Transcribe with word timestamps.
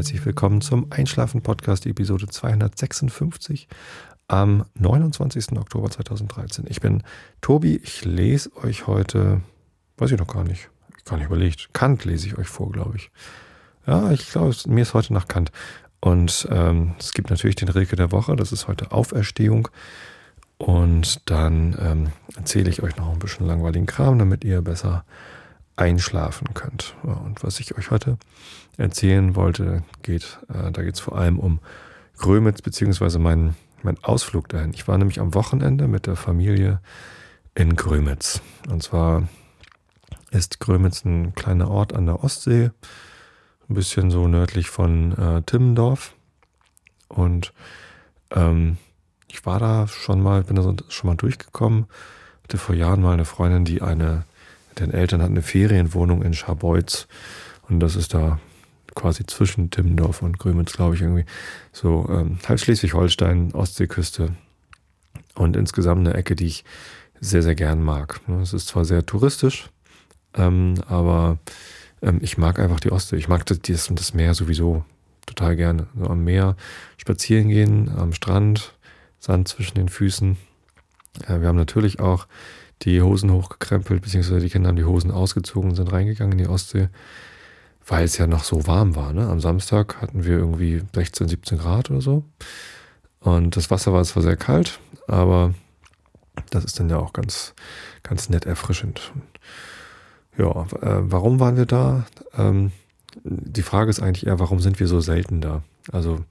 herzlich 0.00 0.24
willkommen 0.24 0.62
zum 0.62 0.86
Einschlafen-Podcast, 0.88 1.84
Episode 1.84 2.26
256 2.26 3.68
am 4.28 4.64
29. 4.78 5.58
Oktober 5.58 5.90
2013. 5.90 6.64
Ich 6.70 6.80
bin 6.80 7.02
Tobi, 7.42 7.76
ich 7.76 8.06
lese 8.06 8.50
euch 8.64 8.86
heute, 8.86 9.42
weiß 9.98 10.12
ich 10.12 10.18
noch 10.18 10.26
gar 10.26 10.42
nicht, 10.42 10.70
ich 10.96 11.04
gar 11.04 11.18
nicht 11.18 11.26
überlegt, 11.26 11.74
Kant 11.74 12.06
lese 12.06 12.28
ich 12.28 12.38
euch 12.38 12.48
vor, 12.48 12.72
glaube 12.72 12.96
ich. 12.96 13.10
Ja, 13.86 14.10
ich 14.10 14.30
glaube, 14.30 14.56
mir 14.68 14.80
ist 14.80 14.94
heute 14.94 15.12
nach 15.12 15.28
Kant. 15.28 15.52
Und 16.00 16.48
ähm, 16.50 16.94
es 16.98 17.12
gibt 17.12 17.28
natürlich 17.28 17.56
den 17.56 17.68
Rilke 17.68 17.94
der 17.94 18.10
Woche, 18.10 18.36
das 18.36 18.52
ist 18.52 18.68
heute 18.68 18.92
Auferstehung. 18.92 19.68
Und 20.56 21.28
dann 21.28 21.76
ähm, 21.78 22.06
erzähle 22.36 22.70
ich 22.70 22.82
euch 22.82 22.96
noch 22.96 23.12
ein 23.12 23.18
bisschen 23.18 23.46
langweiligen 23.46 23.84
Kram, 23.84 24.18
damit 24.18 24.44
ihr 24.44 24.62
besser 24.62 25.04
einschlafen 25.80 26.54
könnt. 26.54 26.94
Und 27.02 27.42
was 27.42 27.60
ich 27.60 27.76
euch 27.76 27.90
heute 27.90 28.18
erzählen 28.76 29.34
wollte, 29.34 29.82
geht, 30.02 30.38
äh, 30.48 30.70
da 30.70 30.82
geht 30.82 30.94
es 30.94 31.00
vor 31.00 31.16
allem 31.16 31.38
um 31.38 31.60
Grömitz, 32.16 32.62
beziehungsweise 32.62 33.18
meinen 33.18 33.56
mein 33.82 34.02
Ausflug 34.02 34.48
dahin. 34.48 34.72
Ich 34.74 34.88
war 34.88 34.98
nämlich 34.98 35.20
am 35.20 35.34
Wochenende 35.34 35.88
mit 35.88 36.06
der 36.06 36.16
Familie 36.16 36.80
in 37.54 37.76
Grömitz. 37.76 38.40
Und 38.68 38.82
zwar 38.82 39.28
ist 40.30 40.60
Grömitz 40.60 41.04
ein 41.04 41.34
kleiner 41.34 41.70
Ort 41.70 41.94
an 41.94 42.06
der 42.06 42.22
Ostsee, 42.22 42.70
ein 43.68 43.74
bisschen 43.74 44.10
so 44.10 44.28
nördlich 44.28 44.68
von 44.68 45.16
äh, 45.16 45.42
Timmendorf. 45.42 46.14
Und 47.08 47.52
ähm, 48.30 48.76
ich 49.28 49.46
war 49.46 49.58
da 49.58 49.88
schon 49.88 50.22
mal, 50.22 50.44
bin 50.44 50.56
da 50.56 50.74
schon 50.88 51.08
mal 51.08 51.16
durchgekommen. 51.16 51.86
Hatte 52.44 52.58
vor 52.58 52.74
Jahren 52.74 53.00
mal 53.00 53.12
eine 53.12 53.24
Freundin, 53.24 53.64
die 53.64 53.82
eine, 53.82 54.24
den 54.80 54.92
Eltern 54.92 55.22
hat 55.22 55.30
eine 55.30 55.42
Ferienwohnung 55.42 56.22
in 56.22 56.34
Scharbeutz. 56.34 57.06
Und 57.68 57.80
das 57.80 57.96
ist 57.96 58.14
da 58.14 58.40
quasi 58.94 59.24
zwischen 59.26 59.70
Timmendorf 59.70 60.22
und 60.22 60.38
Grömitz, 60.38 60.72
glaube 60.72 60.94
ich, 60.94 61.02
irgendwie. 61.02 61.24
So 61.72 62.08
ähm, 62.10 62.38
halt 62.48 62.60
Schleswig-Holstein, 62.60 63.52
Ostseeküste. 63.54 64.34
Und 65.34 65.56
insgesamt 65.56 66.06
eine 66.06 66.16
Ecke, 66.16 66.34
die 66.34 66.46
ich 66.46 66.64
sehr, 67.20 67.42
sehr 67.42 67.54
gern 67.54 67.82
mag. 67.82 68.20
Ne, 68.28 68.40
es 68.40 68.52
ist 68.52 68.68
zwar 68.68 68.84
sehr 68.84 69.06
touristisch, 69.06 69.70
ähm, 70.34 70.74
aber 70.86 71.38
ähm, 72.02 72.18
ich 72.22 72.38
mag 72.38 72.58
einfach 72.58 72.80
die 72.80 72.92
Ostsee. 72.92 73.16
Ich 73.16 73.28
mag 73.28 73.46
das, 73.46 73.60
das 73.62 74.14
Meer 74.14 74.34
sowieso 74.34 74.84
total 75.26 75.56
gerne. 75.56 75.86
So 75.96 76.06
am 76.06 76.24
Meer 76.24 76.56
spazieren 76.96 77.48
gehen, 77.48 77.90
am 77.96 78.12
Strand, 78.12 78.74
Sand 79.18 79.48
zwischen 79.48 79.76
den 79.76 79.88
Füßen. 79.88 80.36
Äh, 81.26 81.40
wir 81.40 81.48
haben 81.48 81.56
natürlich 81.56 82.00
auch 82.00 82.26
die 82.82 83.02
Hosen 83.02 83.32
hochgekrempelt, 83.32 84.02
beziehungsweise 84.02 84.40
die 84.40 84.48
Kinder 84.48 84.68
haben 84.68 84.76
die 84.76 84.84
Hosen 84.84 85.10
ausgezogen 85.10 85.70
und 85.70 85.76
sind 85.76 85.92
reingegangen 85.92 86.32
in 86.32 86.44
die 86.44 86.50
Ostsee, 86.50 86.88
weil 87.86 88.04
es 88.04 88.16
ja 88.18 88.26
noch 88.26 88.44
so 88.44 88.66
warm 88.66 88.96
war. 88.96 89.12
Ne? 89.12 89.28
Am 89.28 89.40
Samstag 89.40 90.00
hatten 90.00 90.24
wir 90.24 90.38
irgendwie 90.38 90.82
16, 90.94 91.28
17 91.28 91.58
Grad 91.58 91.90
oder 91.90 92.00
so. 92.00 92.24
Und 93.20 93.56
das 93.56 93.70
Wasser 93.70 93.92
war 93.92 94.02
zwar 94.04 94.22
sehr 94.22 94.36
kalt, 94.36 94.80
aber 95.06 95.54
das 96.50 96.64
ist 96.64 96.80
dann 96.80 96.88
ja 96.88 96.96
auch 96.96 97.12
ganz, 97.12 97.54
ganz 98.02 98.30
nett 98.30 98.46
erfrischend. 98.46 99.12
Ja, 100.38 100.62
äh, 100.80 101.02
warum 101.02 101.38
waren 101.38 101.56
wir 101.56 101.66
da? 101.66 102.06
Ähm, 102.36 102.72
die 103.24 103.62
Frage 103.62 103.90
ist 103.90 104.00
eigentlich 104.00 104.26
eher, 104.26 104.38
warum 104.38 104.60
sind 104.60 104.80
wir 104.80 104.86
so 104.86 105.00
selten 105.00 105.40
da? 105.40 105.62
Also, 105.92 106.24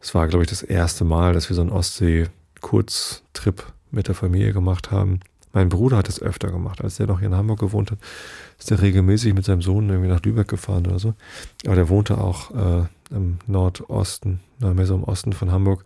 es 0.00 0.14
war, 0.14 0.28
glaube 0.28 0.44
ich, 0.44 0.50
das 0.50 0.62
erste 0.62 1.04
Mal, 1.04 1.32
dass 1.32 1.48
wir 1.48 1.56
so 1.56 1.62
einen 1.62 1.72
Ostsee-Kurztrip 1.72 3.64
mit 3.90 4.06
der 4.06 4.14
Familie 4.14 4.52
gemacht 4.52 4.90
haben. 4.92 5.20
Mein 5.52 5.68
Bruder 5.68 5.96
hat 5.96 6.08
es 6.08 6.20
öfter 6.20 6.50
gemacht. 6.50 6.82
Als 6.82 6.96
der 6.96 7.06
noch 7.06 7.20
hier 7.20 7.28
in 7.28 7.34
Hamburg 7.34 7.60
gewohnt 7.60 7.90
hat, 7.90 7.98
ist 8.58 8.70
er 8.70 8.82
regelmäßig 8.82 9.34
mit 9.34 9.44
seinem 9.44 9.62
Sohn 9.62 9.88
irgendwie 9.88 10.08
nach 10.08 10.22
Lübeck 10.22 10.48
gefahren 10.48 10.86
oder 10.86 10.98
so. 10.98 11.14
Aber 11.64 11.74
der 11.74 11.88
wohnte 11.88 12.18
auch 12.18 12.50
äh, 12.50 12.86
im 13.10 13.38
Nordosten, 13.46 14.40
na, 14.58 14.74
mehr 14.74 14.86
so 14.86 14.94
im 14.94 15.04
Osten 15.04 15.32
von 15.32 15.50
Hamburg. 15.50 15.84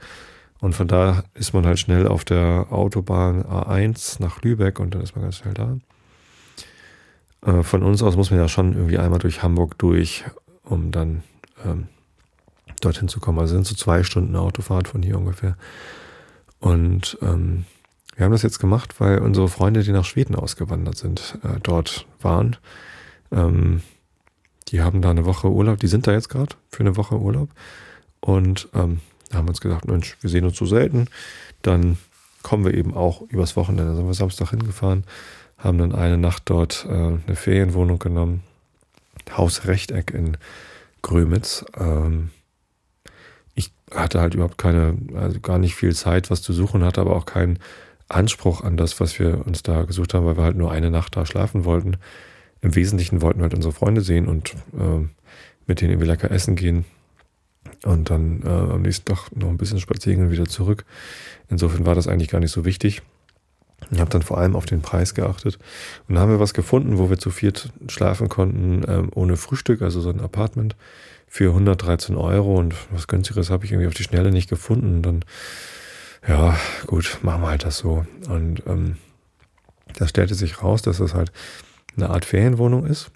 Und 0.60 0.74
von 0.74 0.88
da 0.88 1.24
ist 1.34 1.54
man 1.54 1.66
halt 1.66 1.78
schnell 1.78 2.06
auf 2.06 2.24
der 2.24 2.66
Autobahn 2.70 3.42
A1 3.42 4.22
nach 4.22 4.42
Lübeck 4.42 4.78
und 4.78 4.94
dann 4.94 5.02
ist 5.02 5.16
man 5.16 5.24
ganz 5.24 5.36
schnell 5.36 5.54
da. 5.54 5.76
Äh, 7.44 7.62
von 7.62 7.82
uns 7.82 8.02
aus 8.02 8.16
muss 8.16 8.30
man 8.30 8.38
ja 8.38 8.48
schon 8.48 8.74
irgendwie 8.74 8.98
einmal 8.98 9.18
durch 9.18 9.42
Hamburg 9.42 9.78
durch, 9.78 10.24
um 10.64 10.92
dann 10.92 11.22
ähm, 11.64 11.88
dorthin 12.80 13.08
zu 13.08 13.20
kommen. 13.20 13.38
Also 13.38 13.54
sind 13.54 13.66
so 13.66 13.74
zwei 13.74 14.02
Stunden 14.02 14.36
Autofahrt 14.36 14.88
von 14.88 15.02
hier 15.02 15.18
ungefähr. 15.18 15.56
Und 16.60 17.18
ähm, 17.22 17.64
wir 18.14 18.24
haben 18.24 18.32
das 18.32 18.42
jetzt 18.42 18.58
gemacht, 18.58 19.00
weil 19.00 19.18
unsere 19.18 19.48
Freunde, 19.48 19.82
die 19.82 19.92
nach 19.92 20.04
Schweden 20.04 20.34
ausgewandert 20.34 20.96
sind, 20.96 21.38
äh, 21.42 21.60
dort 21.62 22.06
waren. 22.20 22.56
Ähm, 23.30 23.82
die 24.68 24.82
haben 24.82 25.02
da 25.02 25.10
eine 25.10 25.24
Woche 25.24 25.50
Urlaub, 25.50 25.78
die 25.80 25.86
sind 25.86 26.06
da 26.06 26.12
jetzt 26.12 26.28
gerade 26.28 26.56
für 26.70 26.80
eine 26.80 26.96
Woche 26.96 27.18
Urlaub. 27.18 27.50
Und 28.20 28.68
ähm, 28.74 29.00
da 29.30 29.38
haben 29.38 29.46
wir 29.46 29.50
uns 29.50 29.60
gedacht, 29.60 29.86
Mensch, 29.86 30.16
wir 30.20 30.30
sehen 30.30 30.44
uns 30.44 30.56
so 30.56 30.66
selten, 30.66 31.08
dann 31.62 31.98
kommen 32.42 32.64
wir 32.64 32.74
eben 32.74 32.94
auch 32.94 33.22
übers 33.22 33.56
Wochenende. 33.56 33.90
Da 33.90 33.96
sind 33.96 34.06
wir 34.06 34.14
Samstag 34.14 34.50
hingefahren, 34.50 35.04
haben 35.58 35.78
dann 35.78 35.94
eine 35.94 36.18
Nacht 36.18 36.42
dort 36.46 36.86
äh, 36.88 36.92
eine 36.92 37.36
Ferienwohnung 37.36 37.98
genommen. 37.98 38.42
Haus 39.36 39.66
Rechteck 39.66 40.10
in 40.10 40.36
Grömitz. 41.02 41.64
Ähm, 41.78 42.30
ich 43.54 43.72
hatte 43.90 44.20
halt 44.20 44.34
überhaupt 44.34 44.58
keine, 44.58 44.96
also 45.14 45.40
gar 45.40 45.58
nicht 45.58 45.74
viel 45.74 45.94
Zeit, 45.94 46.30
was 46.30 46.42
zu 46.42 46.52
suchen, 46.52 46.84
hatte 46.84 47.00
aber 47.00 47.16
auch 47.16 47.26
keinen 47.26 47.58
Anspruch 48.14 48.62
an 48.62 48.76
das, 48.76 49.00
was 49.00 49.18
wir 49.18 49.46
uns 49.46 49.62
da 49.62 49.82
gesucht 49.82 50.14
haben, 50.14 50.26
weil 50.26 50.36
wir 50.36 50.44
halt 50.44 50.56
nur 50.56 50.70
eine 50.70 50.90
Nacht 50.90 51.16
da 51.16 51.26
schlafen 51.26 51.64
wollten. 51.64 51.96
Im 52.60 52.74
Wesentlichen 52.74 53.22
wollten 53.22 53.40
wir 53.40 53.44
halt 53.44 53.54
unsere 53.54 53.72
Freunde 53.72 54.02
sehen 54.02 54.26
und 54.28 54.54
äh, 54.78 55.06
mit 55.66 55.80
denen 55.80 55.92
irgendwie 55.92 56.08
lecker 56.08 56.30
essen 56.30 56.56
gehen. 56.56 56.84
Und 57.84 58.10
dann 58.10 58.42
äh, 58.44 58.48
am 58.48 58.82
nächsten 58.82 59.06
Tag 59.06 59.34
noch 59.34 59.48
ein 59.48 59.56
bisschen 59.56 59.80
spazieren 59.80 60.24
und 60.24 60.30
wieder 60.30 60.46
zurück. 60.46 60.84
Insofern 61.48 61.86
war 61.86 61.94
das 61.94 62.06
eigentlich 62.06 62.28
gar 62.28 62.38
nicht 62.40 62.52
so 62.52 62.64
wichtig. 62.64 63.02
Ich 63.90 63.98
habe 63.98 64.10
dann 64.10 64.22
vor 64.22 64.38
allem 64.38 64.54
auf 64.54 64.66
den 64.66 64.82
Preis 64.82 65.14
geachtet. 65.14 65.58
Und 66.06 66.14
dann 66.14 66.22
haben 66.22 66.30
wir 66.30 66.40
was 66.40 66.54
gefunden, 66.54 66.98
wo 66.98 67.10
wir 67.10 67.18
zu 67.18 67.30
viert 67.30 67.72
schlafen 67.88 68.28
konnten, 68.28 68.84
ähm, 68.86 69.10
ohne 69.14 69.36
Frühstück, 69.36 69.82
also 69.82 70.00
so 70.00 70.10
ein 70.10 70.20
Apartment 70.20 70.76
für 71.26 71.48
113 71.48 72.16
Euro. 72.16 72.56
Und 72.56 72.74
was 72.90 73.08
günstigeres 73.08 73.50
habe 73.50 73.64
ich 73.64 73.72
irgendwie 73.72 73.88
auf 73.88 73.94
die 73.94 74.04
Schnelle 74.04 74.30
nicht 74.30 74.48
gefunden. 74.48 74.96
Und 74.96 75.02
dann, 75.02 75.24
ja, 76.26 76.56
gut, 76.86 77.18
machen 77.22 77.42
wir 77.42 77.48
halt 77.48 77.64
das 77.64 77.78
so. 77.78 78.06
Und 78.28 78.62
ähm, 78.66 78.96
da 79.96 80.06
stellte 80.06 80.34
sich 80.34 80.62
raus, 80.62 80.82
dass 80.82 80.98
das 80.98 81.14
halt 81.14 81.32
eine 81.96 82.10
Art 82.10 82.24
Ferienwohnung 82.24 82.86
ist. 82.86 83.10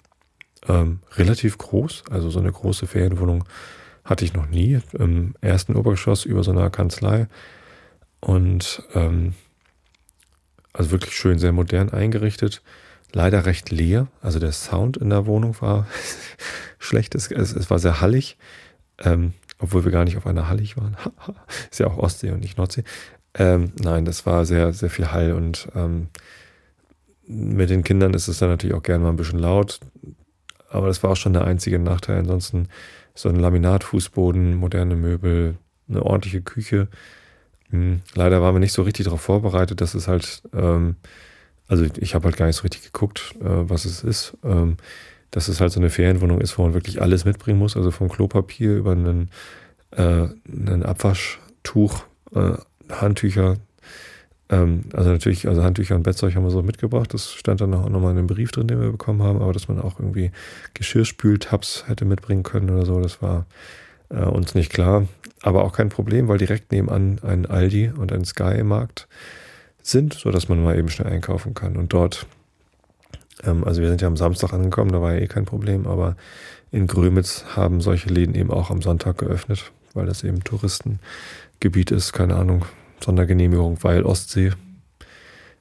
Ähm, 0.67 0.99
relativ 1.15 1.57
groß, 1.57 2.03
also 2.11 2.29
so 2.29 2.39
eine 2.39 2.51
große 2.51 2.87
Ferienwohnung 2.87 3.45
hatte 4.03 4.25
ich 4.25 4.33
noch 4.33 4.47
nie. 4.47 4.79
Im 4.93 5.35
ersten 5.41 5.75
Obergeschoss 5.75 6.25
über 6.25 6.43
so 6.43 6.51
einer 6.51 6.69
Kanzlei. 6.69 7.27
Und 8.19 8.83
ähm, 8.93 9.33
also 10.73 10.91
wirklich 10.91 11.15
schön, 11.15 11.39
sehr 11.39 11.51
modern 11.51 11.89
eingerichtet. 11.89 12.61
Leider 13.13 13.45
recht 13.45 13.69
leer. 13.69 14.07
Also 14.21 14.39
der 14.39 14.51
Sound 14.51 14.97
in 14.97 15.09
der 15.09 15.25
Wohnung 15.25 15.59
war 15.61 15.87
schlecht. 16.79 17.15
Es, 17.15 17.31
es, 17.31 17.69
war 17.69 17.79
sehr 17.79 18.01
hallig. 18.01 18.37
Ähm, 18.99 19.33
obwohl 19.59 19.85
wir 19.85 19.91
gar 19.91 20.03
nicht 20.03 20.17
auf 20.17 20.27
einer 20.27 20.47
hallig 20.47 20.77
waren. 20.77 20.97
Ist 21.71 21.79
ja 21.79 21.87
auch 21.87 21.97
Ostsee 21.97 22.31
und 22.31 22.41
nicht 22.41 22.57
Nordsee. 22.57 22.83
Ähm, 23.33 23.71
nein, 23.79 24.05
das 24.05 24.25
war 24.25 24.45
sehr, 24.45 24.73
sehr 24.73 24.89
viel 24.89 25.11
Hall 25.11 25.33
und 25.33 25.67
ähm, 25.75 26.07
mit 27.27 27.69
den 27.69 27.83
Kindern 27.83 28.13
ist 28.13 28.29
es 28.29 28.39
dann 28.39 28.49
natürlich 28.49 28.75
auch 28.75 28.83
gerne 28.83 29.03
mal 29.03 29.09
ein 29.09 29.17
bisschen 29.17 29.39
laut. 29.39 29.79
Aber 30.69 30.87
das 30.87 31.03
war 31.03 31.11
auch 31.11 31.17
schon 31.17 31.33
der 31.33 31.45
einzige 31.45 31.77
Nachteil. 31.77 32.19
Ansonsten 32.19 32.69
so 33.13 33.29
ein 33.29 33.35
Laminatfußboden, 33.35 34.55
moderne 34.55 34.95
Möbel, 34.95 35.57
eine 35.89 36.03
ordentliche 36.03 36.41
Küche. 36.41 36.87
Hm, 37.69 38.01
leider 38.15 38.41
waren 38.41 38.55
wir 38.55 38.59
nicht 38.59 38.73
so 38.73 38.83
richtig 38.83 39.05
darauf 39.05 39.21
vorbereitet, 39.21 39.81
dass 39.81 39.93
es 39.93 40.07
halt, 40.07 40.43
ähm, 40.53 40.95
also 41.67 41.85
ich 41.97 42.15
habe 42.15 42.25
halt 42.25 42.37
gar 42.37 42.45
nicht 42.45 42.55
so 42.55 42.63
richtig 42.63 42.83
geguckt, 42.83 43.35
äh, 43.41 43.69
was 43.69 43.85
es 43.85 44.03
ist. 44.03 44.37
Ähm, 44.43 44.77
dass 45.31 45.47
es 45.47 45.61
halt 45.61 45.71
so 45.71 45.79
eine 45.79 45.89
Ferienwohnung 45.89 46.41
ist, 46.41 46.57
wo 46.57 46.63
man 46.63 46.73
wirklich 46.73 47.01
alles 47.01 47.25
mitbringen 47.25 47.59
muss, 47.59 47.75
also 47.75 47.91
vom 47.91 48.09
Klopapier 48.09 48.75
über 48.75 48.91
einen, 48.91 49.29
äh, 49.91 50.27
einen 50.47 50.83
Abwaschtuch, 50.83 52.03
äh, 52.33 52.53
Handtücher, 52.89 53.57
ähm, 54.49 54.83
also 54.93 55.09
natürlich, 55.11 55.47
also 55.47 55.63
Handtücher 55.63 55.95
und 55.95 56.03
Bettzeug 56.03 56.35
haben 56.35 56.43
wir 56.43 56.51
so 56.51 56.61
mitgebracht. 56.61 57.13
Das 57.13 57.33
stand 57.33 57.61
dann 57.61 57.73
auch 57.73 57.89
nochmal 57.89 58.11
in 58.11 58.19
einem 58.19 58.27
Brief 58.27 58.51
drin, 58.51 58.67
den 58.67 58.79
wir 58.79 58.91
bekommen 58.91 59.21
haben, 59.21 59.41
aber 59.41 59.53
dass 59.53 59.67
man 59.67 59.79
auch 59.81 59.99
irgendwie 59.99 60.31
Geschirrspültabs 60.73 61.85
hätte 61.87 62.05
mitbringen 62.05 62.43
können 62.43 62.69
oder 62.69 62.85
so, 62.85 63.01
das 63.01 63.21
war 63.21 63.45
äh, 64.09 64.23
uns 64.23 64.55
nicht 64.55 64.71
klar. 64.71 65.07
Aber 65.41 65.63
auch 65.63 65.73
kein 65.73 65.89
Problem, 65.89 66.27
weil 66.27 66.37
direkt 66.37 66.71
nebenan 66.71 67.19
ein 67.23 67.45
Aldi 67.45 67.91
und 67.95 68.11
ein 68.11 68.25
Sky-Markt 68.25 69.07
sind, 69.83 70.13
sodass 70.13 70.49
man 70.49 70.63
mal 70.63 70.77
eben 70.77 70.89
schnell 70.89 71.11
einkaufen 71.11 71.53
kann. 71.53 71.77
Und 71.77 71.93
dort, 71.93 72.25
ähm, 73.43 73.63
also 73.63 73.81
wir 73.81 73.89
sind 73.89 74.01
ja 74.01 74.07
am 74.07 74.17
Samstag 74.17 74.53
angekommen, 74.53 74.91
da 74.91 75.01
war 75.01 75.13
ja 75.13 75.19
eh 75.19 75.27
kein 75.27 75.45
Problem, 75.45 75.87
aber 75.87 76.15
in 76.71 76.87
Grömitz 76.87 77.45
haben 77.55 77.81
solche 77.81 78.09
Läden 78.09 78.35
eben 78.35 78.51
auch 78.51 78.69
am 78.69 78.81
Sonntag 78.81 79.17
geöffnet, 79.17 79.71
weil 79.93 80.05
das 80.05 80.23
eben 80.23 80.43
Touristengebiet 80.43 81.91
ist, 81.91 82.13
keine 82.13 82.35
Ahnung, 82.35 82.65
Sondergenehmigung, 83.03 83.77
weil 83.83 84.03
Ostsee, 84.03 84.51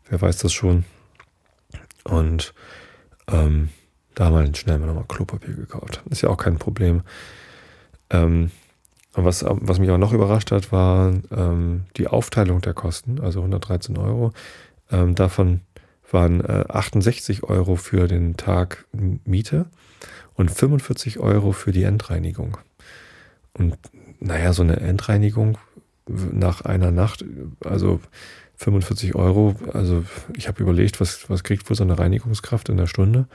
wer 0.08 0.20
weiß 0.20 0.38
das 0.38 0.52
schon. 0.52 0.84
Und 2.04 2.54
ähm, 3.28 3.70
da 4.14 4.26
haben 4.26 4.34
wir 4.34 4.42
dann 4.42 4.54
schnell 4.54 4.78
mal 4.78 4.86
nochmal 4.86 5.04
Klopapier 5.08 5.54
gekauft. 5.54 6.02
Ist 6.10 6.22
ja 6.22 6.30
auch 6.30 6.38
kein 6.38 6.58
Problem. 6.58 7.02
Ähm, 8.10 8.50
was, 9.12 9.44
was 9.46 9.78
mich 9.78 9.90
auch 9.90 9.98
noch 9.98 10.12
überrascht 10.12 10.50
hat, 10.50 10.72
war 10.72 11.12
ähm, 11.30 11.84
die 11.96 12.06
Aufteilung 12.06 12.60
der 12.60 12.74
Kosten, 12.74 13.20
also 13.20 13.40
113 13.40 13.96
Euro. 13.96 14.32
Ähm, 14.90 15.14
davon 15.14 15.60
waren 16.10 16.40
äh, 16.40 16.64
68 16.68 17.42
Euro 17.44 17.76
für 17.76 18.08
den 18.08 18.36
Tag 18.36 18.86
Miete 19.24 19.66
und 20.34 20.50
45 20.50 21.18
Euro 21.18 21.52
für 21.52 21.72
die 21.72 21.82
Endreinigung. 21.82 22.58
Und 23.54 23.76
naja, 24.20 24.52
so 24.52 24.62
eine 24.62 24.76
Endreinigung 24.76 25.58
nach 26.06 26.62
einer 26.62 26.90
Nacht, 26.90 27.24
also 27.64 28.00
45 28.56 29.14
Euro, 29.14 29.56
also 29.72 30.04
ich 30.36 30.48
habe 30.48 30.62
überlegt, 30.62 31.00
was, 31.00 31.28
was 31.28 31.42
kriegt 31.42 31.68
wohl 31.68 31.76
so 31.76 31.84
eine 31.84 31.98
Reinigungskraft 31.98 32.68
in 32.68 32.76
der 32.76 32.86
Stunde? 32.86 33.26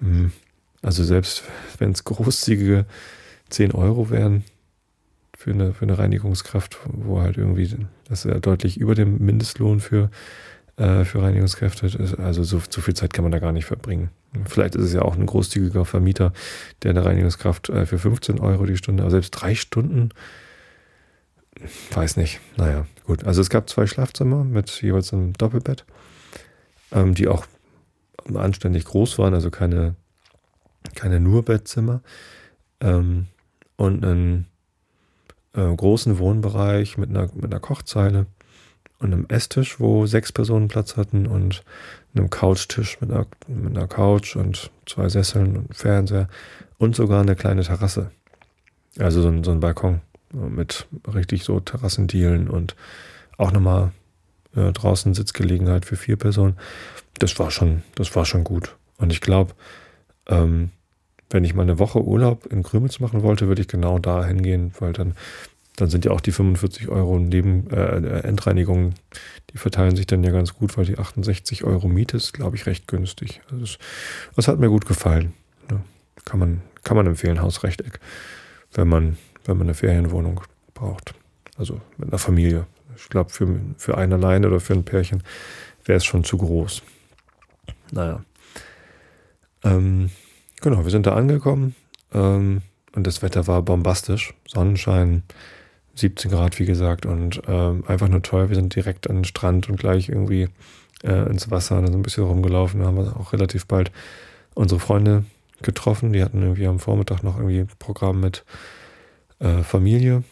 Hm, 0.00 0.32
also 0.80 1.04
selbst 1.04 1.44
wenn 1.78 1.92
es 1.92 2.04
großzügige 2.04 2.86
10 3.50 3.72
Euro 3.72 4.10
wären 4.10 4.44
für 5.36 5.52
eine, 5.52 5.74
für 5.74 5.82
eine 5.82 5.98
Reinigungskraft, 5.98 6.78
wo 6.86 7.20
halt 7.20 7.36
irgendwie, 7.36 7.68
das 8.08 8.24
ist 8.24 8.30
ja 8.30 8.40
deutlich 8.40 8.78
über 8.78 8.94
dem 8.94 9.18
Mindestlohn 9.18 9.80
für 9.80 10.10
äh, 10.76 11.04
für 11.04 11.22
Reinigungskräfte. 11.22 12.16
Also 12.18 12.42
so, 12.42 12.60
so 12.68 12.80
viel 12.80 12.94
Zeit 12.94 13.12
kann 13.12 13.24
man 13.24 13.32
da 13.32 13.38
gar 13.38 13.52
nicht 13.52 13.66
verbringen. 13.66 14.10
Vielleicht 14.46 14.74
ist 14.74 14.84
es 14.84 14.92
ja 14.94 15.02
auch 15.02 15.16
ein 15.16 15.26
großzügiger 15.26 15.84
Vermieter, 15.84 16.32
der 16.82 16.90
eine 16.90 17.04
Reinigungskraft 17.04 17.68
äh, 17.68 17.86
für 17.86 17.98
15 17.98 18.40
Euro 18.40 18.64
die 18.64 18.76
Stunde, 18.76 19.02
aber 19.02 19.10
selbst 19.10 19.30
drei 19.30 19.54
Stunden, 19.54 20.10
weiß 21.92 22.16
nicht. 22.16 22.40
Naja, 22.56 22.86
gut. 23.04 23.24
Also 23.24 23.40
es 23.40 23.50
gab 23.50 23.68
zwei 23.68 23.86
Schlafzimmer 23.86 24.44
mit 24.44 24.70
jeweils 24.82 25.12
einem 25.12 25.34
Doppelbett, 25.34 25.84
ähm, 26.92 27.14
die 27.14 27.28
auch 27.28 27.46
anständig 28.34 28.84
groß 28.84 29.18
waren, 29.18 29.34
also 29.34 29.50
keine, 29.50 29.96
keine 30.94 31.20
nur 31.20 31.44
Bettzimmer. 31.44 32.02
Ähm, 32.80 33.26
und 33.76 34.04
einen 34.04 34.46
äh, 35.54 35.74
großen 35.74 36.18
Wohnbereich 36.18 36.96
mit 36.96 37.10
einer, 37.10 37.28
mit 37.34 37.46
einer 37.46 37.60
Kochzeile 37.60 38.26
und 39.02 39.12
einem 39.12 39.26
Esstisch, 39.28 39.80
wo 39.80 40.06
sechs 40.06 40.32
Personen 40.32 40.68
Platz 40.68 40.96
hatten 40.96 41.26
und 41.26 41.64
einem 42.14 42.30
Couchtisch 42.30 43.00
mit 43.00 43.10
einer, 43.10 43.26
mit 43.48 43.76
einer 43.76 43.88
Couch 43.88 44.36
und 44.36 44.70
zwei 44.86 45.08
Sesseln 45.08 45.56
und 45.56 45.76
Fernseher 45.76 46.28
und 46.78 46.94
sogar 46.94 47.20
eine 47.20 47.36
kleine 47.36 47.62
Terrasse. 47.62 48.10
Also 48.98 49.22
so 49.22 49.28
ein, 49.28 49.42
so 49.42 49.50
ein 49.50 49.60
Balkon 49.60 50.00
mit 50.32 50.86
richtig 51.12 51.44
so 51.44 51.60
Terrassendielen 51.60 52.48
und 52.48 52.76
auch 53.38 53.52
nochmal 53.52 53.92
äh, 54.54 54.72
draußen 54.72 55.14
Sitzgelegenheit 55.14 55.84
für 55.84 55.96
vier 55.96 56.16
Personen. 56.16 56.56
Das 57.18 57.38
war 57.38 57.50
schon, 57.50 57.82
das 57.96 58.14
war 58.14 58.24
schon 58.24 58.44
gut. 58.44 58.76
Und 58.98 59.12
ich 59.12 59.20
glaube, 59.20 59.54
ähm, 60.28 60.70
wenn 61.30 61.44
ich 61.44 61.54
mal 61.54 61.62
eine 61.62 61.78
Woche 61.78 62.02
Urlaub 62.02 62.46
in 62.46 62.62
Krümels 62.62 63.00
machen 63.00 63.22
wollte, 63.22 63.48
würde 63.48 63.62
ich 63.62 63.68
genau 63.68 63.98
da 63.98 64.24
hingehen, 64.24 64.72
weil 64.78 64.92
dann 64.92 65.14
dann 65.76 65.88
sind 65.88 66.04
ja 66.04 66.10
auch 66.10 66.20
die 66.20 66.32
45 66.32 66.88
Euro 66.88 67.18
neben 67.18 67.70
äh, 67.70 68.20
Endreinigung, 68.20 68.94
die 69.52 69.58
verteilen 69.58 69.96
sich 69.96 70.06
dann 70.06 70.22
ja 70.22 70.30
ganz 70.30 70.54
gut, 70.54 70.76
weil 70.76 70.84
die 70.84 70.98
68 70.98 71.64
Euro 71.64 71.88
Miete 71.88 72.16
ist, 72.16 72.32
glaube 72.32 72.56
ich, 72.56 72.66
recht 72.66 72.86
günstig. 72.88 73.40
Also 73.50 73.60
das, 73.60 73.78
das, 74.36 74.48
hat 74.48 74.58
mir 74.58 74.68
gut 74.68 74.86
gefallen. 74.86 75.32
Ja, 75.70 75.80
kann, 76.24 76.40
man, 76.40 76.62
kann 76.84 76.96
man 76.96 77.06
empfehlen, 77.06 77.40
Hausrechteck, 77.40 78.00
wenn 78.72 78.88
man, 78.88 79.16
wenn 79.44 79.56
man 79.56 79.66
eine 79.66 79.74
Ferienwohnung 79.74 80.42
braucht. 80.74 81.14
Also 81.56 81.80
mit 81.96 82.08
einer 82.08 82.18
Familie. 82.18 82.66
Ich 82.96 83.08
glaube, 83.08 83.30
für, 83.30 83.60
für 83.78 83.96
einen 83.96 84.12
alleine 84.12 84.48
oder 84.48 84.60
für 84.60 84.74
ein 84.74 84.84
Pärchen 84.84 85.22
wäre 85.84 85.96
es 85.96 86.04
schon 86.04 86.24
zu 86.24 86.36
groß. 86.36 86.82
Naja. 87.90 88.24
Ähm, 89.64 90.10
genau, 90.60 90.84
wir 90.84 90.90
sind 90.90 91.06
da 91.06 91.14
angekommen 91.14 91.74
ähm, 92.12 92.62
und 92.94 93.06
das 93.06 93.22
Wetter 93.22 93.46
war 93.46 93.62
bombastisch. 93.62 94.34
Sonnenschein, 94.46 95.22
17 95.94 96.30
Grad, 96.30 96.58
wie 96.58 96.64
gesagt, 96.64 97.06
und 97.06 97.42
äh, 97.46 97.72
einfach 97.86 98.08
nur 98.08 98.22
toll. 98.22 98.48
Wir 98.48 98.56
sind 98.56 98.74
direkt 98.74 99.08
an 99.10 99.16
den 99.16 99.24
Strand 99.24 99.68
und 99.68 99.78
gleich 99.78 100.08
irgendwie 100.08 100.48
äh, 101.02 101.28
ins 101.28 101.50
Wasser 101.50 101.78
und 101.78 101.86
so 101.86 101.92
ein 101.92 102.02
bisschen 102.02 102.24
rumgelaufen. 102.24 102.80
Da 102.80 102.86
haben 102.86 102.96
wir 102.96 103.16
auch 103.16 103.32
relativ 103.32 103.66
bald 103.66 103.92
unsere 104.54 104.80
Freunde 104.80 105.24
getroffen. 105.60 106.12
Die 106.12 106.22
hatten 106.22 106.42
irgendwie 106.42 106.66
am 106.66 106.78
Vormittag 106.78 107.22
noch 107.22 107.38
irgendwie 107.38 107.66
Programm 107.78 108.20
mit 108.20 108.44
äh, 109.38 109.62
Familie. 109.62 110.24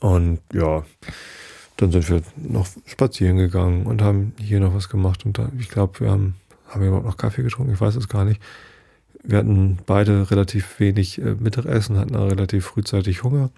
Und 0.00 0.40
ja, 0.52 0.84
dann 1.76 1.92
sind 1.92 2.08
wir 2.08 2.22
noch 2.36 2.66
spazieren 2.86 3.36
gegangen 3.36 3.86
und 3.86 4.02
haben 4.02 4.34
hier 4.38 4.60
noch 4.60 4.74
was 4.74 4.88
gemacht. 4.88 5.26
Und 5.26 5.38
da, 5.38 5.50
ich 5.58 5.68
glaube, 5.68 6.00
wir 6.00 6.10
haben, 6.10 6.36
haben 6.68 6.80
wir 6.80 6.88
überhaupt 6.88 7.06
noch 7.06 7.16
Kaffee 7.18 7.42
getrunken? 7.42 7.74
Ich 7.74 7.80
weiß 7.80 7.96
es 7.96 8.08
gar 8.08 8.24
nicht. 8.24 8.40
Wir 9.22 9.38
hatten 9.38 9.78
beide 9.84 10.30
relativ 10.30 10.80
wenig 10.80 11.20
äh, 11.20 11.34
Mittagessen, 11.38 11.98
hatten 11.98 12.16
auch 12.16 12.30
relativ 12.30 12.64
frühzeitig 12.64 13.22
Hunger 13.22 13.50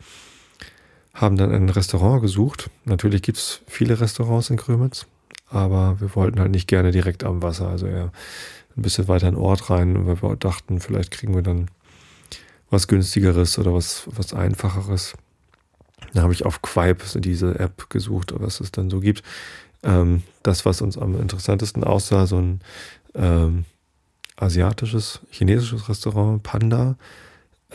haben 1.15 1.37
dann 1.37 1.53
ein 1.53 1.69
Restaurant 1.69 2.23
gesucht. 2.23 2.71
Natürlich 2.85 3.23
gibt 3.23 3.39
es 3.39 3.61
viele 3.67 4.01
Restaurants 4.01 4.51
in 4.51 4.57
Krömitz, 4.57 5.07
aber 5.49 6.01
wir 6.01 6.15
wollten 6.15 6.41
halt 6.41 6.51
nicht 6.51 6.69
gerne 6.69 6.91
direkt 6.91 7.25
am 7.25 7.43
Wasser, 7.43 7.69
also 7.69 7.87
eher 7.87 8.13
ein 8.77 8.83
bisschen 8.83 9.09
weiter 9.09 9.29
in 9.29 9.35
den 9.35 9.43
Ort 9.43 9.71
rein, 9.71 10.07
weil 10.07 10.23
wir 10.23 10.37
dachten, 10.37 10.81
vielleicht 10.81 11.11
kriegen 11.11 11.35
wir 11.35 11.43
dann 11.43 11.69
was 12.71 12.89
günstigeres 12.89 13.59
oder 13.59 13.75
was, 13.75 14.05
was 14.07 14.33
einfacheres. 14.33 15.15
Da 16.15 16.23
habe 16.23 16.33
ich 16.33 16.47
auf 16.47 16.63
Quipe 16.63 17.21
diese 17.21 17.59
App 17.59 17.91
gesucht, 17.91 18.33
was 18.37 18.61
es 18.61 18.73
dann 18.73 18.91
so 18.91 19.01
gibt. 19.01 19.23
Ähm, 19.83 20.23
das, 20.43 20.65
was 20.65 20.81
uns 20.81 20.97
am 20.97 21.21
interessantesten 21.21 21.85
aussah, 21.85 22.27
so 22.27 22.39
ein 22.39 22.61
ähm, 23.15 23.65
asiatisches, 24.37 25.21
chinesisches 25.31 25.89
Restaurant, 25.89 26.43
Panda. 26.43 26.97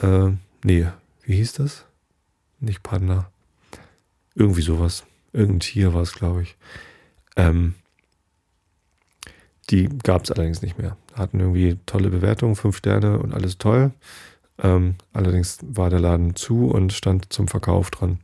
Äh, 0.01 0.31
nee, 0.63 0.87
wie 1.23 1.35
hieß 1.35 1.53
das? 1.53 1.86
Nicht 2.59 2.83
Panda. 2.83 3.31
Irgendwie 4.35 4.61
sowas. 4.61 5.05
Irgendein 5.33 5.59
Tier 5.61 5.93
war 5.93 6.01
es, 6.01 6.13
glaube 6.13 6.43
ich. 6.43 6.55
Ähm, 7.35 7.75
die 9.69 9.89
gab 10.03 10.23
es 10.23 10.31
allerdings 10.31 10.61
nicht 10.61 10.77
mehr. 10.77 10.97
Hatten 11.13 11.39
irgendwie 11.39 11.77
tolle 11.85 12.09
Bewertungen, 12.09 12.55
fünf 12.55 12.77
Sterne 12.77 13.19
und 13.19 13.33
alles 13.33 13.57
toll. 13.57 13.91
Ähm, 14.59 14.95
allerdings 15.13 15.59
war 15.61 15.89
der 15.89 15.99
Laden 15.99 16.35
zu 16.35 16.67
und 16.67 16.93
stand 16.93 17.31
zum 17.31 17.47
Verkauf 17.47 17.91
dran. 17.91 18.19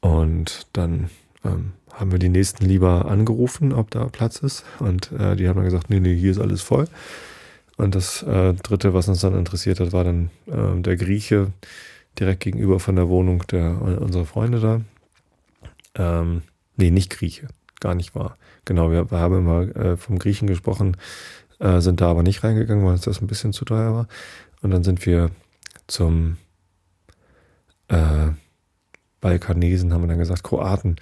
Und 0.00 0.66
dann 0.72 1.10
ähm, 1.44 1.72
haben 1.92 2.12
wir 2.12 2.18
die 2.18 2.28
nächsten 2.28 2.64
lieber 2.64 3.06
angerufen, 3.06 3.72
ob 3.72 3.90
da 3.90 4.06
Platz 4.06 4.38
ist. 4.38 4.64
Und 4.78 5.12
äh, 5.12 5.36
die 5.36 5.48
haben 5.48 5.56
dann 5.56 5.64
gesagt, 5.64 5.90
nee, 5.90 6.00
nee, 6.00 6.16
hier 6.16 6.30
ist 6.30 6.40
alles 6.40 6.62
voll. 6.62 6.86
Und 7.76 7.94
das 7.94 8.22
äh, 8.22 8.54
dritte, 8.54 8.94
was 8.94 9.08
uns 9.08 9.20
dann 9.20 9.36
interessiert 9.36 9.80
hat, 9.80 9.92
war 9.92 10.04
dann 10.04 10.30
äh, 10.46 10.80
der 10.80 10.96
Grieche, 10.96 11.52
direkt 12.18 12.40
gegenüber 12.40 12.80
von 12.80 12.96
der 12.96 13.08
Wohnung 13.08 13.44
der 13.50 13.80
unserer 13.80 14.24
Freunde 14.24 14.60
da. 14.60 14.80
Ähm, 15.94 16.42
nee, 16.76 16.90
nicht 16.90 17.10
Grieche, 17.10 17.48
gar 17.80 17.94
nicht 17.94 18.14
wahr. 18.14 18.36
Genau, 18.64 18.90
wir, 18.90 19.10
wir 19.10 19.18
haben 19.18 19.38
immer 19.38 19.76
äh, 19.76 19.96
vom 19.96 20.18
Griechen 20.18 20.48
gesprochen, 20.48 20.96
äh, 21.58 21.80
sind 21.80 22.00
da 22.00 22.10
aber 22.10 22.22
nicht 22.22 22.44
reingegangen, 22.44 22.84
weil 22.84 22.92
uns 22.92 23.02
das 23.02 23.20
ein 23.20 23.26
bisschen 23.26 23.52
zu 23.52 23.64
teuer 23.64 23.94
war. 23.94 24.08
Und 24.62 24.70
dann 24.70 24.84
sind 24.84 25.06
wir 25.06 25.30
zum 25.86 26.36
äh, 27.88 28.28
Balkanesen, 29.20 29.92
haben 29.92 30.02
wir 30.02 30.08
dann 30.08 30.18
gesagt, 30.18 30.44
Kroaten. 30.44 30.96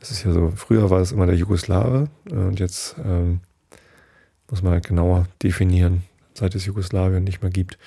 Das 0.00 0.10
ist 0.10 0.24
ja 0.24 0.32
so, 0.32 0.52
früher 0.54 0.90
war 0.90 1.00
es 1.00 1.12
immer 1.12 1.26
der 1.26 1.36
Jugoslawe 1.36 2.08
und 2.30 2.60
jetzt 2.60 2.96
ähm, 3.04 3.40
muss 4.50 4.62
man 4.62 4.72
halt 4.72 4.86
genauer 4.86 5.26
definieren, 5.42 6.02
seit 6.34 6.54
es 6.54 6.66
Jugoslawien 6.66 7.24
nicht 7.24 7.42
mehr 7.42 7.50
gibt. 7.50 7.78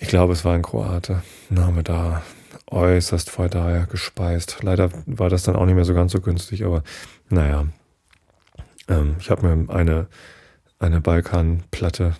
Ich 0.00 0.08
glaube, 0.08 0.32
es 0.32 0.44
war 0.44 0.54
ein 0.54 0.62
Kroate. 0.62 1.22
Wir 1.48 1.82
da 1.82 2.22
äußerst 2.66 3.30
feudal 3.30 3.86
gespeist. 3.86 4.58
Leider 4.62 4.90
war 5.06 5.30
das 5.30 5.42
dann 5.42 5.56
auch 5.56 5.66
nicht 5.66 5.74
mehr 5.74 5.84
so 5.84 5.94
ganz 5.94 6.12
so 6.12 6.20
günstig, 6.20 6.64
aber 6.64 6.82
naja. 7.28 7.66
Ähm, 8.88 9.16
ich 9.18 9.30
habe 9.30 9.46
mir 9.46 9.74
eine, 9.74 10.06
eine 10.78 11.00
Balkanplatte. 11.00 12.16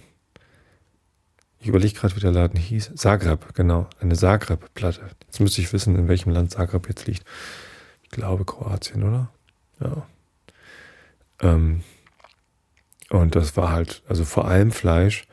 Ich 1.60 1.68
überlege 1.68 1.94
gerade, 1.94 2.16
wie 2.16 2.20
der 2.20 2.32
Laden 2.32 2.58
hieß. 2.58 2.92
Zagreb, 2.96 3.54
genau. 3.54 3.88
Eine 4.00 4.14
Zagreb-Platte. 4.14 5.10
Jetzt 5.26 5.40
müsste 5.40 5.60
ich 5.60 5.72
wissen, 5.72 5.96
in 5.96 6.08
welchem 6.08 6.30
Land 6.30 6.50
Zagreb 6.50 6.88
jetzt 6.88 7.06
liegt. 7.06 7.24
Ich 8.02 8.10
glaube 8.10 8.44
Kroatien, 8.44 9.02
oder? 9.02 9.30
Ja. 9.80 10.06
Ähm, 11.40 11.82
und 13.10 13.36
das 13.36 13.56
war 13.56 13.70
halt, 13.70 14.02
also 14.08 14.24
vor 14.24 14.46
allem 14.46 14.70
Fleisch 14.72 15.27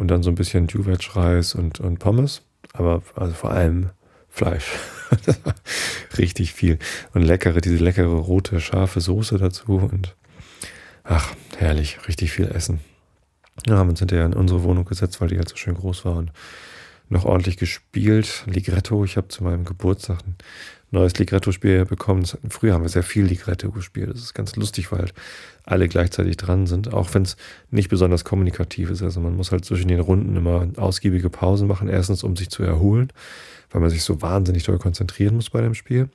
und 0.00 0.08
dann 0.08 0.22
so 0.22 0.30
ein 0.30 0.34
bisschen 0.34 0.66
Duvetsch-Reis 0.66 1.54
und, 1.54 1.78
und 1.78 1.98
Pommes, 1.98 2.42
aber 2.72 3.02
also 3.14 3.34
vor 3.34 3.50
allem 3.50 3.90
Fleisch. 4.30 4.72
Richtig 6.18 6.54
viel. 6.54 6.78
Und 7.12 7.22
leckere, 7.22 7.60
diese 7.60 7.76
leckere 7.76 8.06
rote, 8.06 8.60
scharfe 8.60 9.00
Soße 9.00 9.36
dazu 9.38 9.76
und 9.76 10.16
ach, 11.04 11.34
herrlich, 11.58 11.98
richtig 12.06 12.32
viel 12.32 12.46
Essen. 12.46 12.80
Ja, 13.66 13.76
haben 13.76 13.90
uns 13.90 13.98
hinterher 13.98 14.24
in 14.24 14.32
unsere 14.32 14.62
Wohnung 14.62 14.84
gesetzt, 14.84 15.20
weil 15.20 15.28
die 15.28 15.36
halt 15.36 15.48
so 15.48 15.56
schön 15.56 15.74
groß 15.74 16.04
war 16.04 16.16
und 16.16 16.32
noch 17.08 17.24
ordentlich 17.24 17.56
gespielt. 17.56 18.44
Ligretto, 18.46 19.04
ich 19.04 19.16
habe 19.16 19.28
zu 19.28 19.44
meinem 19.44 19.64
Geburtstag 19.64 20.20
ein 20.26 20.36
neues 20.90 21.16
Ligretto-Spiel 21.18 21.84
bekommen. 21.84 22.24
Früher 22.48 22.74
haben 22.74 22.82
wir 22.82 22.88
sehr 22.88 23.02
viel 23.02 23.24
Ligretto 23.24 23.70
gespielt. 23.70 24.10
Das 24.10 24.20
ist 24.20 24.34
ganz 24.34 24.56
lustig, 24.56 24.90
weil 24.90 25.00
halt 25.00 25.14
alle 25.64 25.88
gleichzeitig 25.88 26.36
dran 26.36 26.66
sind, 26.66 26.92
auch 26.92 27.14
wenn 27.14 27.22
es 27.22 27.36
nicht 27.70 27.88
besonders 27.88 28.24
kommunikativ 28.24 28.90
ist. 28.90 29.02
Also 29.02 29.20
man 29.20 29.36
muss 29.36 29.52
halt 29.52 29.64
zwischen 29.64 29.88
den 29.88 30.00
Runden 30.00 30.36
immer 30.36 30.68
ausgiebige 30.76 31.30
Pausen 31.30 31.68
machen. 31.68 31.88
Erstens, 31.88 32.24
um 32.24 32.36
sich 32.36 32.50
zu 32.50 32.62
erholen, 32.62 33.12
weil 33.70 33.80
man 33.80 33.90
sich 33.90 34.02
so 34.02 34.20
wahnsinnig 34.20 34.64
doll 34.64 34.78
konzentrieren 34.78 35.36
muss 35.36 35.50
bei 35.50 35.60
dem 35.60 35.74
Spiel 35.74 36.08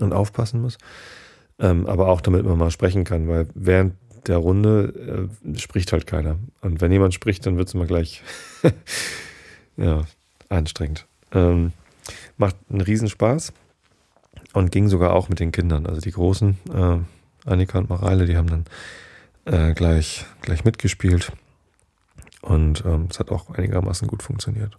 und 0.00 0.12
aufpassen 0.12 0.60
muss. 0.60 0.78
Ähm, 1.60 1.86
aber 1.86 2.08
auch 2.08 2.20
damit 2.20 2.44
man 2.44 2.58
mal 2.58 2.70
sprechen 2.70 3.04
kann, 3.04 3.28
weil 3.28 3.46
während 3.54 3.94
der 4.26 4.36
Runde 4.38 5.28
äh, 5.44 5.58
spricht 5.58 5.92
halt 5.92 6.06
keiner. 6.06 6.38
Und 6.60 6.80
wenn 6.80 6.92
jemand 6.92 7.14
spricht, 7.14 7.46
dann 7.46 7.56
wird 7.56 7.68
es 7.68 7.74
immer 7.74 7.86
gleich 7.86 8.22
ja, 9.76 10.02
anstrengend. 10.48 11.06
Ähm, 11.32 11.72
macht 12.36 12.56
einen 12.70 12.80
Riesenspaß 12.80 13.52
und 14.52 14.70
ging 14.70 14.88
sogar 14.88 15.12
auch 15.12 15.28
mit 15.28 15.40
den 15.40 15.52
Kindern. 15.52 15.86
Also 15.86 16.00
die 16.00 16.10
Großen, 16.10 16.58
äh, 16.72 16.98
Annika 17.48 17.78
und 17.78 17.88
Mareile, 17.88 18.26
die 18.26 18.36
haben 18.36 18.48
dann 18.48 18.64
äh, 19.44 19.74
gleich, 19.74 20.26
gleich 20.42 20.64
mitgespielt. 20.64 21.32
Und 22.42 22.84
ähm, 22.86 23.08
es 23.10 23.18
hat 23.18 23.30
auch 23.30 23.50
einigermaßen 23.50 24.08
gut 24.08 24.22
funktioniert. 24.22 24.78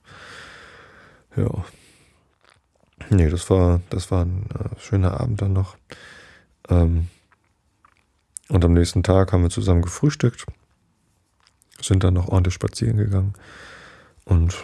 Ja. 1.36 1.64
Nee, 3.10 3.30
das 3.30 3.50
war, 3.50 3.82
das 3.90 4.12
war 4.12 4.26
ein 4.26 4.46
äh, 4.52 4.80
schöner 4.80 5.20
Abend 5.20 5.42
dann 5.42 5.54
noch. 5.54 5.78
Ähm, 6.70 7.08
und 8.50 8.66
am 8.66 8.74
nächsten 8.74 9.04
Tag 9.04 9.32
haben 9.32 9.44
wir 9.44 9.50
zusammen 9.50 9.82
gefrühstückt, 9.82 10.46
sind 11.82 12.04
dann 12.04 12.16
noch 12.16 12.28
ordentlich 12.28 12.56
spazieren 12.56 12.98
gegangen 12.98 13.34
und 14.26 14.56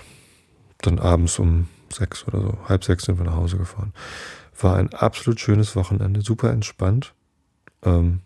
dann 0.79 0.99
abends 0.99 1.39
um 1.39 1.67
sechs 1.93 2.27
oder 2.27 2.41
so, 2.41 2.57
halb 2.67 2.83
sechs 2.83 3.05
sind 3.05 3.17
wir 3.17 3.25
nach 3.25 3.35
Hause 3.35 3.57
gefahren. 3.57 3.93
War 4.59 4.77
ein 4.77 4.93
absolut 4.93 5.39
schönes 5.39 5.75
Wochenende, 5.75 6.21
super 6.21 6.51
entspannt. 6.51 7.13
Ähm, 7.83 8.21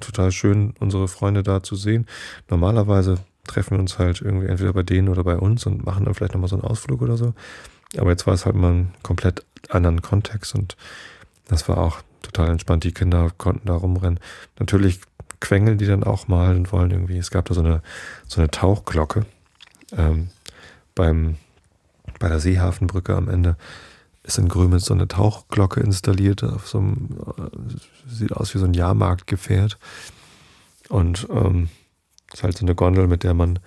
total 0.00 0.32
schön, 0.32 0.74
unsere 0.80 1.08
Freunde 1.08 1.42
da 1.42 1.62
zu 1.62 1.76
sehen. 1.76 2.06
Normalerweise 2.48 3.18
treffen 3.46 3.76
wir 3.76 3.80
uns 3.80 3.98
halt 3.98 4.20
irgendwie 4.20 4.46
entweder 4.46 4.72
bei 4.72 4.82
denen 4.82 5.08
oder 5.08 5.24
bei 5.24 5.36
uns 5.36 5.66
und 5.66 5.84
machen 5.84 6.04
dann 6.04 6.14
vielleicht 6.14 6.34
nochmal 6.34 6.48
so 6.48 6.56
einen 6.56 6.64
Ausflug 6.64 7.02
oder 7.02 7.16
so. 7.16 7.34
Aber 7.96 8.10
jetzt 8.10 8.26
war 8.26 8.34
es 8.34 8.46
halt 8.46 8.56
mal 8.56 8.72
ein 8.72 8.94
komplett 9.02 9.44
anderen 9.68 10.02
Kontext 10.02 10.54
und 10.54 10.76
das 11.48 11.68
war 11.68 11.78
auch 11.78 12.02
total 12.22 12.50
entspannt. 12.50 12.84
Die 12.84 12.92
Kinder 12.92 13.30
konnten 13.36 13.66
da 13.66 13.74
rumrennen. 13.74 14.20
Natürlich 14.58 15.00
quengeln 15.40 15.78
die 15.78 15.86
dann 15.86 16.04
auch 16.04 16.28
mal 16.28 16.56
und 16.56 16.72
wollen 16.72 16.90
irgendwie, 16.90 17.18
es 17.18 17.30
gab 17.30 17.46
da 17.46 17.54
so 17.54 17.60
eine, 17.60 17.82
so 18.26 18.40
eine 18.40 18.50
Tauchglocke 18.50 19.26
ähm, 19.96 20.28
beim, 20.94 21.36
bei 22.18 22.28
der 22.28 22.38
Seehafenbrücke 22.38 23.14
am 23.14 23.28
Ende 23.28 23.56
ist 24.24 24.38
in 24.38 24.48
Grömitz 24.48 24.84
so 24.86 24.94
eine 24.94 25.08
Tauchglocke 25.08 25.80
installiert, 25.80 26.44
auf 26.44 26.68
so 26.68 26.78
einem, 26.78 27.08
äh, 27.36 28.10
sieht 28.10 28.32
aus 28.32 28.54
wie 28.54 28.58
so 28.58 28.64
ein 28.64 28.74
Jahrmarktgefährt. 28.74 29.78
Und 30.88 31.26
ähm, 31.30 31.68
ist 32.32 32.42
halt 32.42 32.56
so 32.56 32.64
eine 32.64 32.74
Gondel, 32.74 33.06
mit 33.06 33.24
der 33.24 33.34
man 33.34 33.58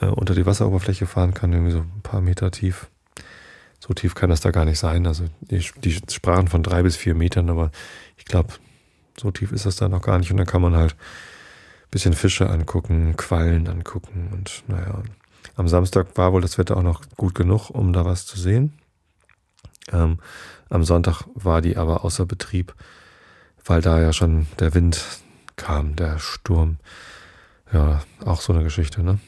äh, 0.00 0.06
unter 0.06 0.34
die 0.34 0.46
Wasseroberfläche 0.46 1.06
fahren 1.06 1.34
kann, 1.34 1.52
irgendwie 1.52 1.72
so 1.72 1.80
ein 1.80 2.02
paar 2.02 2.20
Meter 2.20 2.50
tief. 2.50 2.88
So 3.80 3.92
tief 3.92 4.14
kann 4.14 4.30
das 4.30 4.40
da 4.40 4.50
gar 4.50 4.64
nicht 4.64 4.78
sein. 4.78 5.06
Also 5.06 5.24
die, 5.40 5.64
die 5.82 6.00
sprachen 6.10 6.48
von 6.48 6.62
drei 6.62 6.82
bis 6.82 6.96
vier 6.96 7.14
Metern, 7.14 7.50
aber 7.50 7.70
ich 8.16 8.24
glaube, 8.24 8.54
so 9.20 9.30
tief 9.30 9.52
ist 9.52 9.66
das 9.66 9.76
da 9.76 9.88
noch 9.88 10.02
gar 10.02 10.18
nicht. 10.18 10.30
Und 10.30 10.38
dann 10.38 10.46
kann 10.46 10.62
man 10.62 10.74
halt 10.74 10.92
ein 10.94 11.90
bisschen 11.90 12.14
Fische 12.14 12.48
angucken, 12.48 13.16
Quallen 13.16 13.68
angucken. 13.68 14.30
Und 14.32 14.64
naja, 14.68 15.02
am 15.56 15.68
Samstag 15.68 16.16
war 16.16 16.32
wohl 16.32 16.40
das 16.40 16.58
Wetter 16.58 16.76
auch 16.76 16.82
noch 16.82 17.02
gut 17.16 17.34
genug, 17.34 17.70
um 17.70 17.92
da 17.92 18.04
was 18.04 18.26
zu 18.26 18.38
sehen. 18.38 18.72
Ähm, 19.92 20.18
am 20.68 20.84
Sonntag 20.84 21.24
war 21.34 21.60
die 21.60 21.76
aber 21.76 22.04
außer 22.04 22.26
Betrieb, 22.26 22.74
weil 23.64 23.80
da 23.80 24.00
ja 24.00 24.12
schon 24.12 24.46
der 24.58 24.74
Wind 24.74 25.04
kam, 25.56 25.96
der 25.96 26.18
Sturm. 26.18 26.78
Ja, 27.72 28.02
auch 28.24 28.40
so 28.40 28.52
eine 28.52 28.62
Geschichte, 28.62 29.02
ne? 29.02 29.18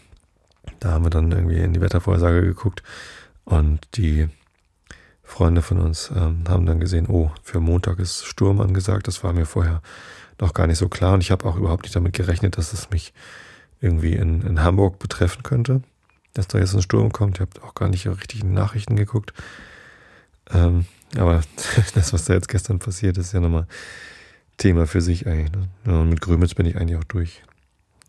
Da 0.80 0.92
haben 0.92 1.04
wir 1.04 1.10
dann 1.10 1.32
irgendwie 1.32 1.58
in 1.58 1.72
die 1.72 1.80
Wettervorhersage 1.80 2.42
geguckt 2.42 2.82
und 3.44 3.80
die 3.96 4.28
Freunde 5.22 5.60
von 5.60 5.78
uns 5.78 6.10
ähm, 6.14 6.44
haben 6.48 6.66
dann 6.66 6.80
gesehen, 6.80 7.06
oh, 7.08 7.30
für 7.42 7.60
Montag 7.60 7.98
ist 7.98 8.24
Sturm 8.24 8.60
angesagt. 8.60 9.08
Das 9.08 9.24
war 9.24 9.32
mir 9.32 9.44
vorher 9.44 9.82
noch 10.40 10.54
gar 10.54 10.66
nicht 10.66 10.78
so 10.78 10.88
klar. 10.88 11.14
Und 11.14 11.20
ich 11.20 11.30
habe 11.30 11.44
auch 11.44 11.56
überhaupt 11.56 11.82
nicht 11.82 11.96
damit 11.96 12.12
gerechnet, 12.12 12.56
dass 12.56 12.72
es 12.72 12.90
mich 12.90 13.12
irgendwie 13.80 14.14
in, 14.14 14.42
in 14.42 14.62
Hamburg 14.62 14.98
betreffen 14.98 15.42
könnte, 15.42 15.82
dass 16.34 16.46
da 16.46 16.58
jetzt 16.58 16.74
ein 16.74 16.82
Sturm 16.82 17.12
kommt. 17.12 17.36
Ich 17.36 17.40
habe 17.40 17.50
auch 17.62 17.74
gar 17.74 17.88
nicht 17.88 18.06
richtig 18.06 18.42
in 18.42 18.54
Nachrichten 18.54 18.96
geguckt. 18.96 19.32
Ähm, 20.52 20.86
aber 21.16 21.42
das, 21.94 22.12
was 22.12 22.24
da 22.24 22.34
jetzt 22.34 22.48
gestern 22.48 22.78
passiert, 22.78 23.18
ist 23.18 23.32
ja 23.32 23.40
nochmal 23.40 23.66
Thema 24.56 24.86
für 24.86 25.00
sich 25.00 25.26
eigentlich. 25.26 25.52
Ne? 25.84 26.00
Und 26.00 26.10
mit 26.10 26.20
Grömitz 26.20 26.54
bin 26.54 26.66
ich 26.66 26.76
eigentlich 26.76 26.98
auch 26.98 27.04
durch. 27.04 27.42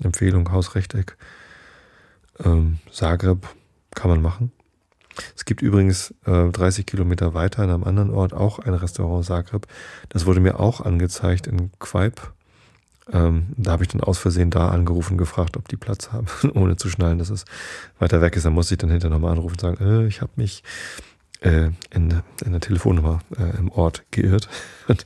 Empfehlung, 0.03 0.51
Hausrechteck. 0.51 1.17
Ähm, 2.43 2.79
Zagreb 2.91 3.47
kann 3.95 4.09
man 4.09 4.21
machen. 4.21 4.51
Es 5.35 5.45
gibt 5.45 5.61
übrigens 5.61 6.13
äh, 6.25 6.49
30 6.49 6.85
Kilometer 6.85 7.33
weiter 7.33 7.63
in 7.63 7.71
einem 7.71 7.83
anderen 7.83 8.11
Ort 8.11 8.33
auch 8.33 8.59
ein 8.59 8.75
Restaurant 8.75 9.25
Zagreb. 9.25 9.67
Das 10.09 10.25
wurde 10.25 10.39
mir 10.39 10.59
auch 10.59 10.81
angezeigt 10.81 11.47
in 11.47 11.71
Quaip. 11.79 12.33
Ähm, 13.11 13.47
da 13.55 13.71
habe 13.71 13.83
ich 13.83 13.89
dann 13.89 14.01
aus 14.01 14.19
Versehen 14.19 14.51
da 14.51 14.69
angerufen 14.69 15.17
gefragt, 15.17 15.57
ob 15.57 15.67
die 15.69 15.77
Platz 15.77 16.11
haben, 16.11 16.27
ohne 16.53 16.75
zu 16.75 16.89
schnallen, 16.89 17.19
dass 17.19 17.29
es 17.29 17.45
weiter 17.99 18.21
weg 18.21 18.35
ist. 18.35 18.45
Da 18.45 18.49
musste 18.49 18.75
ich 18.75 18.79
dann 18.79 18.91
hinterher 18.91 19.15
nochmal 19.15 19.31
anrufen 19.31 19.53
und 19.53 19.61
sagen, 19.61 19.83
äh, 19.83 20.07
ich 20.07 20.21
habe 20.21 20.31
mich 20.35 20.63
in, 21.41 22.21
in 22.45 22.51
der 22.51 22.61
Telefonnummer 22.61 23.19
äh, 23.37 23.57
im 23.57 23.71
Ort 23.71 24.03
geirrt. 24.11 24.49
Und, 24.87 25.05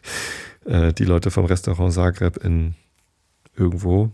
äh, 0.65 0.93
die 0.93 1.05
Leute 1.05 1.31
vom 1.31 1.45
Restaurant 1.45 1.93
Zagreb 1.93 2.37
in 2.37 2.75
irgendwo 3.55 4.11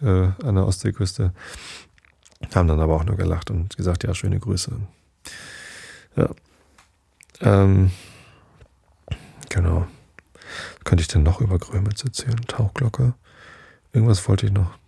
äh, 0.00 0.30
an 0.42 0.54
der 0.54 0.66
Ostseeküste 0.66 1.32
haben 2.54 2.68
dann 2.68 2.80
aber 2.80 2.96
auch 2.96 3.04
nur 3.04 3.16
gelacht 3.16 3.50
und 3.50 3.76
gesagt, 3.76 4.04
ja, 4.04 4.14
schöne 4.14 4.38
Grüße. 4.38 4.72
Ja. 6.16 6.30
Ähm, 7.40 7.90
genau. 9.48 9.86
Könnte 10.84 11.02
ich 11.02 11.08
denn 11.08 11.22
noch 11.22 11.40
über 11.40 11.58
Grömitz 11.58 12.04
erzählen? 12.04 12.40
Tauchglocke. 12.46 13.14
Irgendwas 13.92 14.26
wollte 14.28 14.46
ich 14.46 14.52
noch. 14.52 14.78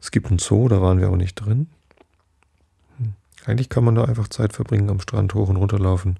Es 0.00 0.10
gibt 0.10 0.28
einen 0.28 0.38
Zoo, 0.38 0.68
da 0.68 0.80
waren 0.80 1.00
wir 1.00 1.10
auch 1.10 1.16
nicht 1.16 1.34
drin. 1.34 1.68
Eigentlich 3.46 3.68
kann 3.68 3.84
man 3.84 3.94
da 3.94 4.04
einfach 4.04 4.28
Zeit 4.28 4.52
verbringen, 4.52 4.90
am 4.90 5.00
Strand 5.00 5.34
hoch 5.34 5.48
und 5.48 5.56
runter 5.56 5.78
laufen. 5.78 6.18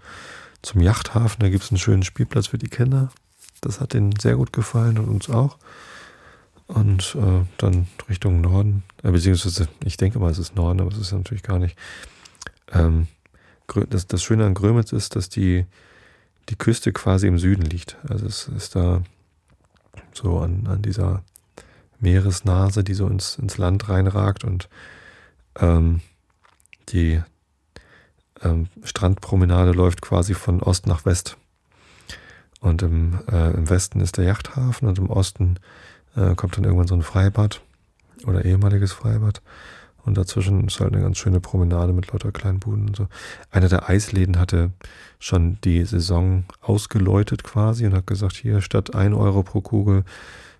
Zum 0.62 0.80
Yachthafen, 0.80 1.40
da 1.40 1.48
gibt 1.48 1.64
es 1.64 1.70
einen 1.70 1.78
schönen 1.78 2.04
Spielplatz 2.04 2.46
für 2.46 2.58
die 2.58 2.68
Kinder. 2.68 3.10
Das 3.60 3.80
hat 3.80 3.94
denen 3.94 4.14
sehr 4.18 4.36
gut 4.36 4.52
gefallen 4.52 4.98
und 4.98 5.08
uns 5.08 5.28
auch. 5.28 5.58
Und 6.68 7.16
äh, 7.20 7.44
dann 7.58 7.86
Richtung 8.08 8.40
Norden, 8.40 8.82
äh, 9.02 9.10
beziehungsweise 9.10 9.68
ich 9.84 9.96
denke 9.96 10.18
mal, 10.18 10.30
es 10.30 10.38
ist 10.38 10.56
Norden, 10.56 10.80
aber 10.80 10.90
es 10.90 10.98
ist 10.98 11.12
natürlich 11.12 11.42
gar 11.42 11.58
nicht. 11.58 11.76
Ähm, 12.72 13.06
das, 13.90 14.06
das 14.06 14.22
Schöne 14.22 14.46
an 14.46 14.54
Grömitz 14.54 14.92
ist, 14.92 15.16
dass 15.16 15.28
die, 15.28 15.66
die 16.48 16.56
Küste 16.56 16.92
quasi 16.92 17.26
im 17.26 17.38
Süden 17.38 17.62
liegt. 17.62 17.96
Also 18.08 18.26
es 18.26 18.48
ist 18.48 18.76
da 18.76 19.02
so 20.12 20.38
an, 20.38 20.66
an 20.66 20.82
dieser 20.82 21.22
Meeresnase, 22.00 22.84
die 22.84 22.94
so 22.94 23.06
ins, 23.08 23.36
ins 23.38 23.58
Land 23.58 23.88
reinragt 23.88 24.44
und 24.44 24.68
ähm, 25.58 26.00
die 26.90 27.22
ähm, 28.42 28.68
Strandpromenade 28.84 29.72
läuft 29.72 30.02
quasi 30.02 30.34
von 30.34 30.62
Ost 30.62 30.86
nach 30.86 31.04
West. 31.04 31.36
Und 32.60 32.82
im, 32.82 33.20
äh, 33.30 33.52
im 33.52 33.68
Westen 33.68 34.00
ist 34.00 34.16
der 34.16 34.24
Yachthafen 34.24 34.88
und 34.88 34.98
im 34.98 35.10
Osten 35.10 35.58
äh, 36.16 36.34
kommt 36.34 36.56
dann 36.56 36.64
irgendwann 36.64 36.88
so 36.88 36.94
ein 36.94 37.02
Freibad 37.02 37.60
oder 38.26 38.44
ehemaliges 38.44 38.92
Freibad. 38.92 39.42
Und 40.04 40.16
dazwischen 40.16 40.68
ist 40.68 40.78
halt 40.78 40.92
eine 40.92 41.02
ganz 41.02 41.18
schöne 41.18 41.40
Promenade 41.40 41.92
mit 41.92 42.12
lauter 42.12 42.30
kleinen 42.30 42.60
Buden 42.60 42.88
und 42.88 42.96
so. 42.96 43.08
Einer 43.50 43.68
der 43.68 43.88
Eisläden 43.88 44.38
hatte 44.38 44.70
schon 45.18 45.58
die 45.64 45.84
Saison 45.84 46.44
ausgeläutet 46.60 47.42
quasi 47.42 47.86
und 47.86 47.94
hat 47.94 48.06
gesagt, 48.06 48.36
hier 48.36 48.60
statt 48.60 48.94
1 48.94 49.16
Euro 49.16 49.42
pro 49.42 49.60
Kugel 49.60 50.04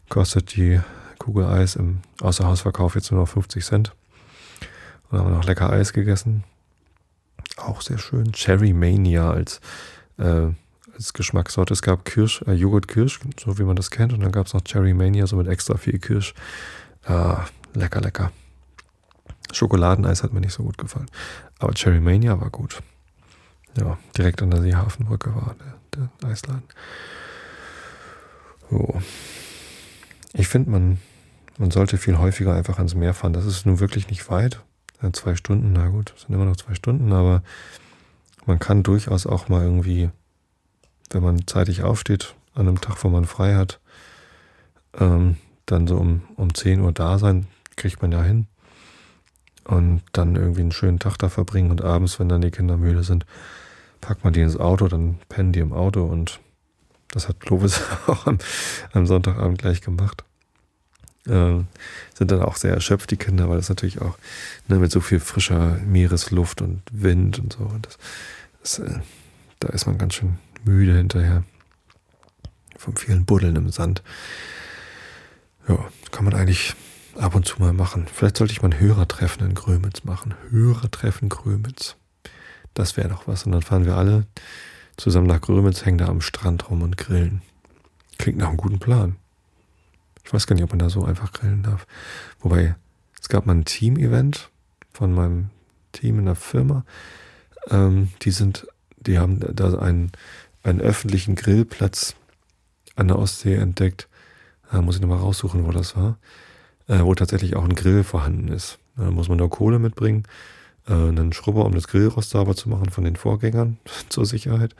kostet 0.09 0.57
die 0.57 0.81
Kugel 1.19 1.47
Eis 1.47 1.77
im 1.77 1.99
Außerhausverkauf 2.21 2.97
jetzt 2.97 3.13
nur 3.13 3.21
noch 3.21 3.29
50 3.29 3.65
Cent. 3.65 3.93
Und 5.11 5.19
haben 5.19 5.33
noch 5.33 5.45
lecker 5.45 5.71
Eis 5.71 5.93
gegessen. 5.93 6.45
Auch 7.57 7.81
sehr 7.81 7.99
schön. 7.99 8.33
Cherry 8.33 8.73
Mania 8.73 9.31
als, 9.31 9.61
äh, 10.19 10.49
als 10.95 11.13
Geschmackssorte. 11.13 11.73
Es 11.73 11.83
gab 11.83 12.05
Kirsch, 12.05 12.43
äh, 12.47 12.53
Joghurt 12.53 12.89
Kirsch, 12.89 13.21
so 13.39 13.59
wie 13.59 13.63
man 13.63 13.77
das 13.77 13.91
kennt. 13.91 14.13
Und 14.13 14.21
dann 14.21 14.33
gab 14.33 14.47
es 14.47 14.55
noch 14.55 14.63
Cherry 14.63 14.95
Mania, 14.95 15.27
so 15.27 15.37
mit 15.37 15.49
extra 15.49 15.77
viel 15.77 15.99
Kirsch. 15.99 16.35
Ah, 17.05 17.45
lecker, 17.75 18.01
lecker. 18.01 18.33
Schokoladeneis 19.53 20.23
hat 20.23 20.33
mir 20.33 20.41
nicht 20.41 20.53
so 20.53 20.65
gut 20.65 20.77
gefallen. 20.77 21.07
Aber 21.59 21.73
Cherry 21.73 22.01
Mania 22.01 22.41
war 22.41 22.51
gut. 22.51 22.83
Ja, 23.79 23.99
direkt 24.17 24.43
an 24.43 24.51
der 24.51 24.63
Seehafenbrücke 24.63 25.35
war 25.35 25.55
der, 25.95 26.09
der 26.21 26.29
Eisladen. 26.29 26.63
So. 28.71 29.01
Ich 30.33 30.49
finde, 30.49 30.71
man, 30.71 30.99
man 31.59 31.71
sollte 31.71 31.97
viel 31.99 32.19
häufiger 32.19 32.55
einfach 32.55 32.79
ans 32.79 32.95
Meer 32.95 33.15
fahren. 33.15 33.33
Das 33.33 33.47
ist 33.47 33.67
nun 33.67 33.81
wirklich 33.81 34.09
nicht 34.11 34.29
weit. 34.29 34.61
Ja, 35.03 35.13
zwei 35.13 35.37
Stunden, 35.37 35.73
na 35.73 35.89
gut, 35.89 36.15
sind 36.17 36.35
immer 36.35 36.45
noch 36.45 36.57
zwei 36.57 36.75
Stunden, 36.75 37.13
aber 37.13 37.43
man 38.47 38.59
kann 38.59 38.83
durchaus 38.83 39.27
auch 39.27 39.49
mal 39.49 39.63
irgendwie, 39.63 40.11
wenn 41.11 41.23
man 41.23 41.47
zeitig 41.47 41.83
aufsteht, 41.83 42.35
an 42.55 42.69
einem 42.69 42.81
Tag, 42.81 43.05
wo 43.05 43.09
man 43.09 43.27
frei 43.27 43.55
hat, 43.55 43.81
ähm, 44.99 45.37
dann 45.67 45.87
so 45.87 45.97
um, 45.97 46.23
um 46.37 46.55
10 46.55 46.81
Uhr 46.81 46.93
da 46.93 47.19
sein, 47.19 47.47
kriegt 47.77 48.01
man 48.01 48.13
ja 48.13 48.23
hin. 48.23 48.47
Und 49.65 50.03
dann 50.13 50.37
irgendwie 50.37 50.61
einen 50.61 50.73
schönen 50.73 51.01
Tag 51.01 51.19
da 51.19 51.29
verbringen 51.29 51.73
und 51.73 51.83
abends, 51.83 52.19
wenn 52.21 52.29
dann 52.29 52.41
die 52.41 52.53
Kinder 52.53 52.77
müde 52.77 53.03
sind, 53.03 53.27
packt 54.01 54.23
man 54.23 54.33
die 54.33 54.41
ins 54.41 54.57
Auto, 54.57 54.87
dann 54.87 55.19
pennen 55.29 55.53
die 55.53 55.59
im 55.59 55.73
Auto 55.73 56.05
und 56.05 56.41
das 57.09 57.29
hat 57.29 57.41
Clovis 57.41 57.83
auch 58.07 58.27
am, 58.27 58.39
am 58.93 59.07
Sonntagabend 59.07 59.59
gleich 59.59 59.81
gemacht. 59.81 60.26
Äh, 61.27 61.65
sind 62.15 62.31
dann 62.31 62.43
auch 62.43 62.57
sehr 62.57 62.73
erschöpft, 62.73 63.11
die 63.11 63.17
Kinder, 63.17 63.49
weil 63.49 63.57
das 63.57 63.69
natürlich 63.69 64.01
auch 64.01 64.17
ne, 64.69 64.77
mit 64.79 64.91
so 64.91 65.01
viel 65.01 65.21
frischer 65.21 65.79
Meeresluft 65.85 66.63
und 66.63 66.83
Wind 66.91 67.39
und 67.39 67.55
so. 67.55 67.65
Und 67.65 67.87
das, 67.87 67.99
das, 68.63 68.79
äh, 68.79 69.01
da 69.61 69.69
ist 69.69 69.87
man 69.87 69.99
ganz 69.99 70.15
schön 70.15 70.39
müde 70.65 70.97
hinterher. 70.97 71.45
Vom 72.77 72.97
vielen 72.97 73.25
Buddeln 73.25 73.57
im 73.57 73.71
Sand. 73.71 74.03
Ja, 75.69 75.79
kann 76.13 76.25
man 76.25 76.35
eigentlich 76.35 76.75
ab 77.19 77.35
und 77.35 77.47
zu 77.47 77.61
mal 77.61 77.73
machen. 77.73 78.07
Vielleicht 78.13 78.37
sollte 78.37 78.53
ich 78.53 78.63
mal 78.63 78.69
ein 78.69 78.81
Hörertreffen 78.81 79.47
in 79.47 79.55
Grömitz 79.55 80.05
machen. 80.05 80.35
Hörertreffen 80.51 81.29
Grömitz. 81.29 81.97
Das 82.75 82.97
wäre 82.97 83.09
doch 83.09 83.27
was. 83.27 83.45
Und 83.45 83.53
dann 83.53 83.63
fahren 83.63 83.87
wir 83.87 83.97
alle 83.97 84.27
zusammen 84.97 85.27
nach 85.27 85.41
Grömitz, 85.41 85.85
hängen 85.85 85.99
da 85.99 86.07
am 86.07 86.21
Strand 86.21 86.71
rum 86.71 86.83
und 86.83 86.97
grillen. 86.97 87.43
Klingt 88.19 88.39
nach 88.39 88.49
einem 88.49 88.57
guten 88.57 88.79
Plan. 88.79 89.17
Ich 90.27 90.35
weiß 90.35 90.47
gar 90.47 90.55
nicht, 90.55 90.65
ob 90.65 90.71
man 90.71 90.81
da 90.81 90.91
so 90.91 91.05
einfach 91.05 91.33
grillen 91.33 91.63
darf. 91.63 91.87
Wobei, 92.41 92.75
es 93.21 93.29
gab 93.29 93.47
mal 93.47 93.55
ein 93.55 93.65
Team-Event 93.65 94.51
von 94.93 95.15
meinem 95.15 95.51
Team 95.93 96.19
in 96.19 96.27
der 96.27 96.35
Firma. 96.35 96.85
Ähm, 97.71 98.09
die 98.23 98.33
sind, 98.33 98.67
die 98.99 99.19
haben 99.19 99.41
da 99.41 99.79
einen, 99.79 100.13
einen 100.63 100.81
öffentlichen 100.81 101.37
Grillplatz 101.37 102.17
an 102.97 103.09
der 103.09 103.19
Ostsee 103.19 103.55
entdeckt. 103.55 104.09
Da 104.71 104.83
muss 104.83 104.97
ich 104.97 105.01
nochmal 105.01 105.19
raussuchen, 105.19 105.65
wo 105.65 105.71
das 105.71 105.97
war. 105.97 106.19
Äh, 106.89 107.01
wo 107.01 107.15
tatsächlich 107.15 107.57
auch 107.57 107.65
ein 107.65 107.75
Grill 107.75 108.05
vorhanden 108.05 108.49
ist. 108.49 108.79
Da 108.97 109.11
muss 109.11 109.29
man 109.29 109.39
nur 109.39 109.51
Kohle 109.51 109.79
mitbringen 109.79 110.25
äh, 110.89 110.93
einen 110.93 111.33
Schrubber, 111.33 111.65
um 111.65 111.75
das 111.75 111.89
Grillrost 111.89 112.31
sauber 112.31 112.55
zu 112.57 112.69
machen 112.69 112.91
von 112.91 113.05
den 113.05 113.17
Vorgängern 113.17 113.79
zur 114.09 114.27
Sicherheit. 114.27 114.75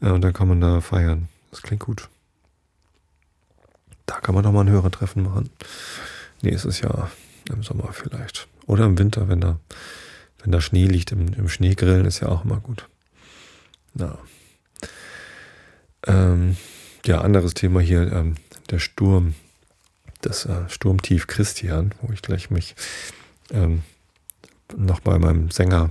Äh, 0.00 0.10
und 0.10 0.22
dann 0.22 0.32
kann 0.32 0.48
man 0.48 0.60
da 0.60 0.80
feiern. 0.80 1.28
Das 1.50 1.62
klingt 1.62 1.82
gut. 1.82 2.08
Kann 4.22 4.34
man 4.34 4.44
doch 4.44 4.52
mal 4.52 4.62
ein 4.62 4.70
Hörertreffen 4.70 5.22
machen. 5.22 5.50
Nächstes 6.42 6.80
Jahr 6.80 7.10
im 7.50 7.62
Sommer 7.62 7.92
vielleicht. 7.92 8.48
Oder 8.66 8.84
im 8.84 8.98
Winter, 8.98 9.28
wenn 9.28 9.40
da, 9.40 9.58
wenn 10.42 10.52
da 10.52 10.60
Schnee 10.60 10.86
liegt. 10.86 11.12
Im, 11.12 11.32
im 11.34 11.48
Schneegrillen 11.48 12.06
ist 12.06 12.20
ja 12.20 12.28
auch 12.28 12.44
immer 12.44 12.60
gut. 12.60 12.88
Na. 13.94 14.18
Ähm, 16.06 16.56
ja, 17.04 17.20
anderes 17.20 17.54
Thema 17.54 17.80
hier, 17.80 18.12
ähm, 18.12 18.36
der 18.70 18.78
Sturm, 18.78 19.34
das 20.20 20.46
äh, 20.46 20.68
Sturmtief 20.68 21.26
Christian, 21.26 21.94
wo 22.00 22.12
ich 22.12 22.22
gleich 22.22 22.50
mich 22.50 22.74
ähm, 23.50 23.82
noch 24.76 25.00
bei 25.00 25.18
meinem 25.18 25.50
Sänger 25.50 25.90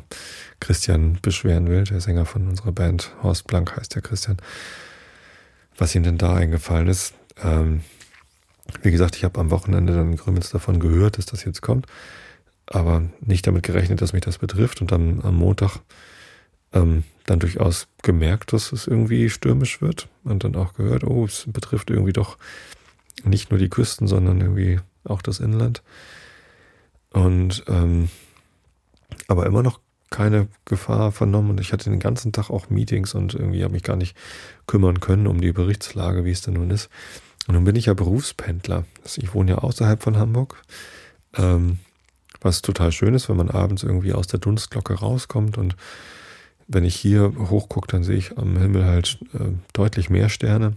Christian 0.60 1.20
beschweren 1.22 1.68
will, 1.68 1.84
der 1.84 2.02
Sänger 2.02 2.26
von 2.26 2.48
unserer 2.48 2.72
Band, 2.72 3.12
Horst 3.24 3.48
Blank 3.48 3.76
heißt 3.76 3.96
der 3.96 4.02
Christian, 4.02 4.38
was 5.78 5.96
ihm 5.96 6.04
denn 6.04 6.18
da 6.18 6.36
eingefallen 6.36 6.88
ist. 6.88 7.14
Ähm, 7.42 7.84
wie 8.82 8.92
gesagt, 8.92 9.16
ich 9.16 9.24
habe 9.24 9.40
am 9.40 9.52
Wochenende 9.52 9.94
dann 9.94 10.16
Grümels 10.16 10.50
davon 10.50 10.80
gehört, 10.80 11.18
dass 11.18 11.26
das 11.26 11.44
jetzt 11.44 11.62
kommt, 11.62 11.86
aber 12.66 13.04
nicht 13.22 13.46
damit 13.48 13.64
gerechnet, 13.64 14.02
dass 14.02 14.14
mich 14.14 14.24
das 14.24 14.38
betrifft 14.38 14.82
und 14.82 14.92
dann 14.92 15.22
am 15.24 15.36
Montag 15.36 15.80
ähm, 16.74 17.04
dann 17.26 17.40
durchaus 17.40 17.88
gemerkt, 18.04 18.54
dass 18.54 18.72
es 18.72 18.88
irgendwie 18.88 19.30
stürmisch 19.30 19.82
wird 19.82 20.08
und 20.24 20.44
dann 20.44 20.56
auch 20.56 20.74
gehört, 20.74 21.04
oh, 21.04 21.26
es 21.26 21.46
betrifft 21.48 21.90
irgendwie 21.90 22.14
doch 22.14 22.38
nicht 23.24 23.52
nur 23.52 23.60
die 23.60 23.70
Küsten, 23.70 24.08
sondern 24.08 24.42
irgendwie 24.42 24.80
auch 25.04 25.22
das 25.22 25.40
Inland. 25.40 25.84
Und 27.12 27.64
ähm, 27.68 28.10
aber 29.28 29.46
immer 29.46 29.64
noch 29.64 29.80
keine 30.10 30.48
Gefahr 30.66 31.12
vernommen 31.12 31.52
und 31.52 31.60
ich 31.60 31.72
hatte 31.72 31.90
den 31.90 32.00
ganzen 32.00 32.32
Tag 32.32 32.50
auch 32.50 32.70
Meetings 32.70 33.14
und 33.14 33.36
irgendwie 33.36 33.64
habe 33.64 33.74
mich 33.74 33.84
gar 33.84 33.96
nicht 33.96 34.18
kümmern 34.66 35.00
können 35.00 35.28
um 35.28 35.40
die 35.40 35.52
Berichtslage, 35.52 36.26
wie 36.26 36.32
es 36.32 36.42
denn 36.42 36.56
nun 36.56 36.72
ist. 36.72 36.90
Und 37.50 37.56
nun 37.56 37.64
bin 37.64 37.76
ich 37.76 37.88
ja 37.88 37.96
Berufspendler. 37.96 38.86
Also 39.04 39.24
ich 39.24 39.34
wohne 39.34 39.50
ja 39.54 39.58
außerhalb 39.58 40.04
von 40.04 40.18
Hamburg, 40.18 40.62
ähm, 41.36 41.80
was 42.42 42.62
total 42.62 42.92
schön 42.92 43.16
ist, 43.16 43.28
wenn 43.28 43.38
man 43.38 43.50
abends 43.50 43.82
irgendwie 43.82 44.14
aus 44.14 44.28
der 44.28 44.40
Dunstglocke 44.40 44.94
rauskommt 44.94 45.58
und 45.58 45.76
wenn 46.68 46.86
ich 46.86 46.96
hier 46.96 47.34
hochgucke, 47.50 47.88
dann 47.88 48.04
sehe 48.04 48.18
ich 48.18 48.38
am 48.38 48.56
Himmel 48.56 48.86
halt 48.86 49.18
äh, 49.34 49.54
deutlich 49.74 50.12
mehr 50.12 50.30
Sterne. 50.30 50.74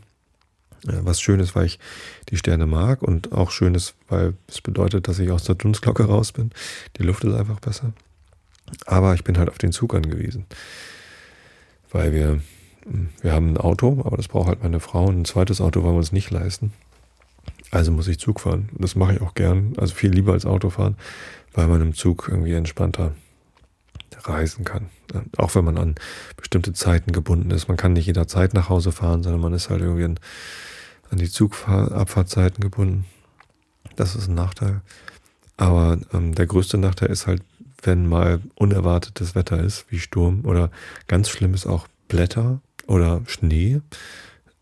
Äh, 0.89 1.01
was 1.03 1.21
schön 1.21 1.41
ist, 1.41 1.55
weil 1.55 1.67
ich 1.67 1.79
die 2.31 2.39
Sterne 2.39 2.65
mag 2.65 3.03
und 3.03 3.33
auch 3.33 3.51
schön 3.51 3.75
ist, 3.75 3.95
weil 4.09 4.33
es 4.49 4.63
bedeutet, 4.63 5.09
dass 5.09 5.19
ich 5.19 5.31
aus 5.31 5.45
der 5.45 5.57
Dunstglocke 5.57 6.05
raus 6.05 6.33
bin. 6.33 6.53
Die 6.97 7.03
Luft 7.03 7.23
ist 7.25 7.35
einfach 7.35 7.61
besser. 7.61 7.93
Aber 8.87 9.13
ich 9.13 9.25
bin 9.25 9.37
halt 9.37 9.51
auf 9.51 9.59
den 9.59 9.73
Zug 9.73 9.95
angewiesen. 9.95 10.47
Weil 11.91 12.15
wir, 12.15 12.41
wir 13.21 13.33
haben 13.33 13.51
ein 13.51 13.57
Auto, 13.57 14.03
aber 14.05 14.17
das 14.17 14.29
braucht 14.29 14.49
halt 14.49 14.63
meine 14.63 14.81
Frau. 14.81 15.07
Und 15.07 15.21
ein 15.21 15.25
zweites 15.25 15.61
Auto 15.61 15.83
wollen 15.83 15.95
wir 15.95 15.99
uns 15.99 16.13
nicht 16.13 16.31
leisten. 16.31 16.73
Also 17.71 17.93
muss 17.93 18.09
ich 18.09 18.19
Zug 18.19 18.41
fahren. 18.41 18.69
Das 18.79 18.97
mache 18.97 19.15
ich 19.15 19.21
auch 19.21 19.35
gern. 19.35 19.75
Also 19.77 19.95
viel 19.95 20.11
lieber 20.11 20.33
als 20.33 20.47
Auto 20.47 20.71
fahren, 20.71 20.97
weil 21.53 21.69
man 21.69 21.81
im 21.81 21.95
Zug 21.95 22.29
irgendwie 22.29 22.53
entspannter 22.53 23.15
reisen 24.25 24.65
kann. 24.65 24.91
Auch 25.37 25.55
wenn 25.55 25.65
man 25.65 25.79
an 25.79 25.95
bestimmte 26.37 26.73
Zeiten 26.73 27.13
gebunden 27.13 27.51
ist. 27.51 27.69
Man 27.69 27.77
kann 27.77 27.93
nicht 27.93 28.07
jederzeit 28.07 28.55
nach 28.55 28.69
Hause 28.69 28.93
fahren, 28.93 29.23
sondern 29.23 29.41
man 29.41 29.53
ist 29.53 29.71
halt 29.71 29.81
irgendwie 29.81 30.05
an, 30.05 30.21
an 31.11 31.19
die 31.19 31.31
Zugabfahrtzeiten 31.31 32.61
gebunden. 32.61 33.05
Das 33.97 34.15
ist 34.15 34.29
ein 34.29 34.35
Nachteil. 34.35 34.81
Aber 35.57 35.99
ähm, 36.13 36.35
der 36.35 36.47
größte 36.47 36.79
Nachteil 36.79 37.11
ist 37.11 37.27
halt 37.27 37.43
wenn 37.83 38.09
mal 38.09 38.41
unerwartetes 38.55 39.35
Wetter 39.35 39.61
ist, 39.61 39.87
wie 39.91 39.99
Sturm 39.99 40.45
oder 40.45 40.71
ganz 41.09 41.29
schlimm 41.29 41.55
ist 41.55 41.67
auch 41.67 41.89
Blätter 42.09 42.61
oder 42.87 43.23
Schnee 43.27 43.81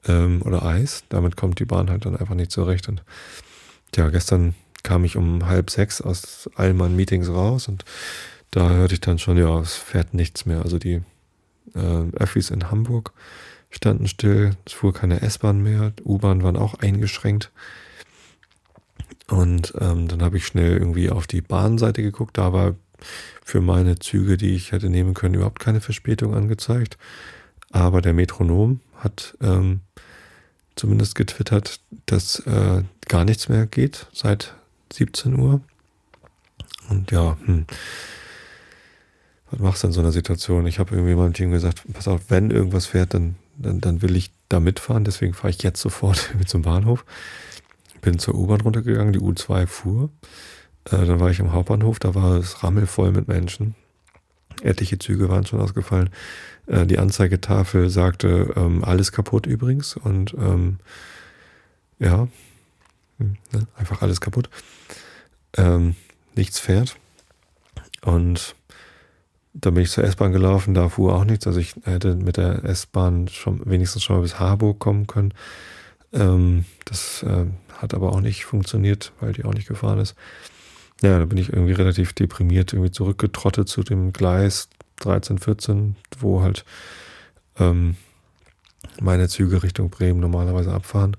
ähm, 0.06 0.42
oder 0.42 0.64
Eis. 0.64 1.04
Damit 1.08 1.36
kommt 1.36 1.58
die 1.58 1.64
Bahn 1.64 1.90
halt 1.90 2.04
dann 2.06 2.16
einfach 2.16 2.34
nicht 2.34 2.50
zurecht. 2.50 2.88
Und 2.88 3.02
ja, 3.96 4.08
gestern 4.08 4.54
kam 4.82 5.04
ich 5.04 5.16
um 5.16 5.46
halb 5.46 5.70
sechs 5.70 6.00
aus 6.00 6.48
all 6.54 6.74
meinen 6.74 6.96
Meetings 6.96 7.28
raus 7.28 7.68
und 7.68 7.84
da 8.50 8.70
hörte 8.70 8.94
ich 8.94 9.00
dann 9.00 9.18
schon, 9.18 9.36
ja, 9.36 9.60
es 9.60 9.74
fährt 9.74 10.14
nichts 10.14 10.46
mehr. 10.46 10.62
Also 10.62 10.78
die 10.78 11.02
äh, 11.74 12.10
Öffis 12.14 12.50
in 12.50 12.70
Hamburg 12.70 13.12
standen 13.70 14.08
still, 14.08 14.50
es 14.64 14.72
fuhr 14.72 14.92
keine 14.92 15.22
S-Bahn 15.22 15.62
mehr, 15.62 15.92
U-Bahn 16.04 16.42
waren 16.42 16.56
auch 16.56 16.74
eingeschränkt. 16.74 17.52
Und 19.28 19.74
ähm, 19.78 20.08
dann 20.08 20.22
habe 20.22 20.38
ich 20.38 20.46
schnell 20.46 20.76
irgendwie 20.76 21.10
auf 21.10 21.28
die 21.28 21.40
Bahnseite 21.40 22.02
geguckt, 22.02 22.36
da 22.36 22.52
war 22.52 22.74
für 23.44 23.60
meine 23.60 23.98
Züge, 23.98 24.36
die 24.36 24.54
ich 24.54 24.72
hätte 24.72 24.90
nehmen 24.90 25.14
können, 25.14 25.34
überhaupt 25.34 25.60
keine 25.60 25.80
Verspätung 25.80 26.34
angezeigt. 26.34 26.98
Aber 27.70 28.02
der 28.02 28.12
Metronom 28.12 28.80
hat 28.96 29.36
ähm, 29.40 29.80
zumindest 30.74 31.14
getwittert, 31.14 31.80
dass 32.06 32.40
äh, 32.40 32.82
gar 33.08 33.24
nichts 33.24 33.48
mehr 33.48 33.66
geht 33.66 34.06
seit 34.12 34.54
17 34.92 35.38
Uhr. 35.38 35.60
Und 36.88 37.10
ja, 37.12 37.36
hm, 37.44 37.66
was 39.50 39.60
machst 39.60 39.82
du 39.82 39.88
in 39.88 39.92
so 39.92 40.00
einer 40.00 40.12
Situation? 40.12 40.66
Ich 40.66 40.78
habe 40.78 40.94
irgendwie 40.94 41.14
meinem 41.14 41.32
Team 41.32 41.50
gesagt, 41.50 41.82
pass 41.92 42.08
auf, 42.08 42.22
wenn 42.28 42.50
irgendwas 42.50 42.86
fährt, 42.86 43.14
dann, 43.14 43.36
dann, 43.56 43.80
dann 43.80 44.02
will 44.02 44.16
ich 44.16 44.30
da 44.48 44.60
mitfahren. 44.60 45.04
Deswegen 45.04 45.34
fahre 45.34 45.50
ich 45.50 45.62
jetzt 45.62 45.80
sofort 45.80 46.30
zum 46.46 46.62
Bahnhof. 46.62 47.04
Bin 48.00 48.18
zur 48.18 48.34
U-Bahn 48.34 48.60
runtergegangen, 48.60 49.12
die 49.12 49.20
U2 49.20 49.66
fuhr. 49.66 50.10
Äh, 50.84 51.04
dann 51.04 51.20
war 51.20 51.30
ich 51.30 51.40
am 51.40 51.52
Hauptbahnhof, 51.52 51.98
da 51.98 52.14
war 52.14 52.36
es 52.36 52.62
rammelvoll 52.62 53.12
mit 53.12 53.28
Menschen. 53.28 53.74
Etliche 54.62 54.98
Züge 54.98 55.28
waren 55.28 55.46
schon 55.46 55.60
ausgefallen. 55.60 56.10
Äh, 56.66 56.86
die 56.86 56.98
Anzeigetafel 56.98 57.88
sagte, 57.90 58.52
ähm, 58.56 58.84
alles 58.84 59.12
kaputt 59.12 59.46
übrigens. 59.46 59.96
Und 59.96 60.34
ähm, 60.34 60.78
ja, 61.98 62.28
hm, 63.18 63.36
ne, 63.52 63.66
einfach 63.76 64.02
alles 64.02 64.20
kaputt. 64.20 64.50
Ähm, 65.56 65.96
nichts 66.34 66.58
fährt. 66.58 66.96
Und 68.02 68.54
da 69.52 69.70
bin 69.70 69.82
ich 69.82 69.90
zur 69.90 70.04
S-Bahn 70.04 70.32
gelaufen, 70.32 70.74
da 70.74 70.88
fuhr 70.88 71.14
auch 71.14 71.24
nichts. 71.24 71.46
Also 71.46 71.58
ich 71.58 71.74
hätte 71.84 72.14
mit 72.14 72.36
der 72.36 72.64
S-Bahn 72.64 73.28
schon 73.28 73.60
wenigstens 73.68 74.02
schon 74.02 74.16
mal 74.16 74.22
bis 74.22 74.38
Harburg 74.38 74.78
kommen 74.78 75.06
können. 75.06 75.34
Ähm, 76.12 76.64
das 76.84 77.22
äh, 77.22 77.46
hat 77.76 77.94
aber 77.94 78.12
auch 78.12 78.20
nicht 78.20 78.44
funktioniert, 78.44 79.12
weil 79.20 79.32
die 79.32 79.44
auch 79.44 79.54
nicht 79.54 79.68
gefahren 79.68 79.98
ist. 79.98 80.14
Ja, 81.02 81.18
da 81.18 81.24
bin 81.24 81.38
ich 81.38 81.52
irgendwie 81.52 81.72
relativ 81.72 82.12
deprimiert 82.12 82.72
irgendwie 82.72 82.90
zurückgetrottet 82.90 83.68
zu 83.68 83.82
dem 83.82 84.12
Gleis 84.12 84.68
13, 84.96 85.38
14, 85.38 85.96
wo 86.18 86.42
halt 86.42 86.64
ähm, 87.58 87.96
meine 89.00 89.28
Züge 89.28 89.62
Richtung 89.62 89.90
Bremen 89.90 90.20
normalerweise 90.20 90.72
abfahren. 90.72 91.16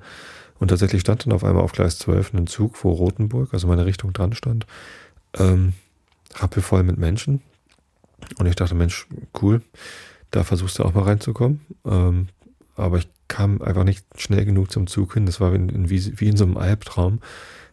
Und 0.60 0.68
tatsächlich 0.68 1.02
stand 1.02 1.26
dann 1.26 1.34
auf 1.34 1.44
einmal 1.44 1.64
auf 1.64 1.72
Gleis 1.72 1.98
12 1.98 2.34
ein 2.34 2.48
Zug 2.48 2.78
vor 2.78 2.96
Rotenburg, 2.96 3.54
also 3.54 3.68
meine 3.68 3.86
Richtung 3.86 4.14
dran 4.14 4.34
stand. 4.34 4.68
Ähm, 5.38 5.74
rappelvoll 6.36 6.84
mit 6.84 6.98
Menschen. 6.98 7.42
Und 8.38 8.46
ich 8.46 8.56
dachte, 8.56 8.76
Mensch, 8.76 9.08
cool, 9.42 9.62
da 10.30 10.44
versuchst 10.44 10.78
du 10.78 10.84
auch 10.84 10.94
mal 10.94 11.04
reinzukommen. 11.04 11.62
Ähm, 11.86 12.28
aber 12.76 13.00
ich 13.00 13.10
kam 13.28 13.62
einfach 13.62 13.84
nicht 13.84 14.06
schnell 14.18 14.46
genug 14.46 14.72
zum 14.72 14.88
Zug 14.88 15.14
hin. 15.14 15.26
Das 15.26 15.40
war 15.40 15.54
wie, 15.54 15.90
wie, 15.90 16.20
wie 16.20 16.28
in 16.28 16.38
so 16.38 16.44
einem 16.44 16.58
Albtraum, 16.58 17.20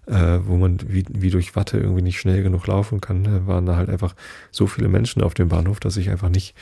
äh, 0.09 0.39
wo 0.45 0.57
man 0.57 0.79
wie, 0.87 1.05
wie 1.09 1.31
durch 1.31 1.55
Watte 1.55 1.79
irgendwie 1.79 2.03
nicht 2.03 2.19
schnell 2.19 2.43
genug 2.43 2.67
laufen 2.67 3.01
kann. 3.01 3.25
Da 3.25 3.47
waren 3.47 3.67
da 3.67 3.77
halt 3.77 3.91
einfach 3.91 4.15
so 4.51 4.67
viele 4.67 4.89
Menschen 4.89 5.23
auf 5.23 5.35
dem 5.35 5.49
Bahnhof, 5.49 5.81
dass 5.81 5.97
ich 5.97 6.11
einfach 6.11 6.31
nicht, 6.31 6.55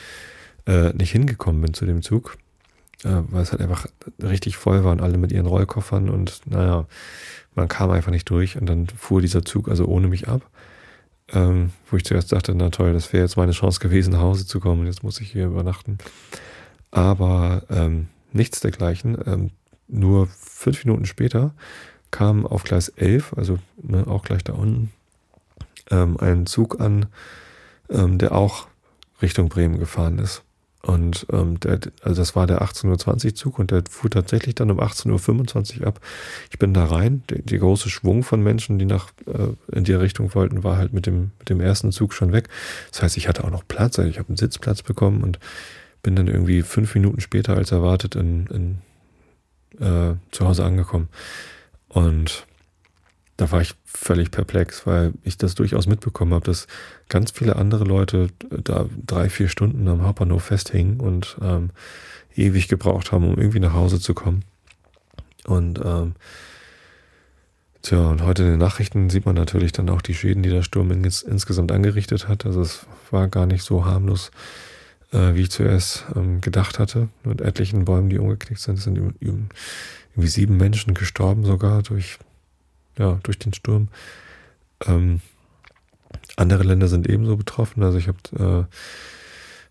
äh, 0.65 0.93
nicht 0.93 1.11
hingekommen 1.11 1.61
bin 1.61 1.73
zu 1.73 1.85
dem 1.85 2.01
Zug. 2.01 2.37
Äh, 3.03 3.21
weil 3.29 3.43
es 3.43 3.51
halt 3.51 3.61
einfach 3.61 3.85
richtig 4.21 4.57
voll 4.57 4.83
war 4.83 4.91
und 4.91 5.01
alle 5.01 5.17
mit 5.17 5.31
ihren 5.31 5.45
Rollkoffern 5.45 6.09
und 6.09 6.41
naja, 6.45 6.87
man 7.53 7.67
kam 7.67 7.91
einfach 7.91 8.11
nicht 8.11 8.27
durch 8.29 8.57
und 8.59 8.65
dann 8.65 8.87
fuhr 8.87 9.21
dieser 9.21 9.45
Zug 9.45 9.69
also 9.69 9.85
ohne 9.85 10.07
mich 10.07 10.27
ab. 10.27 10.49
Ähm, 11.33 11.71
wo 11.91 11.97
ich 11.97 12.05
zuerst 12.05 12.31
dachte, 12.31 12.55
na 12.55 12.69
toll, 12.69 12.93
das 12.93 13.11
wäre 13.13 13.23
jetzt 13.23 13.37
meine 13.37 13.51
Chance 13.51 13.79
gewesen, 13.81 14.13
nach 14.13 14.21
Hause 14.21 14.47
zu 14.47 14.59
kommen 14.59 14.85
jetzt 14.85 15.03
muss 15.03 15.19
ich 15.19 15.31
hier 15.31 15.45
übernachten. 15.45 15.97
Aber 16.89 17.63
ähm, 17.69 18.07
nichts 18.31 18.61
dergleichen. 18.61 19.17
Ähm, 19.25 19.51
nur 19.87 20.27
fünf 20.27 20.83
Minuten 20.85 21.05
später 21.05 21.53
kam 22.11 22.45
auf 22.45 22.63
Gleis 22.63 22.89
11, 22.89 23.33
also 23.35 23.59
ne, 23.81 24.05
auch 24.07 24.23
gleich 24.23 24.43
da 24.43 24.53
unten, 24.53 24.91
ähm, 25.91 26.17
ein 26.19 26.45
Zug 26.45 26.79
an, 26.79 27.07
ähm, 27.89 28.17
der 28.17 28.33
auch 28.33 28.67
Richtung 29.21 29.49
Bremen 29.49 29.79
gefahren 29.79 30.19
ist. 30.19 30.43
Und 30.87 31.25
ähm, 31.33 31.59
der, 31.59 31.79
also 32.01 32.21
das 32.21 32.35
war 32.35 32.47
der 32.47 32.61
18.20 32.61 33.25
Uhr 33.25 33.35
Zug 33.35 33.59
und 33.59 33.71
der 33.71 33.83
fuhr 33.89 34.09
tatsächlich 34.09 34.55
dann 34.55 34.71
um 34.71 34.79
18.25 34.79 35.81
Uhr 35.81 35.87
ab. 35.87 35.99
Ich 36.49 36.59
bin 36.59 36.73
da 36.73 36.85
rein. 36.85 37.23
Der, 37.29 37.39
der 37.39 37.59
große 37.59 37.89
Schwung 37.89 38.23
von 38.23 38.41
Menschen, 38.41 38.79
die 38.79 38.85
nach 38.85 39.11
äh, 39.25 39.75
in 39.75 39.83
die 39.83 39.93
Richtung 39.93 40.33
wollten, 40.33 40.63
war 40.63 40.77
halt 40.77 40.93
mit 40.93 41.05
dem, 41.05 41.31
mit 41.39 41.49
dem 41.49 41.59
ersten 41.59 41.91
Zug 41.91 42.13
schon 42.13 42.31
weg. 42.31 42.47
Das 42.91 43.03
heißt, 43.03 43.17
ich 43.17 43.27
hatte 43.27 43.43
auch 43.43 43.49
noch 43.49 43.67
Platz, 43.67 43.99
also 43.99 44.09
ich 44.09 44.17
habe 44.17 44.29
einen 44.29 44.37
Sitzplatz 44.37 44.81
bekommen 44.81 45.23
und 45.23 45.39
bin 46.03 46.15
dann 46.15 46.27
irgendwie 46.27 46.61
fünf 46.61 46.95
Minuten 46.95 47.19
später 47.19 47.57
als 47.57 47.73
erwartet 47.73 48.15
in, 48.15 48.47
in 48.47 49.85
äh, 49.85 50.15
zu 50.31 50.47
Hause 50.47 50.63
angekommen. 50.63 51.09
Und 51.89 52.45
da 53.37 53.51
war 53.51 53.61
ich 53.61 53.75
völlig 53.85 54.31
perplex, 54.31 54.87
weil 54.87 55.13
ich 55.23 55.37
das 55.37 55.55
durchaus 55.55 55.87
mitbekommen 55.87 56.33
habe, 56.33 56.45
dass 56.45 56.67
ganz 57.07 57.31
viele 57.31 57.55
andere 57.55 57.83
Leute 57.83 58.27
da 58.49 58.87
drei, 59.05 59.29
vier 59.29 59.47
Stunden 59.47 59.87
am 59.87 60.01
Hauptbahnhof 60.01 60.43
festhingen 60.43 60.99
und 60.99 61.37
ähm, 61.41 61.69
ewig 62.35 62.67
gebraucht 62.67 63.11
haben, 63.11 63.27
um 63.27 63.37
irgendwie 63.37 63.59
nach 63.59 63.73
Hause 63.73 63.99
zu 63.99 64.15
kommen. 64.15 64.43
Und 65.45 65.79
ähm, 65.83 66.15
tja, 67.83 68.09
und 68.09 68.23
heute 68.23 68.43
in 68.43 68.49
den 68.49 68.59
Nachrichten 68.59 69.09
sieht 69.11 69.25
man 69.25 69.35
natürlich 69.35 69.71
dann 69.71 69.89
auch 69.89 70.01
die 70.01 70.15
Schäden, 70.15 70.41
die 70.43 70.49
der 70.49 70.63
Sturm 70.63 70.91
ins, 70.91 71.21
insgesamt 71.21 71.71
angerichtet 71.71 72.27
hat. 72.27 72.45
Also 72.45 72.61
es 72.61 72.85
war 73.11 73.27
gar 73.27 73.45
nicht 73.45 73.63
so 73.63 73.85
harmlos, 73.85 74.31
äh, 75.13 75.35
wie 75.35 75.41
ich 75.41 75.51
zuerst 75.51 76.05
ähm, 76.15 76.41
gedacht 76.41 76.79
hatte. 76.79 77.09
Mit 77.23 77.39
etlichen 77.41 77.85
Bäumen, 77.85 78.09
die 78.09 78.17
umgeknickt 78.17 78.61
sind, 78.61 78.77
sind 78.77 78.97
irgendwie 80.17 80.29
sieben 80.29 80.57
Menschen 80.57 80.95
gestorben 80.95 81.45
sogar 81.45 81.83
durch, 81.83 82.17
ja, 82.97 83.19
durch 83.21 83.37
den 83.37 83.53
Sturm. 83.53 83.89
Ähm, 84.85 85.21
andere 86.35 86.63
Länder 86.63 86.87
sind 86.87 87.07
ebenso 87.07 87.37
betroffen. 87.37 87.83
Also 87.83 87.99
ich 87.99 88.07
habe 88.07 88.67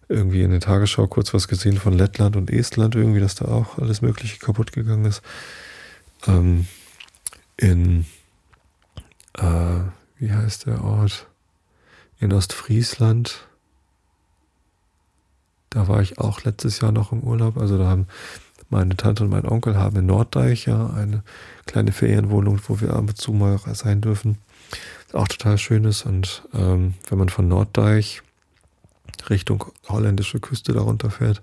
äh, 0.09 0.13
irgendwie 0.15 0.43
in 0.43 0.53
der 0.53 0.61
Tagesschau 0.61 1.09
kurz 1.09 1.35
was 1.35 1.49
gesehen 1.49 1.79
von 1.79 1.95
Lettland 1.95 2.37
und 2.37 2.49
Estland, 2.49 2.95
irgendwie, 2.95 3.19
dass 3.19 3.35
da 3.35 3.47
auch 3.47 3.79
alles 3.79 4.03
Mögliche 4.03 4.39
kaputt 4.39 4.71
gegangen 4.71 5.05
ist. 5.05 5.21
Ähm, 6.29 6.69
in, 7.57 8.07
äh, 9.37 9.81
wie 10.19 10.33
heißt 10.33 10.67
der 10.67 10.85
Ort? 10.85 11.27
In 12.21 12.33
Ostfriesland 12.33 13.47
da 15.77 15.89
war 15.89 16.01
ich 16.01 16.19
auch 16.19 16.43
letztes 16.45 16.81
Jahr 16.81 16.91
noch 16.91 17.13
im 17.13 17.23
Urlaub. 17.23 17.59
Also 17.59 17.77
da 17.77 17.87
haben 17.87 18.07
meine 18.69 18.97
Tante 18.97 19.25
und 19.25 19.31
mein 19.31 19.47
Onkel 19.47 19.77
haben 19.77 19.97
in 19.97 20.07
Norddeich 20.07 20.67
ja 20.67 20.91
eine 20.91 21.23
kleine 21.67 21.93
Ferienwohnung, 21.93 22.61
wo 22.67 22.81
wir 22.81 22.91
ab 22.91 23.01
und 23.01 23.17
zu 23.17 23.33
mal 23.33 23.59
sein 23.75 24.01
dürfen. 24.01 24.39
Auch 25.13 25.29
total 25.29 25.59
schön 25.59 25.85
ist. 25.85 26.05
Und 26.05 26.43
ähm, 26.53 26.95
wenn 27.09 27.19
man 27.19 27.29
von 27.29 27.49
Norddeich 27.49 28.23
Richtung 29.31 29.67
holländische 29.89 30.41
Küste 30.41 30.73
darunter 30.73 31.11
fährt, 31.11 31.43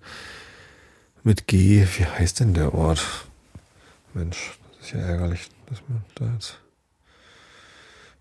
mit 1.24 1.48
G, 1.48 1.86
wie 1.98 2.06
heißt 2.06 2.42
denn 2.42 2.54
der 2.54 2.74
Ort? 2.74 3.06
Mensch, 4.14 4.58
das 4.78 4.88
ist 4.88 4.94
ja 4.94 5.00
ärgerlich, 5.00 5.50
dass 5.68 5.82
man 5.88 6.04
da 6.16 6.34
jetzt. 6.34 6.60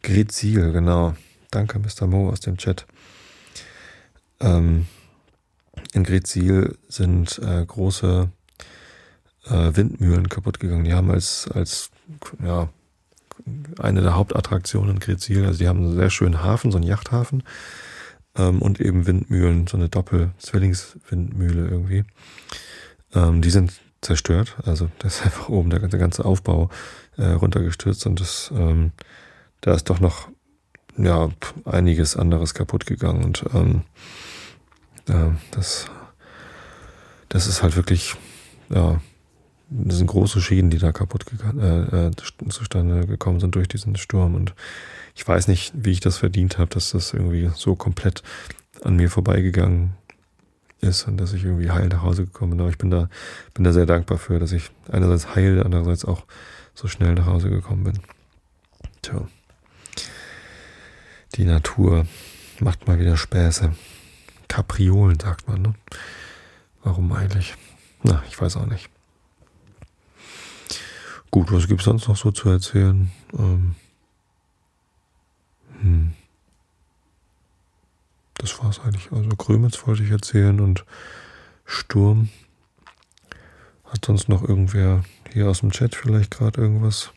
Gretzil, 0.03 0.73
genau. 0.73 1.15
Danke, 1.51 1.79
Mr. 1.79 2.07
Mo 2.07 2.31
aus 2.31 2.41
dem 2.41 2.57
Chat. 2.57 2.87
Ähm, 4.41 4.87
in 5.93 6.05
Gretzil 6.05 6.79
sind 6.89 7.39
äh, 7.39 7.65
große 7.67 8.31
äh, 9.47 9.75
Windmühlen 9.75 10.29
kaputt 10.29 10.61
gegangen. 10.61 10.85
Die 10.85 10.95
haben 10.95 11.11
als, 11.11 11.49
als 11.53 11.91
ja, 12.43 12.69
eine 13.79 14.03
der 14.03 14.15
Hauptattraktionen 14.15 14.95
in 14.95 15.01
Gretzil, 15.01 15.45
also 15.45 15.59
die 15.59 15.69
haben 15.69 15.81
einen 15.81 15.97
sehr 15.97 16.11
schönen 16.11 16.43
Hafen, 16.43 16.71
so 16.71 16.79
einen 16.79 16.87
Yachthafen 16.87 17.43
ähm, 18.37 18.63
und 18.63 18.81
eben 18.81 19.07
Windmühlen, 19.07 19.67
so 19.67 19.77
eine 19.77 19.89
Doppel-Zwillingswindmühle 19.89 21.69
irgendwie. 21.69 22.05
Ähm, 23.15 23.43
die 23.43 23.51
sind 23.51 23.73
zerstört, 24.01 24.57
also 24.65 24.89
da 24.99 25.09
ist 25.09 25.23
einfach 25.25 25.49
oben 25.49 25.71
der, 25.71 25.81
der 25.81 25.99
ganze 25.99 26.25
Aufbau 26.25 26.71
äh, 27.17 27.27
runtergestürzt 27.27 28.07
und 28.07 28.21
das, 28.21 28.53
ähm, 28.55 28.93
da 29.61 29.75
ist 29.75 29.91
doch 29.91 30.01
noch 30.01 30.29
ja 30.97 31.31
einiges 31.65 32.17
anderes 32.17 32.55
kaputt 32.55 32.87
gegangen 32.87 33.25
und 33.25 33.45
ähm, 33.55 33.83
ja, 35.09 35.35
das, 35.51 35.87
das 37.29 37.47
ist 37.47 37.63
halt 37.63 37.77
wirklich, 37.77 38.15
ja, 38.69 39.01
das 39.75 39.99
sind 39.99 40.07
große 40.07 40.41
Schäden, 40.41 40.71
die 40.71 40.79
da 40.79 40.93
kaputt 40.93 41.25
äh, 41.59 42.07
äh, 42.07 42.11
zustande 42.49 43.07
gekommen 43.07 43.41
sind 43.41 43.55
durch 43.55 43.69
diesen 43.69 43.97
Sturm. 43.97 44.35
Und 44.35 44.55
ich 45.15 45.27
weiß 45.27 45.49
nicht, 45.49 45.73
wie 45.75 45.93
ich 45.93 46.01
das 46.01 46.19
verdient 46.19 46.59
habe, 46.59 46.71
dass 46.71 46.91
das 46.91 47.13
irgendwie 47.13 47.51
so 47.55 47.75
komplett 47.75 48.23
an 48.83 48.97
mir 48.97 49.11
vorbeigegangen 49.11 49.95
ist 50.81 51.07
und 51.07 51.17
dass 51.17 51.33
ich 51.33 51.45
irgendwie 51.45 51.71
heil 51.71 51.89
nach 51.89 52.03
Hause 52.03 52.25
gekommen 52.25 52.53
bin. 52.53 52.61
Aber 52.61 52.71
ich 52.71 52.79
bin 52.79 52.91
da, 52.91 53.09
bin 53.55 53.65
da 53.65 53.73
sehr 53.73 53.87
dankbar 53.87 54.19
für, 54.19 54.39
dass 54.39 54.53
ich 54.53 54.71
einerseits 54.91 55.35
heil, 55.35 55.63
andererseits 55.63 56.05
auch 56.05 56.25
so 56.75 56.89
schnell 56.89 57.15
nach 57.15 57.27
Hause 57.27 57.51
gekommen 57.51 57.85
bin. 57.85 57.99
Tja. 59.01 59.27
Die 61.37 61.45
Natur 61.45 62.07
macht 62.61 62.87
mal 62.87 62.99
wieder 62.99 63.17
Späße. 63.17 63.73
Kapriolen, 64.49 65.19
sagt 65.19 65.49
man. 65.49 65.63
Ne? 65.63 65.75
Warum 66.83 67.13
eigentlich? 67.13 67.55
Na, 68.03 68.23
ich 68.29 68.39
weiß 68.39 68.57
auch 68.57 68.67
nicht. 68.67 68.91
Gut, 71.33 71.51
was 71.51 71.67
gibt 71.67 71.81
es 71.81 71.87
sonst 71.87 72.09
noch 72.09 72.17
so 72.17 72.31
zu 72.31 72.51
erzählen? 72.51 73.11
Ähm, 73.33 73.75
hm. 75.81 76.13
Das 78.35 78.51
es 78.51 78.81
eigentlich. 78.81 79.11
Also 79.11 79.31
Krömitz 79.31 79.87
wollte 79.87 80.03
ich 80.03 80.11
erzählen 80.11 80.61
und 80.61 80.85
Sturm. 81.65 82.29
Hat 83.85 84.05
sonst 84.05 84.29
noch 84.29 84.43
irgendwer 84.43 85.05
hier 85.33 85.49
aus 85.49 85.61
dem 85.61 85.71
Chat 85.71 85.95
vielleicht 85.95 86.33
gerade 86.33 86.61
irgendwas? 86.61 87.13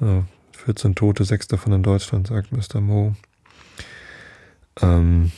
Ja, 0.00 0.24
14 0.64 0.96
Tote, 0.96 1.24
sechs 1.24 1.46
davon 1.46 1.72
in 1.72 1.84
Deutschland, 1.84 2.26
sagt 2.26 2.50
Mr. 2.50 2.80
Mo. 2.80 3.14
Ähm, 4.80 5.30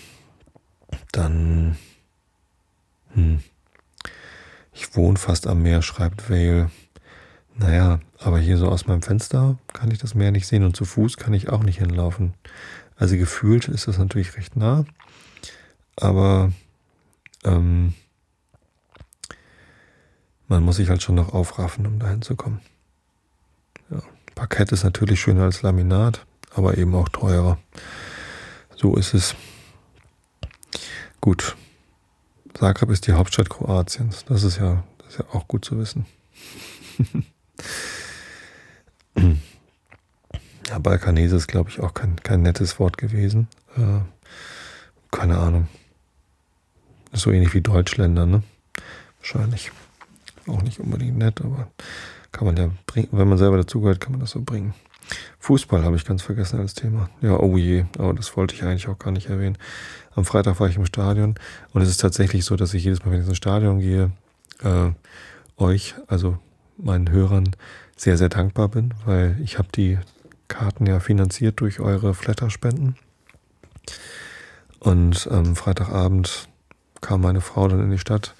dann, 1.10 1.76
hm, 3.12 3.42
ich 4.72 4.96
wohne 4.96 5.18
fast 5.18 5.46
am 5.46 5.62
Meer, 5.62 5.82
schreibt 5.82 6.30
Vale. 6.30 6.70
Naja, 7.54 8.00
aber 8.18 8.38
hier 8.38 8.56
so 8.56 8.68
aus 8.68 8.86
meinem 8.86 9.02
Fenster 9.02 9.58
kann 9.72 9.90
ich 9.90 9.98
das 9.98 10.14
Meer 10.14 10.30
nicht 10.30 10.46
sehen 10.46 10.64
und 10.64 10.74
zu 10.74 10.84
Fuß 10.84 11.18
kann 11.18 11.34
ich 11.34 11.50
auch 11.50 11.62
nicht 11.62 11.78
hinlaufen. 11.78 12.34
Also 12.96 13.16
gefühlt 13.16 13.68
ist 13.68 13.88
das 13.88 13.98
natürlich 13.98 14.36
recht 14.36 14.56
nah, 14.56 14.84
aber 15.96 16.52
ähm, 17.44 17.94
man 20.48 20.62
muss 20.62 20.76
sich 20.76 20.88
halt 20.88 21.02
schon 21.02 21.16
noch 21.16 21.34
aufraffen, 21.34 21.86
um 21.86 21.98
dahin 21.98 22.22
zu 22.22 22.36
kommen. 22.36 22.60
Ja, 23.90 24.02
Parkett 24.34 24.72
ist 24.72 24.84
natürlich 24.84 25.20
schöner 25.20 25.44
als 25.44 25.62
Laminat, 25.62 26.24
aber 26.54 26.78
eben 26.78 26.94
auch 26.94 27.08
teurer. 27.08 27.58
So 28.76 28.96
ist 28.96 29.14
es. 29.14 29.34
Gut. 31.20 31.56
Zagreb 32.54 32.90
ist 32.90 33.06
die 33.06 33.12
Hauptstadt 33.12 33.50
Kroatiens. 33.50 34.24
Das 34.26 34.42
ist 34.42 34.58
ja, 34.58 34.84
das 34.98 35.08
ist 35.08 35.18
ja 35.18 35.24
auch 35.32 35.48
gut 35.48 35.64
zu 35.64 35.78
wissen. 35.78 36.06
ja, 40.68 40.78
Balkanese 40.78 41.36
ist, 41.36 41.48
glaube 41.48 41.70
ich, 41.70 41.80
auch 41.80 41.94
kein, 41.94 42.16
kein 42.16 42.42
nettes 42.42 42.78
Wort 42.78 42.98
gewesen. 42.98 43.48
Äh, 43.76 44.00
keine 45.10 45.38
Ahnung. 45.38 45.68
Ist 47.12 47.22
so 47.22 47.30
ähnlich 47.30 47.54
wie 47.54 47.60
Deutschländer, 47.60 48.26
ne? 48.26 48.42
Wahrscheinlich. 49.20 49.70
Auch 50.46 50.62
nicht 50.62 50.80
unbedingt 50.80 51.18
nett, 51.18 51.40
aber 51.42 51.68
kann 52.32 52.46
man 52.46 52.56
ja 52.56 52.70
bringen, 52.86 53.08
wenn 53.12 53.28
man 53.28 53.38
selber 53.38 53.58
dazugehört, 53.58 54.00
kann 54.00 54.12
man 54.12 54.20
das 54.20 54.30
so 54.30 54.40
bringen. 54.40 54.74
Fußball 55.38 55.84
habe 55.84 55.96
ich 55.96 56.04
ganz 56.04 56.22
vergessen 56.22 56.58
als 56.58 56.74
Thema. 56.74 57.10
Ja, 57.20 57.38
oh 57.38 57.56
je, 57.56 57.84
aber 57.98 58.14
das 58.14 58.36
wollte 58.36 58.54
ich 58.54 58.62
eigentlich 58.62 58.88
auch 58.88 58.98
gar 58.98 59.10
nicht 59.10 59.28
erwähnen. 59.28 59.58
Am 60.14 60.24
Freitag 60.24 60.60
war 60.60 60.68
ich 60.68 60.76
im 60.76 60.86
Stadion 60.86 61.34
und 61.72 61.82
es 61.82 61.88
ist 61.88 62.00
tatsächlich 62.00 62.44
so, 62.44 62.56
dass 62.56 62.74
ich 62.74 62.84
jedes 62.84 63.04
Mal, 63.04 63.12
wenn 63.12 63.22
ich 63.22 63.28
ins 63.28 63.36
Stadion 63.36 63.80
gehe, 63.80 64.10
äh, 64.62 64.90
euch, 65.56 65.94
also 66.06 66.38
meinen 66.76 67.10
Hörern, 67.10 67.50
sehr, 67.96 68.18
sehr 68.18 68.28
dankbar 68.28 68.68
bin, 68.68 68.94
weil 69.04 69.36
ich 69.42 69.58
habe 69.58 69.68
die 69.74 69.98
Karten 70.48 70.86
ja 70.86 71.00
finanziert 71.00 71.60
durch 71.60 71.80
eure 71.80 72.14
Flatterspenden. 72.14 72.96
Und 74.80 75.28
am 75.30 75.46
ähm, 75.46 75.56
Freitagabend 75.56 76.48
kam 77.00 77.20
meine 77.20 77.40
Frau 77.40 77.68
dann 77.68 77.82
in 77.82 77.90
die 77.90 77.98
Stadt 77.98 78.34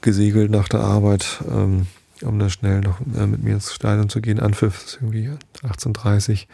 gesegelt 0.00 0.50
nach 0.50 0.68
der 0.68 0.80
Arbeit, 0.80 1.42
ähm, 1.48 1.86
um 2.22 2.38
dann 2.38 2.50
schnell 2.50 2.80
noch 2.80 3.00
äh, 3.00 3.26
mit 3.26 3.42
mir 3.42 3.54
ins 3.54 3.72
Stadion 3.72 4.08
zu 4.08 4.20
gehen. 4.20 4.40
Anpfiff 4.40 4.84
ist 4.84 4.98
irgendwie 5.00 5.30
18.30 5.62 6.46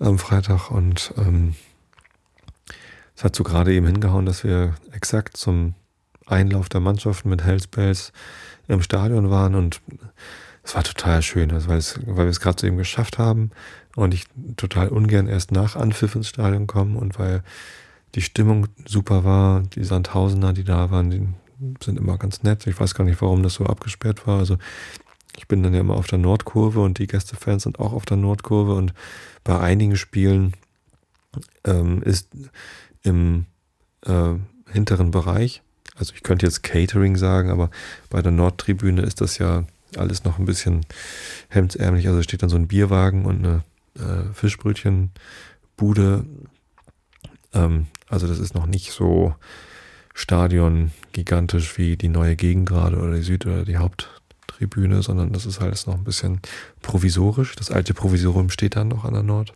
Uhr 0.00 0.06
am 0.06 0.18
Freitag 0.18 0.70
und 0.70 1.14
ähm, 1.16 1.54
es 3.18 3.24
hat 3.24 3.34
so 3.34 3.42
gerade 3.42 3.74
eben 3.74 3.86
hingehauen, 3.86 4.26
dass 4.26 4.44
wir 4.44 4.76
exakt 4.92 5.36
zum 5.36 5.74
Einlauf 6.26 6.68
der 6.68 6.78
Mannschaften 6.78 7.28
mit 7.30 7.42
Hellspells 7.42 8.12
im 8.68 8.80
Stadion 8.80 9.28
waren 9.28 9.56
und 9.56 9.80
es 10.62 10.76
war 10.76 10.84
total 10.84 11.20
schön, 11.22 11.50
also 11.50 11.68
weil, 11.68 11.78
es, 11.78 11.98
weil 12.06 12.26
wir 12.26 12.30
es 12.30 12.38
gerade 12.38 12.54
zu 12.54 12.66
eben 12.66 12.76
geschafft 12.76 13.18
haben 13.18 13.50
und 13.96 14.14
ich 14.14 14.26
total 14.56 14.86
ungern 14.90 15.26
erst 15.26 15.50
nach 15.50 15.74
Anpfiff 15.74 16.14
ins 16.14 16.28
Stadion 16.28 16.68
komme 16.68 16.96
und 16.96 17.18
weil 17.18 17.42
die 18.14 18.22
Stimmung 18.22 18.68
super 18.86 19.24
war, 19.24 19.62
die 19.62 19.82
Sandhausener, 19.82 20.52
die 20.52 20.64
da 20.64 20.92
waren, 20.92 21.10
die 21.10 21.26
sind 21.82 21.98
immer 21.98 22.18
ganz 22.18 22.44
nett. 22.44 22.68
Ich 22.68 22.78
weiß 22.78 22.94
gar 22.94 23.02
nicht, 23.02 23.20
warum 23.20 23.42
das 23.42 23.54
so 23.54 23.66
abgesperrt 23.66 24.28
war. 24.28 24.38
Also 24.38 24.58
ich 25.36 25.48
bin 25.48 25.64
dann 25.64 25.74
ja 25.74 25.80
immer 25.80 25.96
auf 25.96 26.06
der 26.06 26.18
Nordkurve 26.18 26.80
und 26.80 26.98
die 26.98 27.08
Gästefans 27.08 27.64
sind 27.64 27.80
auch 27.80 27.94
auf 27.94 28.04
der 28.04 28.16
Nordkurve 28.16 28.74
und 28.74 28.94
bei 29.42 29.58
einigen 29.58 29.96
Spielen 29.96 30.52
ähm, 31.64 32.02
ist 32.02 32.28
im 33.02 33.46
äh, 34.06 34.34
hinteren 34.70 35.10
Bereich, 35.10 35.62
also 35.98 36.14
ich 36.14 36.22
könnte 36.22 36.46
jetzt 36.46 36.62
Catering 36.62 37.16
sagen, 37.16 37.50
aber 37.50 37.70
bei 38.08 38.22
der 38.22 38.32
Nordtribüne 38.32 39.02
ist 39.02 39.20
das 39.20 39.38
ja 39.38 39.64
alles 39.96 40.24
noch 40.24 40.38
ein 40.38 40.44
bisschen 40.44 40.86
hemdsärmlich. 41.48 42.06
Also 42.08 42.22
steht 42.22 42.42
dann 42.42 42.50
so 42.50 42.56
ein 42.56 42.68
Bierwagen 42.68 43.24
und 43.24 43.44
eine 43.44 43.64
äh, 43.96 44.32
Fischbrötchenbude. 44.32 46.24
Ähm, 47.52 47.86
also 48.08 48.26
das 48.26 48.38
ist 48.38 48.54
noch 48.54 48.66
nicht 48.66 48.92
so 48.92 49.34
Stadion 50.14 50.92
gigantisch 51.12 51.78
wie 51.78 51.96
die 51.96 52.08
neue 52.08 52.36
Gegend 52.36 52.68
gerade 52.68 52.98
oder 52.98 53.14
die 53.14 53.22
Süd- 53.22 53.46
oder 53.46 53.64
die 53.64 53.78
Haupttribüne, 53.78 55.02
sondern 55.02 55.32
das 55.32 55.46
ist 55.46 55.60
halt 55.60 55.84
noch 55.86 55.94
ein 55.94 56.04
bisschen 56.04 56.40
provisorisch. 56.82 57.56
Das 57.56 57.70
alte 57.70 57.94
Provisorium 57.94 58.50
steht 58.50 58.76
dann 58.76 58.88
noch 58.88 59.04
an 59.04 59.14
der 59.14 59.22
Nord. 59.22 59.52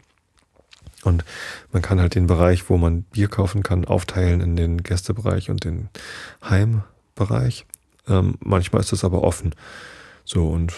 Und 1.02 1.24
man 1.72 1.82
kann 1.82 2.00
halt 2.00 2.14
den 2.14 2.26
Bereich, 2.26 2.68
wo 2.70 2.76
man 2.76 3.02
Bier 3.02 3.28
kaufen 3.28 3.62
kann, 3.62 3.84
aufteilen 3.84 4.40
in 4.40 4.56
den 4.56 4.82
Gästebereich 4.82 5.50
und 5.50 5.64
den 5.64 5.88
Heimbereich. 6.48 7.66
Ähm, 8.08 8.36
manchmal 8.40 8.80
ist 8.80 8.92
das 8.92 9.04
aber 9.04 9.22
offen. 9.22 9.54
So, 10.24 10.48
und 10.48 10.72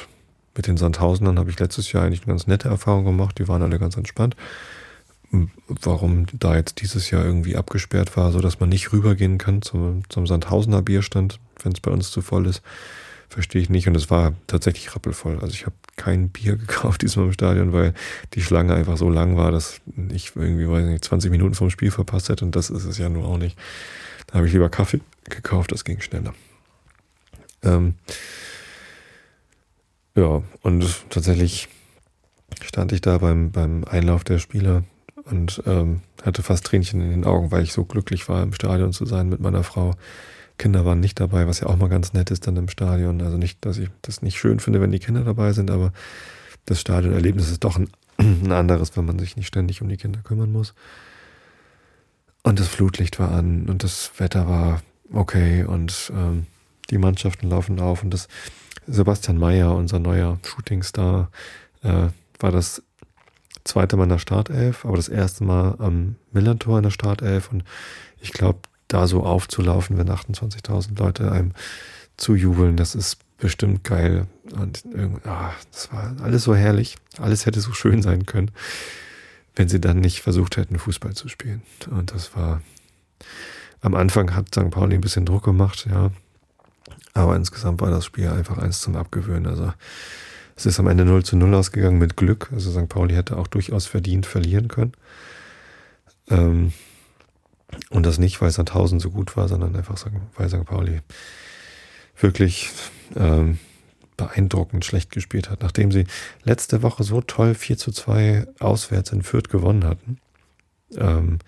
mit 0.56 0.66
den 0.66 0.76
Sandhausenern 0.76 1.38
habe 1.38 1.50
ich 1.50 1.58
letztes 1.58 1.92
Jahr 1.92 2.04
eigentlich 2.04 2.22
eine 2.22 2.32
ganz 2.32 2.46
nette 2.46 2.68
Erfahrung 2.68 3.04
gemacht. 3.04 3.38
Die 3.38 3.48
waren 3.48 3.62
alle 3.62 3.78
ganz 3.78 3.96
entspannt 3.96 4.36
warum 5.68 6.26
da 6.32 6.54
jetzt 6.56 6.80
dieses 6.80 7.10
Jahr 7.10 7.24
irgendwie 7.24 7.56
abgesperrt 7.56 8.16
war, 8.16 8.32
so 8.32 8.40
dass 8.40 8.60
man 8.60 8.68
nicht 8.68 8.92
rübergehen 8.92 9.38
kann 9.38 9.62
zum, 9.62 10.02
zum 10.08 10.26
Sandhausener 10.26 10.82
Bierstand, 10.82 11.38
wenn 11.62 11.72
es 11.72 11.80
bei 11.80 11.90
uns 11.90 12.10
zu 12.10 12.22
voll 12.22 12.46
ist, 12.46 12.62
verstehe 13.34 13.60
ich 13.60 13.68
nicht. 13.68 13.88
Und 13.88 13.96
es 13.96 14.10
war 14.10 14.32
tatsächlich 14.46 14.94
rappelvoll. 14.94 15.38
Also 15.40 15.48
ich 15.48 15.66
habe 15.66 15.74
kein 15.96 16.30
Bier 16.30 16.56
gekauft 16.56 17.02
diesmal 17.02 17.26
im 17.26 17.32
Stadion, 17.32 17.72
weil 17.72 17.94
die 18.34 18.42
Schlange 18.42 18.74
einfach 18.74 18.96
so 18.96 19.10
lang 19.10 19.36
war, 19.36 19.50
dass 19.50 19.80
ich 20.12 20.32
irgendwie, 20.34 20.68
weiß 20.68 20.86
nicht, 20.86 21.04
20 21.04 21.30
Minuten 21.30 21.54
vom 21.54 21.70
Spiel 21.70 21.90
verpasst 21.90 22.28
hätte. 22.28 22.44
Und 22.44 22.56
das 22.56 22.70
ist 22.70 22.84
es 22.84 22.98
ja 22.98 23.08
nur 23.08 23.26
auch 23.26 23.38
nicht. 23.38 23.58
Da 24.26 24.34
habe 24.34 24.46
ich 24.46 24.52
lieber 24.52 24.70
Kaffee 24.70 25.00
gekauft, 25.28 25.72
das 25.72 25.84
ging 25.84 26.00
schneller. 26.00 26.34
Ähm, 27.62 27.94
ja, 30.16 30.42
und 30.62 31.10
tatsächlich 31.10 31.68
stand 32.62 32.92
ich 32.92 33.00
da 33.00 33.18
beim, 33.18 33.50
beim 33.50 33.84
Einlauf 33.84 34.22
der 34.22 34.38
Spieler 34.38 34.84
und 35.24 35.62
ähm, 35.66 36.02
hatte 36.22 36.42
fast 36.42 36.66
Tränchen 36.66 37.00
in 37.00 37.10
den 37.10 37.24
Augen, 37.24 37.50
weil 37.50 37.62
ich 37.62 37.72
so 37.72 37.84
glücklich 37.84 38.28
war, 38.28 38.42
im 38.42 38.52
Stadion 38.52 38.92
zu 38.92 39.06
sein 39.06 39.28
mit 39.28 39.40
meiner 39.40 39.64
Frau. 39.64 39.94
Kinder 40.58 40.84
waren 40.84 41.00
nicht 41.00 41.18
dabei, 41.20 41.46
was 41.46 41.60
ja 41.60 41.66
auch 41.66 41.76
mal 41.76 41.88
ganz 41.88 42.12
nett 42.12 42.30
ist 42.30 42.46
dann 42.46 42.56
im 42.56 42.68
Stadion. 42.68 43.20
Also 43.22 43.36
nicht, 43.36 43.64
dass 43.64 43.78
ich 43.78 43.90
das 44.02 44.22
nicht 44.22 44.38
schön 44.38 44.60
finde, 44.60 44.80
wenn 44.80 44.92
die 44.92 44.98
Kinder 44.98 45.24
dabei 45.24 45.52
sind, 45.52 45.70
aber 45.70 45.92
das 46.64 46.80
Stadionerlebnis 46.80 47.50
ist 47.50 47.64
doch 47.64 47.78
ein, 47.78 47.88
ein 48.18 48.52
anderes, 48.52 48.96
wenn 48.96 49.04
man 49.04 49.18
sich 49.18 49.36
nicht 49.36 49.46
ständig 49.46 49.82
um 49.82 49.88
die 49.88 49.96
Kinder 49.96 50.20
kümmern 50.22 50.52
muss. 50.52 50.74
Und 52.42 52.60
das 52.60 52.68
Flutlicht 52.68 53.18
war 53.18 53.32
an 53.32 53.68
und 53.68 53.82
das 53.82 54.12
Wetter 54.18 54.46
war 54.46 54.82
okay 55.12 55.64
und 55.64 56.12
ähm, 56.14 56.46
die 56.90 56.98
Mannschaften 56.98 57.48
laufen 57.48 57.80
auf 57.80 58.02
und 58.02 58.12
das 58.12 58.28
Sebastian 58.86 59.38
Mayer, 59.38 59.74
unser 59.74 59.98
neuer 59.98 60.38
Shootingstar, 60.44 61.30
äh, 61.82 62.08
war 62.38 62.52
das 62.52 62.82
zweite 63.64 63.96
Mal 63.96 64.04
in 64.04 64.10
der 64.10 64.18
Startelf, 64.18 64.84
aber 64.84 64.96
das 64.96 65.08
erste 65.08 65.44
Mal 65.44 65.76
am 65.78 66.16
Millantor 66.32 66.78
in 66.78 66.84
der 66.84 66.90
Startelf. 66.90 67.50
Und 67.50 67.64
ich 68.20 68.32
glaube, 68.32 68.60
da 68.94 69.08
so 69.08 69.24
aufzulaufen, 69.24 69.98
wenn 69.98 70.08
28.000 70.08 70.98
Leute 70.98 71.32
einem 71.32 71.52
zujubeln, 72.16 72.76
das 72.76 72.94
ist 72.94 73.18
bestimmt 73.38 73.82
geil. 73.82 74.28
Und 74.54 74.84
ah, 75.24 75.52
das 75.72 75.92
war 75.92 76.14
alles 76.22 76.44
so 76.44 76.54
herrlich. 76.54 76.96
Alles 77.18 77.44
hätte 77.44 77.60
so 77.60 77.72
schön 77.72 78.02
sein 78.02 78.24
können, 78.24 78.52
wenn 79.56 79.68
sie 79.68 79.80
dann 79.80 79.98
nicht 79.98 80.22
versucht 80.22 80.56
hätten, 80.56 80.78
Fußball 80.78 81.14
zu 81.14 81.28
spielen. 81.28 81.62
Und 81.90 82.12
das 82.12 82.36
war, 82.36 82.62
am 83.80 83.96
Anfang 83.96 84.34
hat 84.34 84.54
St. 84.54 84.70
Pauli 84.70 84.94
ein 84.94 85.00
bisschen 85.00 85.26
Druck 85.26 85.44
gemacht, 85.44 85.86
ja. 85.90 86.10
Aber 87.14 87.34
insgesamt 87.34 87.80
war 87.80 87.90
das 87.90 88.04
Spiel 88.04 88.28
einfach 88.28 88.58
eins 88.58 88.80
zum 88.80 88.94
Abgewöhnen. 88.94 89.46
Also 89.46 89.72
es 90.56 90.66
ist 90.66 90.78
am 90.78 90.86
Ende 90.86 91.04
0 91.04 91.24
zu 91.24 91.36
0 91.36 91.52
ausgegangen 91.54 91.98
mit 91.98 92.16
Glück. 92.16 92.50
Also 92.52 92.70
St. 92.70 92.88
Pauli 92.88 93.14
hätte 93.14 93.36
auch 93.36 93.48
durchaus 93.48 93.86
verdient 93.86 94.26
verlieren 94.26 94.68
können. 94.68 94.92
Ähm, 96.28 96.72
und 97.90 98.04
das 98.04 98.18
nicht, 98.18 98.40
weil 98.40 98.50
Sandhausen 98.50 99.00
so 99.00 99.10
gut 99.10 99.36
war, 99.36 99.48
sondern 99.48 99.74
einfach 99.76 99.96
weil 100.36 100.48
St. 100.48 100.64
Pauli 100.64 101.00
wirklich 102.20 102.70
ähm, 103.16 103.58
beeindruckend 104.16 104.84
schlecht 104.84 105.10
gespielt 105.10 105.50
hat. 105.50 105.62
Nachdem 105.62 105.90
sie 105.90 106.06
letzte 106.44 106.82
Woche 106.82 107.04
so 107.04 107.20
toll 107.20 107.54
4 107.54 107.76
zu 107.78 107.92
2 107.92 108.46
auswärts 108.60 109.12
in 109.12 109.22
Fürth 109.22 109.48
gewonnen 109.48 109.84
hatten, 109.84 110.18
ähm, 110.96 111.38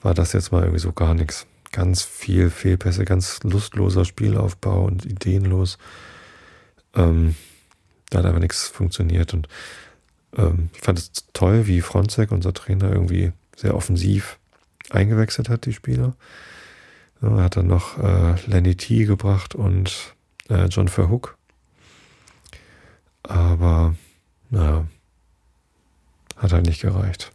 war 0.00 0.14
das 0.14 0.32
jetzt 0.32 0.52
mal 0.52 0.62
irgendwie 0.62 0.80
so 0.80 0.92
gar 0.92 1.14
nichts. 1.14 1.46
Ganz 1.72 2.02
viel 2.02 2.50
Fehlpässe, 2.50 3.04
ganz 3.04 3.42
lustloser 3.42 4.04
Spielaufbau 4.04 4.84
und 4.84 5.04
ideenlos. 5.04 5.78
Ähm, 6.94 7.34
da 8.10 8.20
hat 8.20 8.26
aber 8.26 8.38
nichts 8.38 8.68
funktioniert. 8.68 9.34
Und 9.34 9.48
ähm, 10.36 10.70
ich 10.74 10.80
fand 10.82 10.98
es 10.98 11.10
toll, 11.32 11.66
wie 11.66 11.80
Fronzek, 11.80 12.30
unser 12.30 12.54
Trainer, 12.54 12.92
irgendwie 12.92 13.32
sehr 13.56 13.74
offensiv 13.74 14.38
eingewechselt 14.94 15.48
hat, 15.48 15.66
die 15.66 15.72
Spieler. 15.72 16.14
Er 17.20 17.44
hat 17.44 17.56
dann 17.56 17.66
noch 17.66 17.98
äh, 17.98 18.34
Lenny 18.46 18.76
T 18.76 19.04
gebracht 19.04 19.54
und 19.54 20.14
äh, 20.48 20.66
John 20.66 20.88
Verhook. 20.88 21.38
Aber 23.22 23.94
naja, 24.50 24.86
hat 26.36 26.52
halt 26.52 26.66
nicht 26.66 26.82
gereicht. 26.82 27.32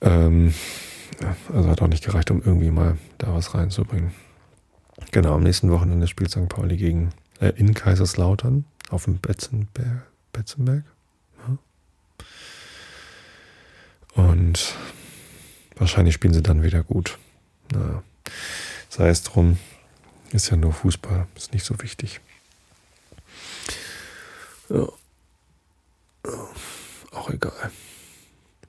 Ähm, 0.00 0.54
also 1.52 1.68
hat 1.68 1.82
auch 1.82 1.88
nicht 1.88 2.04
gereicht, 2.04 2.30
um 2.30 2.42
irgendwie 2.44 2.70
mal 2.70 2.98
da 3.18 3.34
was 3.34 3.54
reinzubringen. 3.54 4.12
Genau, 5.10 5.34
am 5.34 5.42
nächsten 5.42 5.70
Wochenende 5.70 6.06
spielt 6.06 6.30
St. 6.30 6.48
Pauli 6.48 6.76
gegen 6.76 7.10
äh, 7.40 7.52
in 7.56 7.74
Kaiserslautern 7.74 8.64
auf 8.90 9.04
dem 9.04 9.18
Betzenberg. 9.18 10.06
Betzenberg 10.32 10.84
ja. 11.46 11.58
Und 14.16 14.74
wahrscheinlich 15.76 16.14
spielen 16.14 16.34
sie 16.34 16.42
dann 16.42 16.62
wieder 16.62 16.82
gut. 16.82 17.18
Naja. 17.72 18.02
Sei 18.88 19.08
es 19.08 19.22
drum, 19.22 19.58
ist 20.32 20.50
ja 20.50 20.56
nur 20.56 20.72
Fußball, 20.72 21.26
ist 21.36 21.52
nicht 21.52 21.64
so 21.64 21.80
wichtig. 21.82 22.20
Ja. 24.68 24.88
Auch 27.12 27.30
egal. 27.30 27.70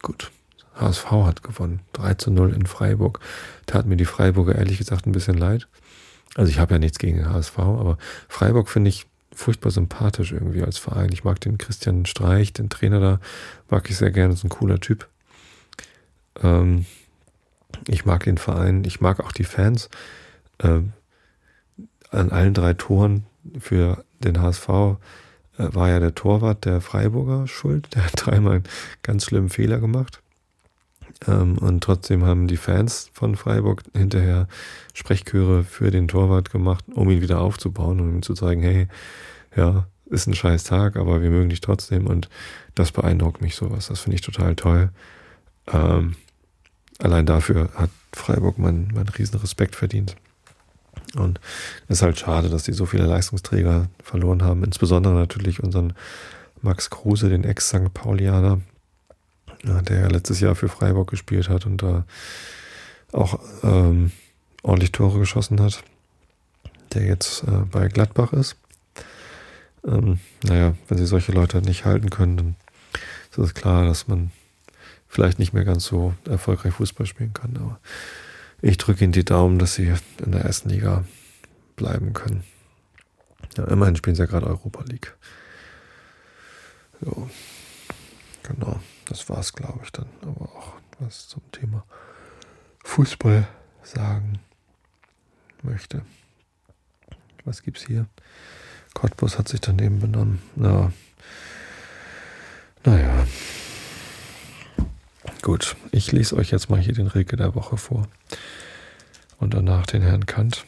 Gut. 0.01 0.31
HSV 0.75 1.05
hat 1.12 1.43
gewonnen. 1.43 1.79
3 1.93 2.13
zu 2.15 2.29
0 2.29 2.53
in 2.53 2.65
Freiburg. 2.67 3.19
Tat 3.65 3.88
mir 3.88 3.97
die 3.97 4.05
Freiburger 4.05 4.55
ehrlich 4.55 4.77
gesagt 4.77 5.07
ein 5.07 5.12
bisschen 5.12 5.38
leid. 5.38 5.67
Also 6.36 6.51
ich 6.51 6.60
habe 6.60 6.75
ja 6.75 6.79
nichts 6.79 6.99
gegen 6.99 7.17
den 7.17 7.29
HSV, 7.29 7.57
aber 7.57 7.97
Freiburg 8.27 8.69
finde 8.69 8.89
ich 8.89 9.07
furchtbar 9.33 9.71
sympathisch 9.71 10.31
irgendwie 10.31 10.62
als 10.62 10.77
Verein. 10.77 11.12
Ich 11.12 11.23
mag 11.23 11.39
den 11.41 11.57
Christian 11.57 12.05
Streich, 12.05 12.53
den 12.53 12.69
Trainer 12.69 12.99
da, 12.99 13.19
mag 13.69 13.89
ich 13.89 13.97
sehr 13.97 14.12
gerne, 14.12 14.33
ist 14.33 14.43
ein 14.43 14.49
cooler 14.49 14.79
Typ. 14.79 15.07
Ähm, 16.43 16.86
ich 17.88 18.06
mag 18.06 18.23
den 18.23 18.38
Verein, 18.38 18.84
ich 18.86 19.02
mag 19.02 19.19
auch 19.19 19.32
die 19.32 19.43
Fans. 19.43 19.89
Ähm, 20.60 20.93
an 22.10 22.32
allen 22.32 22.54
drei 22.54 22.73
Toren 22.73 23.26
für 23.60 24.04
den 24.19 24.41
HSV 24.41 24.69
äh, 24.69 24.95
war 25.58 25.89
ja 25.89 26.00
der 26.00 26.15
Torwart 26.15 26.65
der 26.65 26.82
Freiburger 26.82 27.47
schuld. 27.47 27.93
Der 27.95 28.06
hat 28.06 28.13
dreimal 28.15 28.56
einen 28.56 28.63
ganz 29.04 29.26
schlimmen 29.26 29.50
Fehler 29.50 29.80
gemacht. 29.80 30.21
Ähm, 31.28 31.58
und 31.58 31.84
trotzdem 31.84 32.26
haben 32.26 32.47
die 32.47 32.58
Fans 32.58 33.10
von 33.13 33.36
Freiburg 33.36 33.84
hinterher 33.93 34.47
Sprechchöre 34.93 35.63
für 35.63 35.91
den 35.91 36.08
Torwart 36.08 36.52
gemacht, 36.52 36.86
um 36.93 37.10
ihn 37.10 37.21
wieder 37.21 37.41
aufzubauen 37.41 38.00
und 38.00 38.10
ihm 38.10 38.21
zu 38.21 38.34
zeigen, 38.34 38.62
hey, 38.62 38.88
ja, 39.56 39.88
ist 40.06 40.28
ein 40.28 40.36
scheiß 40.36 40.63
Tag, 40.63 40.95
aber 40.95 41.21
wir 41.21 41.30
mögen 41.30 41.50
dich 41.50 41.62
trotzdem 41.62 42.08
und 42.08 42.30
das 42.76 42.91
beeindruckt 42.91 43.41
mich 43.41 43.56
sowas. 43.56 43.88
Das 43.88 44.02
finde 44.02 44.15
ich 44.15 44.21
total 44.21 44.56
toll. 44.56 44.89
Ähm, 45.71 46.15
allein 46.99 47.25
dafür 47.25 47.69
hat 47.75 47.89
Freiburg 48.13 48.57
meinen 48.57 48.91
mein 48.93 49.07
riesen 49.10 49.39
Respekt 49.39 49.75
verdient. 49.75 50.15
Und 51.15 51.39
es 51.88 51.97
ist 51.97 52.01
halt 52.01 52.19
schade, 52.19 52.49
dass 52.49 52.63
die 52.63 52.73
so 52.73 52.86
viele 52.86 53.05
Leistungsträger 53.05 53.88
verloren 54.03 54.43
haben, 54.43 54.63
insbesondere 54.63 55.13
natürlich 55.13 55.63
unseren 55.63 55.93
Max 56.62 56.89
Kruse, 56.89 57.29
den 57.29 57.43
Ex-St. 57.43 57.93
Paulianer, 57.93 58.60
der 59.63 59.99
ja 60.01 60.07
letztes 60.07 60.39
Jahr 60.39 60.55
für 60.55 60.69
Freiburg 60.69 61.10
gespielt 61.10 61.49
hat 61.49 61.65
und 61.65 61.81
da 61.81 62.05
auch 63.12 63.39
ähm, 63.63 64.12
ordentlich 64.63 64.91
Tore 64.91 65.19
geschossen 65.19 65.62
hat, 65.62 65.83
der 66.93 67.05
jetzt 67.05 67.43
äh, 67.43 67.65
bei 67.71 67.88
Gladbach 67.88 68.33
ist. 68.33 68.57
Ähm, 69.86 70.19
naja, 70.43 70.75
wenn 70.88 70.97
sie 70.97 71.05
solche 71.05 71.31
Leute 71.31 71.62
nicht 71.62 71.86
halten 71.86 72.10
können, 72.10 72.38
dann 72.38 72.55
ist 73.31 73.38
es 73.38 73.53
klar, 73.53 73.86
dass 73.86 74.07
man 74.07 74.31
vielleicht 75.17 75.39
nicht 75.39 75.51
mehr 75.51 75.65
ganz 75.65 75.84
so 75.84 76.13
erfolgreich 76.30 76.75
Fußball 76.75 77.08
spielen 77.08 77.34
kann. 77.34 77.58
Aber 77.58 77.80
ich 78.62 78.77
drücke 78.77 79.03
Ihnen 79.03 79.13
die 79.13 79.25
Daumen, 79.25 79.58
dass 79.58 79.73
Sie 79.73 79.91
in 80.23 80.32
der 80.32 80.41
ersten 80.41 80.69
Liga 80.69 81.06
bleiben 81.75 82.13
können. 82.13 82.43
Ja, 83.58 83.63
immerhin 83.63 83.95
spielen 83.95 84.15
Sie 84.15 84.21
ja 84.21 84.27
gerade 84.27 84.45
Europa 84.45 84.84
League. 84.84 85.17
So, 87.01 87.27
genau. 88.43 88.80
Das 89.06 89.27
war's, 89.27 89.53
glaube 89.53 89.80
ich, 89.84 89.91
dann. 89.91 90.06
Aber 90.21 90.56
auch 90.56 90.73
was 90.99 91.27
zum 91.27 91.41
Thema 91.51 91.84
Fußball 92.84 93.47
sagen 93.82 94.38
möchte. 95.63 96.03
Was 97.43 97.63
gibt's 97.63 97.88
hier? 97.88 98.06
Cottbus 98.93 99.39
hat 99.39 99.47
sich 99.47 99.62
daneben 99.62 99.99
benommen. 99.99 100.43
Na, 100.56 100.91
naja. 102.84 103.25
Gut, 105.47 105.77
ich 105.91 106.12
lese 106.12 106.36
euch 106.36 106.51
jetzt 106.51 106.69
mal 106.69 106.77
hier 106.77 106.93
den 106.93 107.07
Rilke 107.07 107.38
der 107.38 107.55
Woche 107.55 107.77
vor. 107.77 108.10
Und 109.39 109.53
danach 109.53 109.86
den 109.86 110.01
Herrn 110.01 110.25
Kant. 110.25 110.65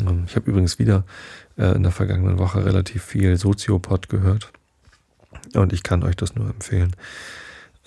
Ähm, 0.00 0.24
ich 0.26 0.34
habe 0.34 0.50
übrigens 0.50 0.80
wieder 0.80 1.04
äh, 1.56 1.72
in 1.76 1.84
der 1.84 1.92
vergangenen 1.92 2.40
Woche 2.40 2.64
relativ 2.64 3.04
viel 3.04 3.36
Soziopod 3.36 4.08
gehört. 4.08 4.50
Und 5.54 5.72
ich 5.72 5.84
kann 5.84 6.02
euch 6.02 6.16
das 6.16 6.34
nur 6.34 6.50
empfehlen. 6.50 6.96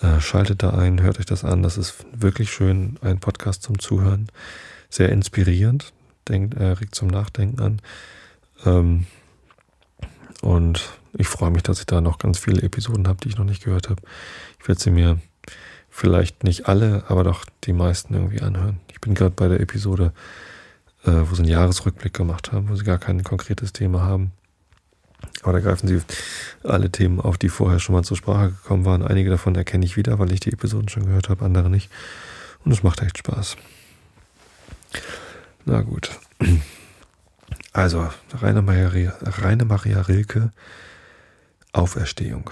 Äh, 0.00 0.18
schaltet 0.20 0.62
da 0.62 0.70
ein, 0.70 1.02
hört 1.02 1.18
euch 1.18 1.26
das 1.26 1.44
an. 1.44 1.62
Das 1.62 1.76
ist 1.76 2.06
wirklich 2.10 2.50
schön, 2.50 2.96
ein 3.02 3.20
Podcast 3.20 3.62
zum 3.62 3.78
Zuhören. 3.78 4.28
Sehr 4.88 5.10
inspirierend, 5.10 5.92
denkt, 6.26 6.54
äh, 6.54 6.68
regt 6.68 6.94
zum 6.94 7.08
Nachdenken 7.08 7.60
an. 7.60 7.82
Ähm, 8.64 9.06
und 10.40 10.88
ich 11.12 11.28
freue 11.28 11.50
mich, 11.50 11.64
dass 11.64 11.80
ich 11.80 11.86
da 11.86 12.00
noch 12.00 12.16
ganz 12.16 12.38
viele 12.38 12.62
Episoden 12.62 13.08
habe, 13.08 13.18
die 13.22 13.28
ich 13.28 13.36
noch 13.36 13.44
nicht 13.44 13.62
gehört 13.62 13.90
habe. 13.90 14.00
Ich 14.58 14.68
werde 14.68 14.80
sie 14.80 14.90
mir 14.90 15.20
vielleicht 15.96 16.44
nicht 16.44 16.68
alle, 16.68 17.04
aber 17.08 17.24
doch 17.24 17.46
die 17.64 17.72
meisten 17.72 18.12
irgendwie 18.12 18.42
anhören. 18.42 18.80
Ich 18.92 19.00
bin 19.00 19.14
gerade 19.14 19.34
bei 19.34 19.48
der 19.48 19.60
Episode, 19.60 20.12
äh, 21.04 21.10
wo 21.10 21.34
sie 21.34 21.42
einen 21.42 21.50
Jahresrückblick 21.50 22.12
gemacht 22.12 22.52
haben, 22.52 22.68
wo 22.68 22.76
sie 22.76 22.84
gar 22.84 22.98
kein 22.98 23.24
konkretes 23.24 23.72
Thema 23.72 24.02
haben. 24.02 24.32
Aber 25.42 25.54
da 25.54 25.60
greifen 25.60 25.88
sie 25.88 26.02
alle 26.64 26.90
Themen 26.90 27.18
auf, 27.18 27.38
die 27.38 27.48
vorher 27.48 27.78
schon 27.78 27.94
mal 27.94 28.04
zur 28.04 28.18
Sprache 28.18 28.50
gekommen 28.50 28.84
waren. 28.84 29.02
Einige 29.02 29.30
davon 29.30 29.54
erkenne 29.54 29.86
ich 29.86 29.96
wieder, 29.96 30.18
weil 30.18 30.32
ich 30.32 30.40
die 30.40 30.52
Episoden 30.52 30.90
schon 30.90 31.06
gehört 31.06 31.30
habe, 31.30 31.42
andere 31.42 31.70
nicht. 31.70 31.90
Und 32.62 32.72
es 32.72 32.82
macht 32.82 33.00
echt 33.00 33.16
Spaß. 33.16 33.56
Na 35.64 35.80
gut. 35.80 36.10
Also, 37.72 38.10
Rainer 38.42 38.62
Maria, 38.62 39.14
Rainer 39.22 39.64
Maria 39.64 40.02
Rilke, 40.02 40.50
Auferstehung. 41.72 42.50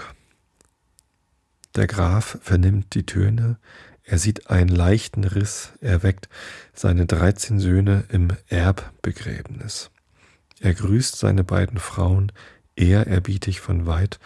Der 1.75 1.87
Graf 1.87 2.37
vernimmt 2.41 2.95
die 2.95 3.05
Töne, 3.05 3.57
er 4.03 4.17
sieht 4.17 4.49
einen 4.49 4.69
leichten 4.69 5.23
Riss, 5.25 5.73
er 5.81 6.03
weckt 6.03 6.29
seine 6.73 7.05
dreizehn 7.05 7.59
Söhne 7.59 8.05
im 8.09 8.29
Erbbegräbnis. 8.47 9.89
Er 10.61 10.73
grüßt 10.73 11.17
seine 11.17 11.43
beiden 11.43 11.79
Frauen, 11.79 12.31
ehrerbietig 12.77 13.59
von 13.59 13.87
weit, 13.87 14.19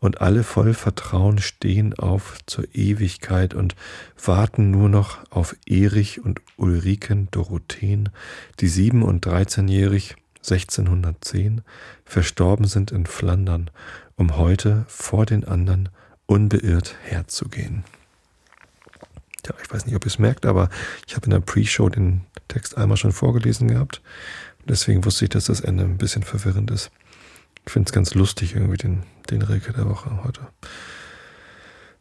und 0.00 0.20
alle 0.20 0.42
voll 0.42 0.74
Vertrauen 0.74 1.38
stehen 1.38 1.94
auf 1.94 2.38
zur 2.46 2.64
Ewigkeit 2.74 3.54
und 3.54 3.76
warten 4.22 4.70
nur 4.70 4.88
noch 4.88 5.18
auf 5.30 5.54
Erich 5.66 6.24
und 6.24 6.40
Ulriken 6.56 7.28
Dorotheen, 7.30 8.08
die 8.60 8.68
sieben- 8.68 9.02
und 9.02 9.24
dreizehnjährig 9.24 10.16
1610 10.38 11.62
verstorben 12.04 12.66
sind 12.66 12.90
in 12.90 13.06
Flandern, 13.06 13.70
um 14.16 14.36
heute 14.36 14.84
vor 14.88 15.26
den 15.26 15.44
anderen 15.44 15.88
unbeirrt 16.26 16.96
herzugehen. 17.02 17.84
Ja, 19.46 19.54
ich 19.62 19.70
weiß 19.70 19.86
nicht, 19.86 19.94
ob 19.94 20.04
ihr 20.04 20.08
es 20.08 20.18
merkt, 20.18 20.44
aber 20.44 20.68
ich 21.06 21.14
habe 21.14 21.26
in 21.26 21.30
der 21.30 21.40
Pre-Show 21.40 21.88
den 21.88 22.22
Text 22.48 22.76
einmal 22.76 22.96
schon 22.96 23.12
vorgelesen 23.12 23.68
gehabt. 23.68 24.02
Deswegen 24.64 25.04
wusste 25.04 25.24
ich, 25.24 25.30
dass 25.30 25.44
das 25.44 25.60
Ende 25.60 25.84
ein 25.84 25.98
bisschen 25.98 26.24
verwirrend 26.24 26.70
ist. 26.70 26.90
Ich 27.64 27.72
finde 27.72 27.88
es 27.88 27.92
ganz 27.92 28.14
lustig, 28.14 28.54
irgendwie 28.54 28.76
den, 28.76 29.04
den 29.30 29.42
Rilke 29.42 29.72
der 29.72 29.88
Woche 29.88 30.24
heute. 30.24 30.40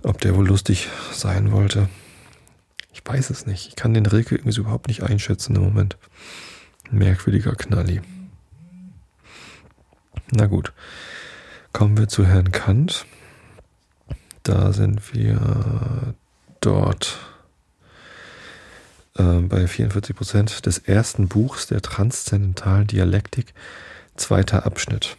Ob 0.04 0.20
der 0.22 0.36
wohl 0.36 0.48
lustig 0.48 0.90
sein 1.12 1.52
wollte, 1.52 1.90
ich 2.94 3.02
weiß 3.06 3.30
es 3.30 3.46
nicht. 3.46 3.68
Ich 3.68 3.76
kann 3.76 3.94
den 3.94 4.06
Rilke 4.06 4.36
irgendwie 4.36 4.54
so 4.54 4.62
überhaupt 4.62 4.88
nicht 4.88 5.04
einschätzen 5.04 5.56
im 5.56 5.64
Moment. 5.64 5.98
Merkwürdiger 6.92 7.56
Knalli. 7.56 8.02
Na 10.32 10.46
gut. 10.48 10.74
Kommen 11.74 11.98
wir 11.98 12.08
zu 12.08 12.26
Herrn 12.26 12.52
Kant. 12.52 13.06
Da 14.46 14.74
sind 14.74 15.12
wir 15.16 16.14
dort 16.62 17.18
äh, 19.18 19.40
bei 19.40 19.68
44 19.68 20.16
Prozent 20.16 20.66
des 20.68 20.78
ersten 20.78 21.28
Buchs 21.28 21.66
der 21.66 21.82
transzendentalen 21.82 22.86
Dialektik, 22.86 23.56
zweiter 24.16 24.68
Abschnitt. 24.68 25.18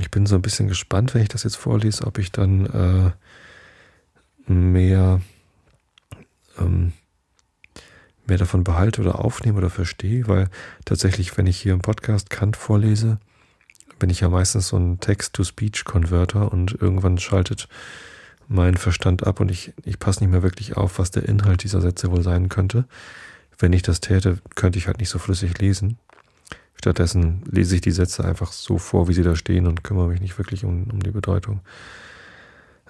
Ich 0.00 0.10
bin 0.10 0.26
so 0.26 0.34
ein 0.34 0.42
bisschen 0.42 0.66
gespannt, 0.66 1.14
wenn 1.14 1.22
ich 1.22 1.28
das 1.28 1.44
jetzt 1.44 1.54
vorlese, 1.54 2.04
ob 2.04 2.18
ich 2.18 2.32
dann 2.32 2.66
äh, 2.66 4.52
mehr, 4.52 5.20
ähm, 6.58 6.94
mehr 8.26 8.38
davon 8.38 8.64
behalte 8.64 9.02
oder 9.02 9.24
aufnehme 9.24 9.58
oder 9.58 9.70
verstehe, 9.70 10.26
weil 10.26 10.50
tatsächlich, 10.84 11.38
wenn 11.38 11.46
ich 11.46 11.60
hier 11.60 11.74
im 11.74 11.80
Podcast 11.80 12.28
Kant 12.28 12.56
vorlese, 12.56 13.20
bin 14.00 14.10
ich 14.10 14.18
ja 14.18 14.28
meistens 14.28 14.66
so 14.66 14.76
ein 14.76 14.98
Text-to-Speech-Converter 14.98 16.50
und 16.50 16.72
irgendwann 16.72 17.18
schaltet 17.18 17.68
mein 18.48 18.76
Verstand 18.76 19.26
ab 19.26 19.40
und 19.40 19.50
ich, 19.50 19.72
ich 19.84 19.98
passe 19.98 20.22
nicht 20.22 20.30
mehr 20.30 20.42
wirklich 20.42 20.76
auf, 20.76 20.98
was 20.98 21.10
der 21.10 21.28
Inhalt 21.28 21.62
dieser 21.62 21.80
Sätze 21.80 22.10
wohl 22.10 22.22
sein 22.22 22.48
könnte. 22.48 22.84
Wenn 23.58 23.72
ich 23.72 23.82
das 23.82 24.00
täte, 24.00 24.38
könnte 24.54 24.78
ich 24.78 24.86
halt 24.86 24.98
nicht 24.98 25.08
so 25.08 25.18
flüssig 25.18 25.58
lesen. 25.58 25.98
Stattdessen 26.74 27.42
lese 27.50 27.74
ich 27.74 27.80
die 27.80 27.90
Sätze 27.90 28.24
einfach 28.24 28.52
so 28.52 28.78
vor, 28.78 29.08
wie 29.08 29.14
sie 29.14 29.22
da 29.22 29.34
stehen 29.34 29.66
und 29.66 29.82
kümmere 29.82 30.08
mich 30.08 30.20
nicht 30.20 30.38
wirklich 30.38 30.64
um, 30.64 30.84
um 30.90 31.00
die 31.02 31.10
Bedeutung. 31.10 31.60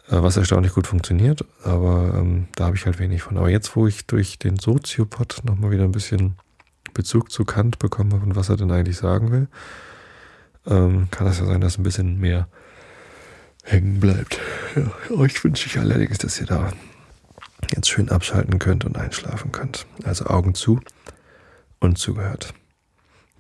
Äh, 0.08 0.22
was 0.22 0.36
erstaunlich 0.36 0.72
gut 0.72 0.86
funktioniert, 0.86 1.44
aber 1.64 2.14
ähm, 2.16 2.48
da 2.54 2.66
habe 2.66 2.76
ich 2.76 2.86
halt 2.86 2.98
wenig 2.98 3.22
von. 3.22 3.36
Aber 3.36 3.48
jetzt, 3.48 3.74
wo 3.76 3.86
ich 3.86 4.06
durch 4.06 4.38
den 4.38 4.58
Soziopod 4.58 5.42
nochmal 5.44 5.70
wieder 5.70 5.84
ein 5.84 5.92
bisschen 5.92 6.36
Bezug 6.94 7.30
zu 7.30 7.44
Kant 7.44 7.78
bekommen 7.78 8.12
habe 8.12 8.24
und 8.24 8.36
was 8.36 8.48
er 8.48 8.56
denn 8.56 8.70
eigentlich 8.70 8.96
sagen 8.96 9.30
will, 9.30 9.48
ähm, 10.66 11.08
kann 11.10 11.26
es 11.26 11.38
ja 11.38 11.46
sein, 11.46 11.60
dass 11.60 11.78
ein 11.78 11.82
bisschen 11.82 12.18
mehr 12.18 12.48
hängen 13.66 14.00
bleibt. 14.00 14.38
Ja, 14.74 15.16
euch 15.16 15.42
wünsche 15.44 15.66
ich 15.66 15.78
allerdings, 15.78 16.18
dass 16.18 16.40
ihr 16.40 16.46
da 16.46 16.72
jetzt 17.74 17.88
schön 17.88 18.08
abschalten 18.08 18.58
könnt 18.58 18.84
und 18.84 18.96
einschlafen 18.96 19.52
könnt. 19.52 19.86
Also 20.04 20.26
Augen 20.26 20.54
zu 20.54 20.80
und 21.80 21.98
zugehört. 21.98 22.54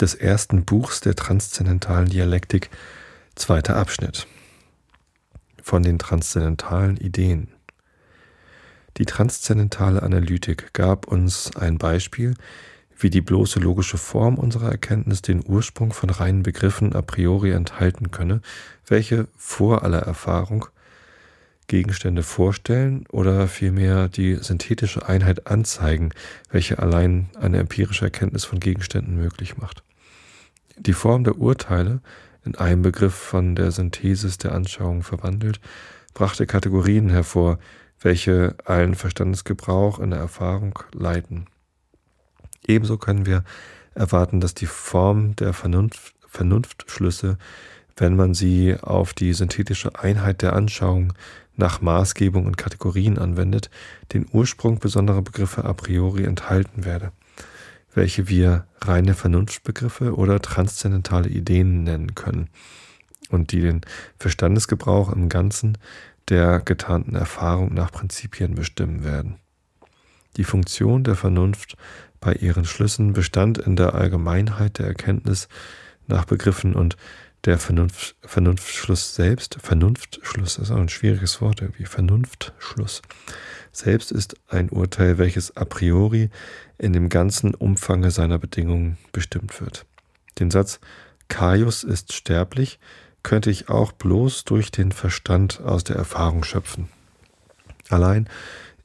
Des 0.00 0.14
ersten 0.14 0.64
Buchs 0.64 1.00
der 1.00 1.14
transzendentalen 1.14 2.08
Dialektik, 2.08 2.70
zweiter 3.34 3.76
Abschnitt. 3.76 4.26
Von 5.62 5.82
den 5.82 5.98
transzendentalen 5.98 6.96
Ideen. 6.96 7.48
Die 8.98 9.04
transzendentale 9.04 10.02
Analytik 10.02 10.72
gab 10.72 11.06
uns 11.06 11.54
ein 11.56 11.78
Beispiel, 11.78 12.34
wie 12.98 13.10
die 13.10 13.20
bloße 13.20 13.60
logische 13.60 13.98
Form 13.98 14.36
unserer 14.36 14.70
Erkenntnis 14.70 15.22
den 15.22 15.42
Ursprung 15.46 15.92
von 15.92 16.10
reinen 16.10 16.42
Begriffen 16.42 16.94
a 16.94 17.02
priori 17.02 17.50
enthalten 17.50 18.10
könne, 18.10 18.40
welche 18.86 19.28
vor 19.36 19.82
aller 19.82 20.00
Erfahrung 20.00 20.66
Gegenstände 21.68 22.22
vorstellen 22.22 23.06
oder 23.10 23.48
vielmehr 23.48 24.08
die 24.08 24.36
synthetische 24.36 25.08
Einheit 25.08 25.46
anzeigen, 25.48 26.10
welche 26.50 26.78
allein 26.78 27.28
eine 27.40 27.58
empirische 27.58 28.04
Erkenntnis 28.04 28.44
von 28.44 28.60
Gegenständen 28.60 29.16
möglich 29.16 29.56
macht. 29.56 29.82
Die 30.78 30.92
Form 30.92 31.24
der 31.24 31.38
Urteile 31.38 32.00
in 32.44 32.54
einem 32.54 32.82
Begriff 32.82 33.14
von 33.14 33.56
der 33.56 33.72
Synthesis 33.72 34.38
der 34.38 34.54
Anschauung 34.54 35.02
verwandelt, 35.02 35.60
brachte 36.14 36.46
Kategorien 36.46 37.08
hervor, 37.08 37.58
welche 38.00 38.54
allen 38.64 38.94
Verstandesgebrauch 38.94 39.98
in 39.98 40.10
der 40.10 40.20
Erfahrung 40.20 40.78
leiten. 40.92 41.46
Ebenso 42.66 42.98
können 42.98 43.26
wir 43.26 43.44
erwarten, 43.94 44.40
dass 44.40 44.54
die 44.54 44.66
Form 44.66 45.36
der 45.36 45.52
Vernunft, 45.52 46.14
Vernunftschlüsse, 46.26 47.38
wenn 47.96 48.16
man 48.16 48.34
sie 48.34 48.76
auf 48.80 49.14
die 49.14 49.32
synthetische 49.32 49.98
Einheit 49.98 50.42
der 50.42 50.52
Anschauung 50.52 51.14
nach 51.56 51.80
Maßgebung 51.80 52.44
und 52.44 52.58
Kategorien 52.58 53.18
anwendet, 53.18 53.70
den 54.12 54.26
Ursprung 54.30 54.78
besonderer 54.78 55.22
Begriffe 55.22 55.64
a 55.64 55.72
priori 55.72 56.24
enthalten 56.24 56.84
werde, 56.84 57.12
welche 57.94 58.28
wir 58.28 58.66
reine 58.82 59.14
Vernunftbegriffe 59.14 60.14
oder 60.14 60.42
transzendentale 60.42 61.30
Ideen 61.30 61.84
nennen 61.84 62.14
können 62.14 62.50
und 63.30 63.52
die 63.52 63.62
den 63.62 63.80
Verstandesgebrauch 64.18 65.10
im 65.10 65.30
Ganzen 65.30 65.78
der 66.28 66.60
getarnten 66.60 67.14
Erfahrung 67.14 67.72
nach 67.72 67.90
Prinzipien 67.92 68.54
bestimmen 68.54 69.04
werden. 69.04 69.36
Die 70.36 70.44
Funktion 70.44 71.02
der 71.02 71.14
Vernunft 71.14 71.76
bei 72.20 72.32
ihren 72.32 72.64
Schlüssen 72.64 73.12
bestand 73.12 73.58
in 73.58 73.76
der 73.76 73.94
Allgemeinheit 73.94 74.78
der 74.78 74.86
Erkenntnis 74.86 75.48
nach 76.06 76.24
Begriffen 76.24 76.74
und 76.74 76.96
der 77.44 77.58
Vernunft, 77.58 78.16
Vernunftschluss 78.22 79.14
selbst, 79.14 79.58
Vernunftschluss 79.60 80.58
ist 80.58 80.70
auch 80.70 80.78
ein 80.78 80.88
schwieriges 80.88 81.40
Wort 81.40 81.62
irgendwie, 81.62 81.84
Vernunftschluss 81.84 83.02
selbst 83.76 84.10
ist 84.10 84.36
ein 84.48 84.70
Urteil, 84.70 85.18
welches 85.18 85.56
a 85.56 85.64
priori 85.64 86.30
in 86.78 86.92
dem 86.92 87.08
ganzen 87.08 87.54
Umfange 87.54 88.10
seiner 88.10 88.38
Bedingungen 88.38 88.96
bestimmt 89.12 89.60
wird. 89.60 89.84
Den 90.38 90.50
Satz 90.50 90.80
Caius 91.28 91.84
ist 91.84 92.12
sterblich 92.12 92.78
könnte 93.22 93.50
ich 93.50 93.68
auch 93.68 93.92
bloß 93.92 94.44
durch 94.44 94.70
den 94.70 94.92
Verstand 94.92 95.60
aus 95.60 95.82
der 95.84 95.96
Erfahrung 95.96 96.44
schöpfen. 96.44 96.88
Allein 97.88 98.28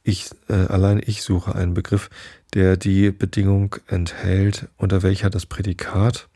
ich, 0.03 0.29
äh, 0.49 0.53
allein 0.53 1.01
ich 1.05 1.23
suche 1.23 1.55
einen 1.55 1.73
Begriff, 1.73 2.09
der 2.53 2.77
die 2.77 3.11
Bedingung 3.11 3.75
enthält, 3.87 4.67
unter 4.77 5.03
welcher 5.03 5.29
das 5.29 5.45
Prädikat, 5.45 6.27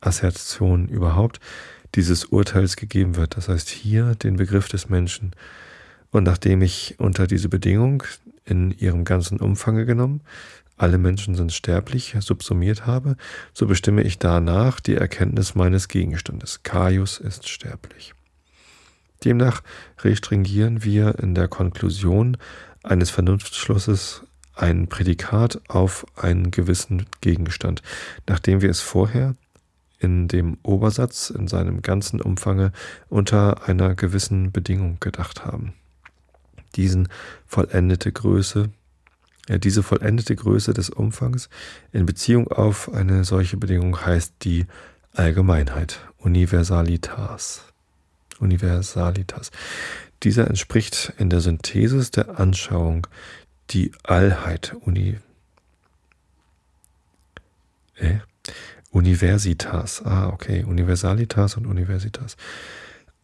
Assertion 0.00 0.88
überhaupt, 0.88 1.40
dieses 1.94 2.26
Urteils 2.26 2.76
gegeben 2.76 3.16
wird. 3.16 3.36
Das 3.36 3.48
heißt 3.48 3.68
hier 3.68 4.14
den 4.16 4.36
Begriff 4.36 4.68
des 4.68 4.88
Menschen. 4.88 5.32
Und 6.10 6.24
nachdem 6.24 6.60
ich 6.60 6.96
unter 6.98 7.26
diese 7.26 7.48
Bedingung 7.48 8.02
in 8.44 8.70
ihrem 8.72 9.04
ganzen 9.04 9.40
Umfange 9.40 9.86
genommen 9.86 10.20
alle 10.76 10.98
Menschen 10.98 11.34
sind 11.34 11.52
sterblich, 11.52 12.16
subsumiert 12.18 12.86
habe, 12.86 13.16
so 13.52 13.66
bestimme 13.66 14.02
ich 14.02 14.18
danach 14.18 14.80
die 14.80 14.96
Erkenntnis 14.96 15.54
meines 15.54 15.88
Gegenstandes. 15.88 16.62
Caius 16.62 17.18
ist 17.18 17.48
sterblich. 17.48 18.14
Demnach 19.24 19.62
restringieren 20.02 20.82
wir 20.84 21.18
in 21.20 21.34
der 21.34 21.48
Konklusion 21.48 22.36
eines 22.84 23.10
Vernunftschlusses 23.10 24.22
ein 24.54 24.86
Prädikat 24.88 25.60
auf 25.68 26.06
einen 26.16 26.52
gewissen 26.52 27.06
Gegenstand, 27.20 27.82
nachdem 28.28 28.60
wir 28.60 28.70
es 28.70 28.80
vorher 28.80 29.34
in 29.98 30.28
dem 30.28 30.58
Obersatz 30.62 31.30
in 31.30 31.48
seinem 31.48 31.82
ganzen 31.82 32.20
Umfange 32.20 32.72
unter 33.08 33.66
einer 33.68 33.94
gewissen 33.94 34.52
Bedingung 34.52 34.98
gedacht 35.00 35.44
haben. 35.44 35.72
Diesen 36.76 37.08
vollendete 37.46 38.12
Größe 38.12 38.70
diese 39.48 39.82
vollendete 39.82 40.34
Größe 40.34 40.72
des 40.72 40.90
Umfangs 40.90 41.48
in 41.92 42.06
Beziehung 42.06 42.48
auf 42.48 42.92
eine 42.92 43.24
solche 43.24 43.56
Bedingung 43.56 44.04
heißt 44.04 44.34
die 44.42 44.66
Allgemeinheit, 45.12 46.00
Universalitas. 46.18 47.62
Universalitas. 48.40 49.50
Dieser 50.22 50.48
entspricht 50.48 51.12
in 51.18 51.28
der 51.28 51.40
Synthesis 51.40 52.10
der 52.10 52.38
Anschauung 52.38 53.06
die 53.70 53.92
Allheit, 54.02 54.74
Uni, 54.80 55.18
äh? 57.96 58.18
Universitas. 58.90 60.02
Ah, 60.04 60.28
okay, 60.28 60.62
Universalitas 60.64 61.56
und 61.56 61.66
Universitas. 61.66 62.36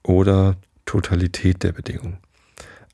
Oder 0.03 0.57
Totalität 0.85 1.63
der 1.63 1.73
Bedingung. 1.73 2.19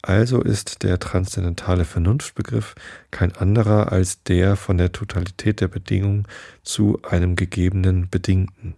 Also 0.03 0.43
ist 0.43 0.83
der 0.83 1.01
transzendentale 1.01 1.85
Vernunftbegriff 1.85 2.75
kein 3.11 3.35
anderer 3.35 3.91
als 3.93 4.23
der 4.23 4.57
von 4.57 4.77
der 4.79 4.93
Totalität 4.93 5.61
der 5.61 5.69
Bedingung 5.69 6.29
zu 6.63 7.01
einem 7.03 7.35
gegebenen 7.35 8.09
Bedingten. 8.09 8.75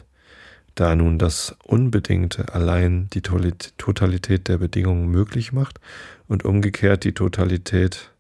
Da 0.79 0.95
nun 0.95 1.19
das 1.19 1.57
Unbedingte 1.65 2.55
allein 2.55 3.11
die 3.13 3.21
Totalität 3.21 4.47
der 4.47 4.59
Bedingungen 4.59 5.09
möglich 5.09 5.53
macht 5.53 5.81
und 6.29 6.45
umgekehrt 6.45 7.03
die 7.03 7.15
Totalität 7.15 8.13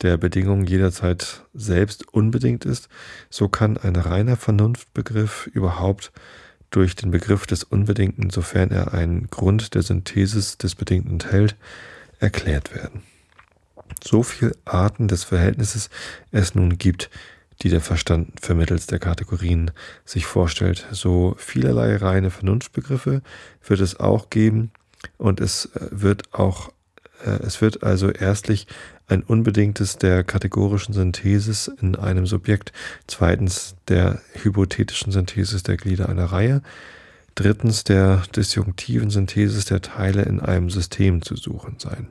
der 0.00 0.16
Bedingungen 0.16 0.64
jederzeit 0.64 1.44
selbst 1.52 2.08
unbedingt 2.08 2.64
ist, 2.64 2.88
so 3.28 3.50
kann 3.50 3.76
ein 3.76 3.96
reiner 3.96 4.38
Vernunftbegriff 4.38 5.46
überhaupt 5.52 6.10
durch 6.70 6.96
den 6.96 7.10
Begriff 7.10 7.46
des 7.46 7.64
Unbedingten, 7.64 8.30
sofern 8.30 8.70
er 8.70 8.94
einen 8.94 9.26
Grund 9.28 9.74
der 9.74 9.82
Synthesis 9.82 10.56
des 10.56 10.74
Bedingten 10.74 11.12
enthält, 11.12 11.56
erklärt 12.18 12.74
werden. 12.74 13.02
So 14.02 14.22
viele 14.22 14.52
Arten 14.64 15.06
des 15.06 15.24
Verhältnisses 15.24 15.90
es 16.30 16.54
nun 16.54 16.78
gibt, 16.78 17.10
die 17.62 17.68
der 17.68 17.80
Verstand 17.80 18.40
vermittels 18.40 18.86
der 18.86 18.98
Kategorien 18.98 19.70
sich 20.04 20.26
vorstellt, 20.26 20.86
so 20.90 21.34
vielerlei 21.38 21.96
reine 21.96 22.30
Vernunftbegriffe 22.30 23.22
wird 23.66 23.80
es 23.80 24.00
auch 24.00 24.30
geben 24.30 24.72
und 25.18 25.40
es 25.40 25.66
äh, 25.74 25.88
wird 25.90 26.34
auch 26.34 26.72
äh, 27.24 27.30
es 27.42 27.60
wird 27.60 27.82
also 27.82 28.10
erstlich 28.10 28.66
ein 29.08 29.22
unbedingtes 29.22 29.98
der 29.98 30.24
kategorischen 30.24 30.94
Synthesis 30.94 31.68
in 31.68 31.96
einem 31.96 32.26
Subjekt, 32.26 32.72
zweitens 33.06 33.76
der 33.88 34.20
hypothetischen 34.42 35.12
Synthesis 35.12 35.62
der 35.62 35.76
Glieder 35.76 36.08
einer 36.08 36.26
Reihe, 36.26 36.62
drittens 37.34 37.84
der 37.84 38.22
disjunktiven 38.34 39.10
Synthesis 39.10 39.66
der 39.66 39.82
Teile 39.82 40.22
in 40.22 40.40
einem 40.40 40.70
System 40.70 41.22
zu 41.22 41.36
suchen 41.36 41.76
sein. 41.78 42.08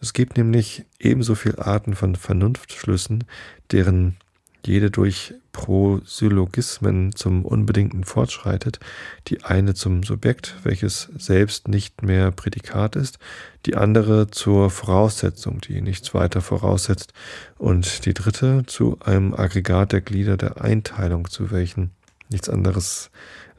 Es 0.00 0.12
gibt 0.12 0.36
nämlich 0.36 0.84
ebenso 1.00 1.34
viele 1.34 1.66
Arten 1.66 1.94
von 1.94 2.14
Vernunftschlüssen, 2.14 3.24
deren 3.72 4.16
jede 4.64 4.90
durch 4.90 5.34
Prosyllogismen 5.52 7.14
zum 7.14 7.44
Unbedingten 7.44 8.04
fortschreitet, 8.04 8.78
die 9.26 9.42
eine 9.42 9.74
zum 9.74 10.02
Subjekt, 10.02 10.54
welches 10.62 11.08
selbst 11.18 11.68
nicht 11.68 12.02
mehr 12.02 12.30
Prädikat 12.30 12.96
ist, 12.96 13.18
die 13.66 13.76
andere 13.76 14.30
zur 14.30 14.70
Voraussetzung, 14.70 15.60
die 15.60 15.80
nichts 15.80 16.14
weiter 16.14 16.40
voraussetzt, 16.40 17.12
und 17.56 18.04
die 18.06 18.14
dritte 18.14 18.64
zu 18.66 18.98
einem 19.00 19.34
Aggregat 19.34 19.92
der 19.92 20.00
Glieder 20.00 20.36
der 20.36 20.60
Einteilung, 20.60 21.28
zu 21.28 21.50
welchen 21.50 21.90
nichts 22.28 22.48
anderes, 22.48 23.10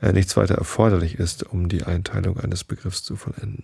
äh, 0.02 0.14
nichts 0.14 0.38
weiter 0.38 0.56
erforderlich 0.56 1.16
ist, 1.16 1.43
um 1.43 1.70
die 1.70 1.84
Einteilung 1.84 2.39
eines 2.39 2.64
Begriffs 2.64 3.04
zu 3.04 3.16
vollenden. 3.16 3.64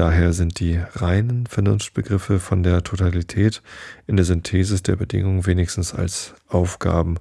Daher 0.00 0.32
sind 0.32 0.60
die 0.60 0.80
reinen 0.94 1.46
Vernunftbegriffe 1.46 2.40
von 2.40 2.62
der 2.62 2.82
Totalität 2.82 3.60
in 4.06 4.16
der 4.16 4.24
Synthesis 4.24 4.82
der 4.82 4.96
Bedingungen 4.96 5.44
wenigstens 5.44 5.92
als 5.92 6.32
Aufgaben 6.48 7.18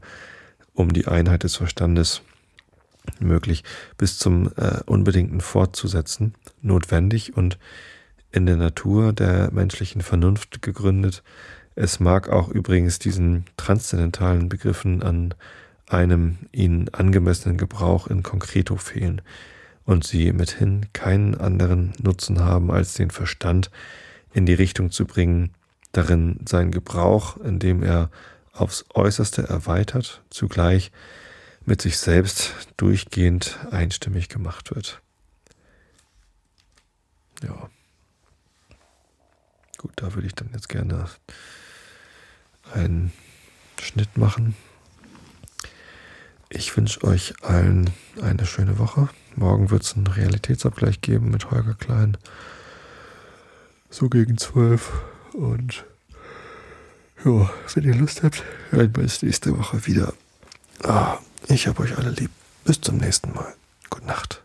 um 0.74 0.94
die 0.94 1.06
Einheit 1.06 1.44
des 1.44 1.58
Verstandes 1.58 2.22
möglich 3.20 3.66
bis 3.98 4.18
zum 4.18 4.54
äh, 4.56 4.80
Unbedingten 4.86 5.42
fortzusetzen, 5.42 6.36
notwendig 6.62 7.36
und 7.36 7.60
in 8.32 8.46
der 8.46 8.56
Natur 8.56 9.12
der 9.12 9.52
menschlichen 9.52 10.02
Vernunft 10.02 10.62
gegründet. 10.62 11.22
Es 11.76 12.00
mag 12.00 12.30
auch 12.30 12.48
übrigens 12.48 12.98
diesen 12.98 13.44
transzendentalen 13.58 14.48
Begriffen 14.48 15.04
an 15.04 15.34
einem 15.90 16.38
ihnen 16.54 16.88
angemessenen 16.94 17.58
Gebrauch 17.58 18.08
in 18.08 18.24
Konkreto 18.24 18.78
fehlen 18.78 19.22
und 19.90 20.06
sie 20.06 20.32
mithin 20.34 20.86
keinen 20.94 21.34
anderen 21.34 21.94
Nutzen 22.00 22.42
haben, 22.42 22.70
als 22.70 22.94
den 22.94 23.10
Verstand 23.10 23.72
in 24.32 24.46
die 24.46 24.54
Richtung 24.54 24.92
zu 24.92 25.06
bringen, 25.06 25.52
darin 25.94 26.46
seinen 26.48 26.70
Gebrauch, 26.70 27.38
indem 27.38 27.82
er 27.82 28.12
aufs 28.54 28.86
äußerste 28.94 29.50
erweitert, 29.50 30.22
zugleich 30.30 30.92
mit 31.66 31.82
sich 31.82 31.98
selbst 31.98 32.54
durchgehend 32.78 33.58
einstimmig 33.72 34.30
gemacht 34.30 34.76
wird. 34.76 35.02
Ja. 37.42 37.68
Gut, 39.80 39.94
da 39.96 40.14
würde 40.14 40.28
ich 40.28 40.36
dann 40.36 40.52
jetzt 40.54 40.70
gerne 40.70 41.06
einen 42.76 43.12
Schnitt 43.82 44.18
machen. 44.18 44.56
Ich 46.50 46.78
wünsche 46.78 47.04
euch 47.04 47.34
allen 47.42 47.90
eine 48.22 48.46
schöne 48.46 48.78
Woche. 48.78 49.10
Morgen 49.40 49.72
wird 49.72 49.84
es 49.84 49.96
einen 49.96 50.08
Realitätsabgleich 50.08 51.00
geben 51.00 51.32
mit 51.32 51.50
Holger 51.50 51.74
Klein. 51.74 52.18
So 53.90 54.10
gegen 54.10 54.38
zwölf. 54.38 54.92
Und 55.32 55.86
ja, 57.24 57.50
wenn 57.74 57.84
ihr 57.86 57.96
Lust 57.96 58.22
habt, 58.22 58.44
hören 58.70 58.94
wir 58.94 59.04
uns 59.04 59.22
nächste 59.22 59.58
Woche 59.58 59.88
wieder. 59.88 60.12
Ah, 60.84 61.20
ich 61.48 61.68
habe 61.68 61.84
euch 61.84 61.98
alle 61.98 62.10
lieb. 62.10 62.32
Bis 62.66 62.82
zum 62.82 62.98
nächsten 62.98 63.34
Mal. 63.34 63.54
Gute 63.90 64.08
Nacht. 64.08 64.42